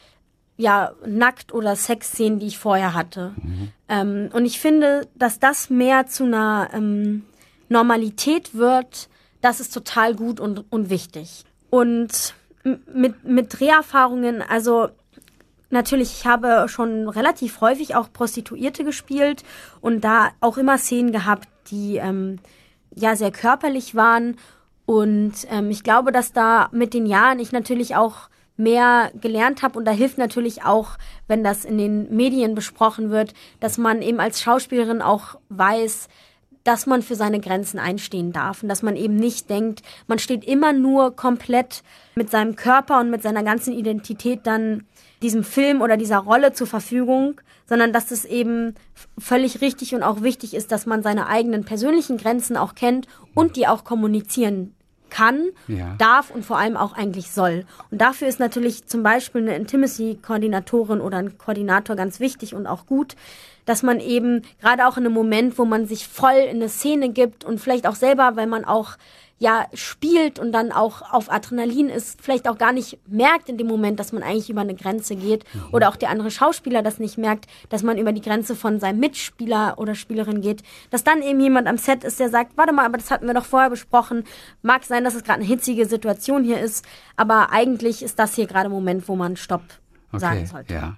ja, 0.55 0.93
Nackt- 1.05 1.53
oder 1.53 1.75
Sexszenen, 1.75 2.39
die 2.39 2.47
ich 2.47 2.59
vorher 2.59 2.93
hatte. 2.93 3.33
Mhm. 3.35 3.71
Ähm, 3.89 4.29
und 4.31 4.45
ich 4.45 4.61
finde, 4.61 5.09
dass 5.15 5.39
das 5.39 5.69
mehr 5.69 6.07
zu 6.07 6.23
einer 6.23 6.69
ähm, 6.71 7.25
Normalität 7.67 8.55
wird, 8.55 9.09
das 9.41 9.59
ist 9.59 9.73
total 9.73 10.15
gut 10.15 10.39
und, 10.39 10.63
und 10.71 10.89
wichtig. 10.89 11.43
Und 11.69 12.35
mit, 12.63 13.25
mit 13.25 13.59
Dreherfahrungen, 13.59 14.41
also 14.41 14.87
natürlich, 15.73 16.13
ich 16.19 16.25
habe 16.25 16.67
schon 16.69 17.09
relativ 17.09 17.61
häufig 17.61 17.95
auch 17.95 18.11
Prostituierte 18.11 18.83
gespielt 18.83 19.43
und 19.81 20.03
da 20.03 20.29
auch 20.39 20.57
immer 20.57 20.77
Szenen 20.77 21.11
gehabt, 21.11 21.49
die 21.69 21.97
ähm, 21.97 22.39
ja 22.95 23.15
sehr 23.15 23.31
körperlich 23.31 23.95
waren. 23.95 24.37
Und 24.85 25.33
ähm, 25.49 25.69
ich 25.69 25.83
glaube, 25.83 26.11
dass 26.11 26.33
da 26.33 26.69
mit 26.71 26.93
den 26.93 27.05
Jahren 27.05 27.39
ich 27.39 27.51
natürlich 27.51 27.95
auch 27.95 28.29
mehr 28.55 29.11
gelernt 29.19 29.63
habe 29.63 29.79
und 29.79 29.85
da 29.85 29.91
hilft 29.91 30.17
natürlich 30.17 30.63
auch, 30.63 30.91
wenn 31.27 31.43
das 31.43 31.65
in 31.65 31.77
den 31.77 32.15
Medien 32.15 32.53
besprochen 32.53 33.09
wird, 33.09 33.33
dass 33.59 33.77
man 33.77 34.01
eben 34.01 34.19
als 34.19 34.41
Schauspielerin 34.41 35.01
auch 35.01 35.39
weiß, 35.49 36.07
dass 36.63 36.85
man 36.85 37.01
für 37.01 37.15
seine 37.15 37.39
Grenzen 37.39 37.79
einstehen 37.79 38.31
darf 38.31 38.63
und 38.63 38.69
dass 38.69 38.83
man 38.83 38.95
eben 38.95 39.15
nicht 39.15 39.49
denkt, 39.49 39.81
man 40.07 40.19
steht 40.19 40.45
immer 40.45 40.71
nur 40.71 41.15
komplett 41.15 41.83
mit 42.15 42.29
seinem 42.29 42.55
Körper 42.55 42.99
und 42.99 43.09
mit 43.09 43.21
seiner 43.21 43.43
ganzen 43.43 43.73
Identität 43.73 44.41
dann 44.45 44.85
diesem 45.23 45.43
Film 45.43 45.81
oder 45.81 45.97
dieser 45.97 46.19
Rolle 46.19 46.53
zur 46.53 46.67
Verfügung, 46.67 47.41
sondern 47.65 47.93
dass 47.93 48.11
es 48.11 48.25
eben 48.25 48.75
völlig 49.17 49.61
richtig 49.61 49.95
und 49.95 50.03
auch 50.03 50.21
wichtig 50.21 50.53
ist, 50.53 50.71
dass 50.71 50.85
man 50.85 51.01
seine 51.01 51.27
eigenen 51.27 51.63
persönlichen 51.63 52.17
Grenzen 52.17 52.57
auch 52.57 52.75
kennt 52.75 53.07
und 53.33 53.55
die 53.55 53.67
auch 53.67 53.83
kommunizieren 53.83 54.75
kann, 55.09 55.49
ja. 55.67 55.95
darf 55.99 56.31
und 56.31 56.43
vor 56.43 56.57
allem 56.57 56.75
auch 56.75 56.93
eigentlich 56.93 57.31
soll. 57.31 57.65
Und 57.91 58.01
dafür 58.01 58.27
ist 58.27 58.39
natürlich 58.39 58.87
zum 58.87 59.03
Beispiel 59.03 59.41
eine 59.41 59.55
Intimacy-Koordinatorin 59.55 61.01
oder 61.01 61.17
ein 61.17 61.37
Koordinator 61.37 61.95
ganz 61.95 62.19
wichtig 62.19 62.55
und 62.55 62.65
auch 62.65 62.87
gut, 62.87 63.15
dass 63.65 63.83
man 63.83 63.99
eben 63.99 64.41
gerade 64.61 64.87
auch 64.87 64.97
in 64.97 65.05
einem 65.05 65.13
Moment, 65.13 65.57
wo 65.57 65.65
man 65.65 65.85
sich 65.85 66.07
voll 66.07 66.31
in 66.49 66.57
eine 66.57 66.69
Szene 66.69 67.09
gibt 67.09 67.43
und 67.43 67.59
vielleicht 67.59 67.87
auch 67.87 67.95
selber, 67.95 68.35
weil 68.35 68.47
man 68.47 68.65
auch 68.65 68.97
ja 69.43 69.65
spielt 69.73 70.39
und 70.39 70.53
dann 70.53 70.71
auch 70.71 71.01
auf 71.13 71.31
Adrenalin 71.31 71.89
ist, 71.89 72.21
vielleicht 72.21 72.47
auch 72.47 72.57
gar 72.57 72.71
nicht 72.71 72.97
merkt 73.07 73.49
in 73.49 73.57
dem 73.57 73.67
Moment, 73.67 73.99
dass 73.99 74.13
man 74.13 74.23
eigentlich 74.23 74.49
über 74.49 74.61
eine 74.61 74.73
Grenze 74.73 75.15
geht 75.15 75.43
mhm. 75.53 75.65
oder 75.73 75.89
auch 75.89 75.97
der 75.97 76.09
andere 76.09 76.31
Schauspieler 76.31 76.81
das 76.81 76.97
nicht 76.97 77.17
merkt, 77.17 77.47
dass 77.69 77.83
man 77.83 77.97
über 77.97 78.13
die 78.13 78.21
Grenze 78.21 78.55
von 78.55 78.79
seinem 78.79 78.99
Mitspieler 78.99 79.75
oder 79.77 79.95
Spielerin 79.95 80.39
geht, 80.41 80.63
dass 80.91 81.03
dann 81.03 81.21
eben 81.21 81.41
jemand 81.41 81.67
am 81.67 81.77
Set 81.77 82.05
ist, 82.05 82.21
der 82.21 82.29
sagt, 82.29 82.55
warte 82.55 82.71
mal, 82.71 82.85
aber 82.85 82.97
das 82.97 83.11
hatten 83.11 83.27
wir 83.27 83.33
doch 83.33 83.45
vorher 83.45 83.69
besprochen. 83.69 84.23
Mag 84.61 84.85
sein, 84.85 85.03
dass 85.03 85.13
es 85.13 85.23
gerade 85.23 85.39
eine 85.39 85.47
hitzige 85.47 85.85
Situation 85.85 86.45
hier 86.45 86.61
ist, 86.61 86.85
aber 87.17 87.51
eigentlich 87.51 88.01
ist 88.01 88.19
das 88.19 88.35
hier 88.35 88.47
gerade 88.47 88.69
ein 88.69 88.71
Moment, 88.71 89.09
wo 89.09 89.17
man 89.17 89.35
Stopp 89.35 89.63
okay, 90.13 90.21
sagen 90.21 90.45
sollte. 90.45 90.73
Ja. 90.73 90.97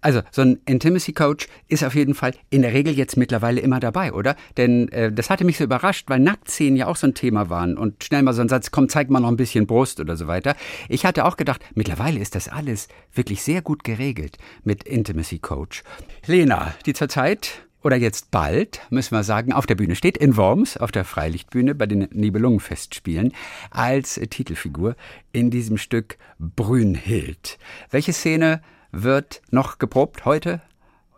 Also, 0.00 0.22
so 0.30 0.42
ein 0.42 0.60
Intimacy 0.66 1.12
Coach 1.12 1.48
ist 1.68 1.84
auf 1.84 1.94
jeden 1.94 2.14
Fall 2.14 2.32
in 2.50 2.62
der 2.62 2.72
Regel 2.72 2.94
jetzt 2.94 3.16
mittlerweile 3.16 3.60
immer 3.60 3.80
dabei, 3.80 4.12
oder? 4.12 4.36
Denn 4.56 4.88
äh, 4.88 5.12
das 5.12 5.30
hatte 5.30 5.44
mich 5.44 5.58
so 5.58 5.64
überrascht, 5.64 6.08
weil 6.08 6.20
Nacktszenen 6.20 6.76
ja 6.76 6.86
auch 6.86 6.96
so 6.96 7.06
ein 7.06 7.14
Thema 7.14 7.50
waren 7.50 7.76
und 7.76 8.02
schnell 8.04 8.22
mal 8.22 8.32
so 8.32 8.42
ein 8.42 8.48
Satz, 8.48 8.70
komm, 8.70 8.88
zeig 8.88 9.10
mal 9.10 9.20
noch 9.20 9.28
ein 9.28 9.36
bisschen 9.36 9.66
Brust 9.66 10.00
oder 10.00 10.16
so 10.16 10.26
weiter. 10.26 10.56
Ich 10.88 11.04
hatte 11.04 11.24
auch 11.24 11.36
gedacht, 11.36 11.60
mittlerweile 11.74 12.20
ist 12.20 12.34
das 12.34 12.48
alles 12.48 12.88
wirklich 13.12 13.42
sehr 13.42 13.62
gut 13.62 13.84
geregelt 13.84 14.38
mit 14.64 14.84
Intimacy 14.84 15.38
Coach. 15.38 15.82
Lena, 16.26 16.74
die 16.86 16.94
zurzeit 16.94 17.67
oder 17.82 17.96
jetzt 17.96 18.30
bald, 18.30 18.80
müssen 18.90 19.14
wir 19.14 19.22
sagen, 19.22 19.52
auf 19.52 19.66
der 19.66 19.76
Bühne 19.76 19.94
steht 19.94 20.18
in 20.18 20.36
Worms, 20.36 20.76
auf 20.76 20.90
der 20.90 21.04
Freilichtbühne 21.04 21.74
bei 21.74 21.86
den 21.86 22.08
Nibelungenfestspielen, 22.10 23.32
als 23.70 24.14
Titelfigur 24.14 24.96
in 25.32 25.50
diesem 25.50 25.78
Stück 25.78 26.18
Brünhild. 26.38 27.58
Welche 27.90 28.12
Szene 28.12 28.60
wird 28.90 29.42
noch 29.50 29.78
geprobt 29.78 30.24
heute? 30.24 30.60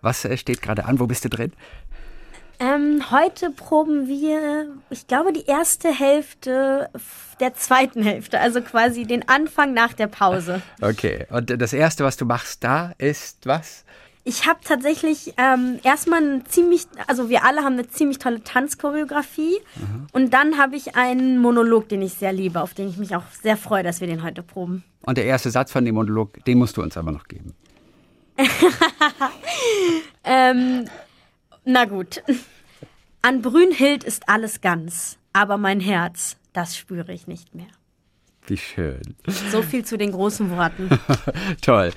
Was 0.03 0.25
äh, 0.25 0.37
steht 0.37 0.63
gerade 0.63 0.85
an? 0.85 1.01
Wo 1.01 1.07
bist 1.07 1.25
du 1.25 1.29
drin? 1.29 1.53
Ähm, 2.59 3.11
heute 3.11 3.51
proben 3.51 4.07
wir, 4.07 4.67
ich 4.91 5.07
glaube, 5.07 5.33
die 5.33 5.47
erste 5.47 5.99
Hälfte 5.99 6.91
der 7.41 7.55
zweiten 7.55 8.03
Hälfte, 8.03 8.39
also 8.39 8.61
quasi 8.61 9.05
den 9.05 9.27
Anfang 9.31 9.73
nach 9.73 9.95
der 9.95 10.09
Pause. 10.09 10.61
Okay, 10.83 11.27
und 11.31 11.59
das 11.59 11.73
Erste, 11.73 12.05
was 12.05 12.19
du 12.19 12.27
machst 12.27 12.63
da, 12.63 12.93
ist 12.99 13.47
was? 13.47 13.87
Ich 14.23 14.47
habe 14.47 14.61
tatsächlich 14.63 15.33
ähm, 15.39 15.79
erstmal 15.83 16.23
ein 16.23 16.45
ziemlich, 16.47 16.83
also 17.07 17.31
wir 17.31 17.45
alle 17.45 17.63
haben 17.63 17.73
eine 17.75 17.89
ziemlich 17.89 18.19
tolle 18.19 18.45
Tanzchoreografie 18.45 19.59
mhm. 19.77 20.07
und 20.13 20.35
dann 20.35 20.59
habe 20.59 20.77
ich 20.77 20.95
einen 20.95 21.39
Monolog, 21.39 21.89
den 21.89 22.03
ich 22.03 22.15
sehr 22.15 22.33
liebe, 22.33 22.61
auf 22.61 22.75
den 22.75 22.89
ich 22.89 22.99
mich 22.99 23.17
auch 23.17 23.25
sehr 23.43 23.57
freue, 23.57 23.83
dass 23.83 24.01
wir 24.01 24.07
den 24.07 24.23
heute 24.23 24.43
proben. 24.43 24.85
Und 25.03 25.17
der 25.17 25.25
erste 25.25 25.51
Satz 25.51 25.73
von 25.73 25.85
dem 25.85 25.95
Monolog, 25.95 26.45
den 26.45 26.59
musst 26.59 26.77
du 26.77 26.83
uns 26.83 26.97
aber 26.99 27.13
noch 27.13 27.29
geben. 27.29 27.55
ähm, 30.25 30.85
na 31.65 31.85
gut. 31.87 32.23
An 33.23 33.43
Brünhild 33.43 34.05
ist 34.05 34.29
alles 34.29 34.61
ganz, 34.61 35.19
aber 35.33 35.57
mein 35.57 35.81
Herz, 35.81 36.37
das 36.53 36.77
spüre 36.77 37.13
ich 37.13 37.27
nicht 37.27 37.55
mehr. 37.55 37.67
Wie 38.47 38.57
schön. 38.57 39.01
So 39.51 39.63
viel 39.63 39.85
zu 39.85 39.97
den 39.97 40.13
großen 40.13 40.51
Worten. 40.51 40.91
Toll. 41.63 41.93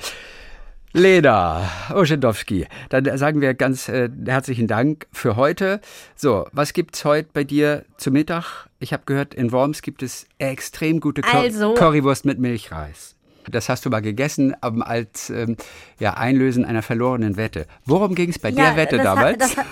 Lena 0.95 1.67
Oschendowski, 1.91 2.67
dann 2.89 3.17
sagen 3.17 3.41
wir 3.41 3.55
ganz 3.55 3.89
äh, 3.89 4.09
herzlichen 4.27 4.67
Dank 4.67 5.07
für 5.11 5.35
heute. 5.35 5.81
So, 6.15 6.45
was 6.51 6.73
gibt's 6.73 7.03
heute 7.03 7.29
bei 7.33 7.43
dir 7.43 7.83
zu 7.97 8.11
Mittag? 8.11 8.67
Ich 8.79 8.93
habe 8.93 9.01
gehört, 9.07 9.33
in 9.33 9.51
Worms 9.51 9.81
gibt 9.81 10.03
es 10.03 10.27
extrem 10.37 10.99
gute 10.99 11.21
Cur 11.23 11.33
Also- 11.39 11.73
Currywurst 11.73 12.25
mit 12.25 12.37
Milchreis. 12.37 13.15
Das 13.49 13.69
hast 13.69 13.85
du 13.85 13.89
mal 13.89 14.01
gegessen 14.01 14.55
ähm, 14.63 14.83
als 14.83 15.31
ähm, 15.31 15.57
ja, 15.99 16.13
Einlösen 16.13 16.63
einer 16.63 16.83
verlorenen 16.83 17.37
Wette. 17.37 17.65
Worum 17.85 18.13
ging 18.13 18.29
es 18.29 18.37
bei 18.37 18.51
der 18.51 18.75
Wette 18.75 18.99
damals? 18.99 19.57
hat- 19.57 19.65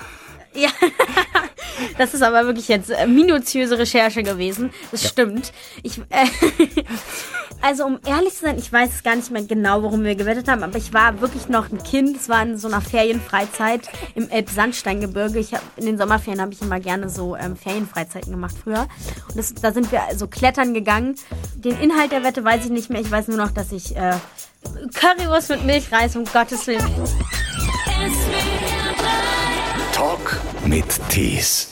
ja, 0.55 0.69
das 1.97 2.13
ist 2.13 2.21
aber 2.21 2.45
wirklich 2.45 2.67
jetzt 2.67 2.89
äh, 2.89 3.07
minutiöse 3.07 3.77
Recherche 3.77 4.23
gewesen. 4.23 4.71
Das 4.91 5.07
stimmt. 5.07 5.51
Ich, 5.83 5.99
äh, 6.09 6.25
also 7.61 7.85
um 7.85 7.99
ehrlich 8.05 8.33
zu 8.33 8.45
sein, 8.45 8.57
ich 8.57 8.71
weiß 8.71 8.89
es 8.95 9.03
gar 9.03 9.15
nicht 9.15 9.31
mehr 9.31 9.43
genau, 9.43 9.83
worum 9.83 10.03
wir 10.03 10.15
gewettet 10.15 10.47
haben, 10.47 10.63
aber 10.63 10.77
ich 10.77 10.93
war 10.93 11.21
wirklich 11.21 11.47
noch 11.49 11.71
ein 11.71 11.81
Kind. 11.83 12.17
Es 12.17 12.29
war 12.29 12.43
in 12.43 12.57
so 12.57 12.67
einer 12.67 12.81
Ferienfreizeit 12.81 13.89
im 14.15 14.29
Elbsandsteingebirge. 14.29 15.39
Ich 15.39 15.53
hab, 15.53 15.61
in 15.77 15.85
den 15.85 15.97
Sommerferien 15.97 16.41
habe 16.41 16.53
ich 16.53 16.61
immer 16.61 16.79
gerne 16.79 17.09
so 17.09 17.35
ähm, 17.35 17.55
Ferienfreizeiten 17.55 18.31
gemacht 18.31 18.55
früher. 18.63 18.87
Und 19.29 19.37
das, 19.37 19.53
da 19.53 19.71
sind 19.71 19.91
wir 19.91 20.01
so 20.15 20.27
klettern 20.27 20.73
gegangen. 20.73 21.15
Den 21.55 21.79
Inhalt 21.79 22.11
der 22.11 22.23
Wette 22.23 22.43
weiß 22.43 22.65
ich 22.65 22.71
nicht 22.71 22.89
mehr. 22.89 23.01
Ich 23.01 23.11
weiß 23.11 23.27
nur 23.27 23.37
noch, 23.37 23.51
dass 23.51 23.71
ich 23.71 23.95
äh, 23.95 24.13
Currywurst 24.93 25.49
mit 25.49 25.65
Milchreis, 25.65 26.15
um 26.15 26.25
Gottes 26.25 26.67
Willen. 26.67 26.83
Talk 29.93 30.39
mit 30.65 30.99
Tees. 31.09 31.67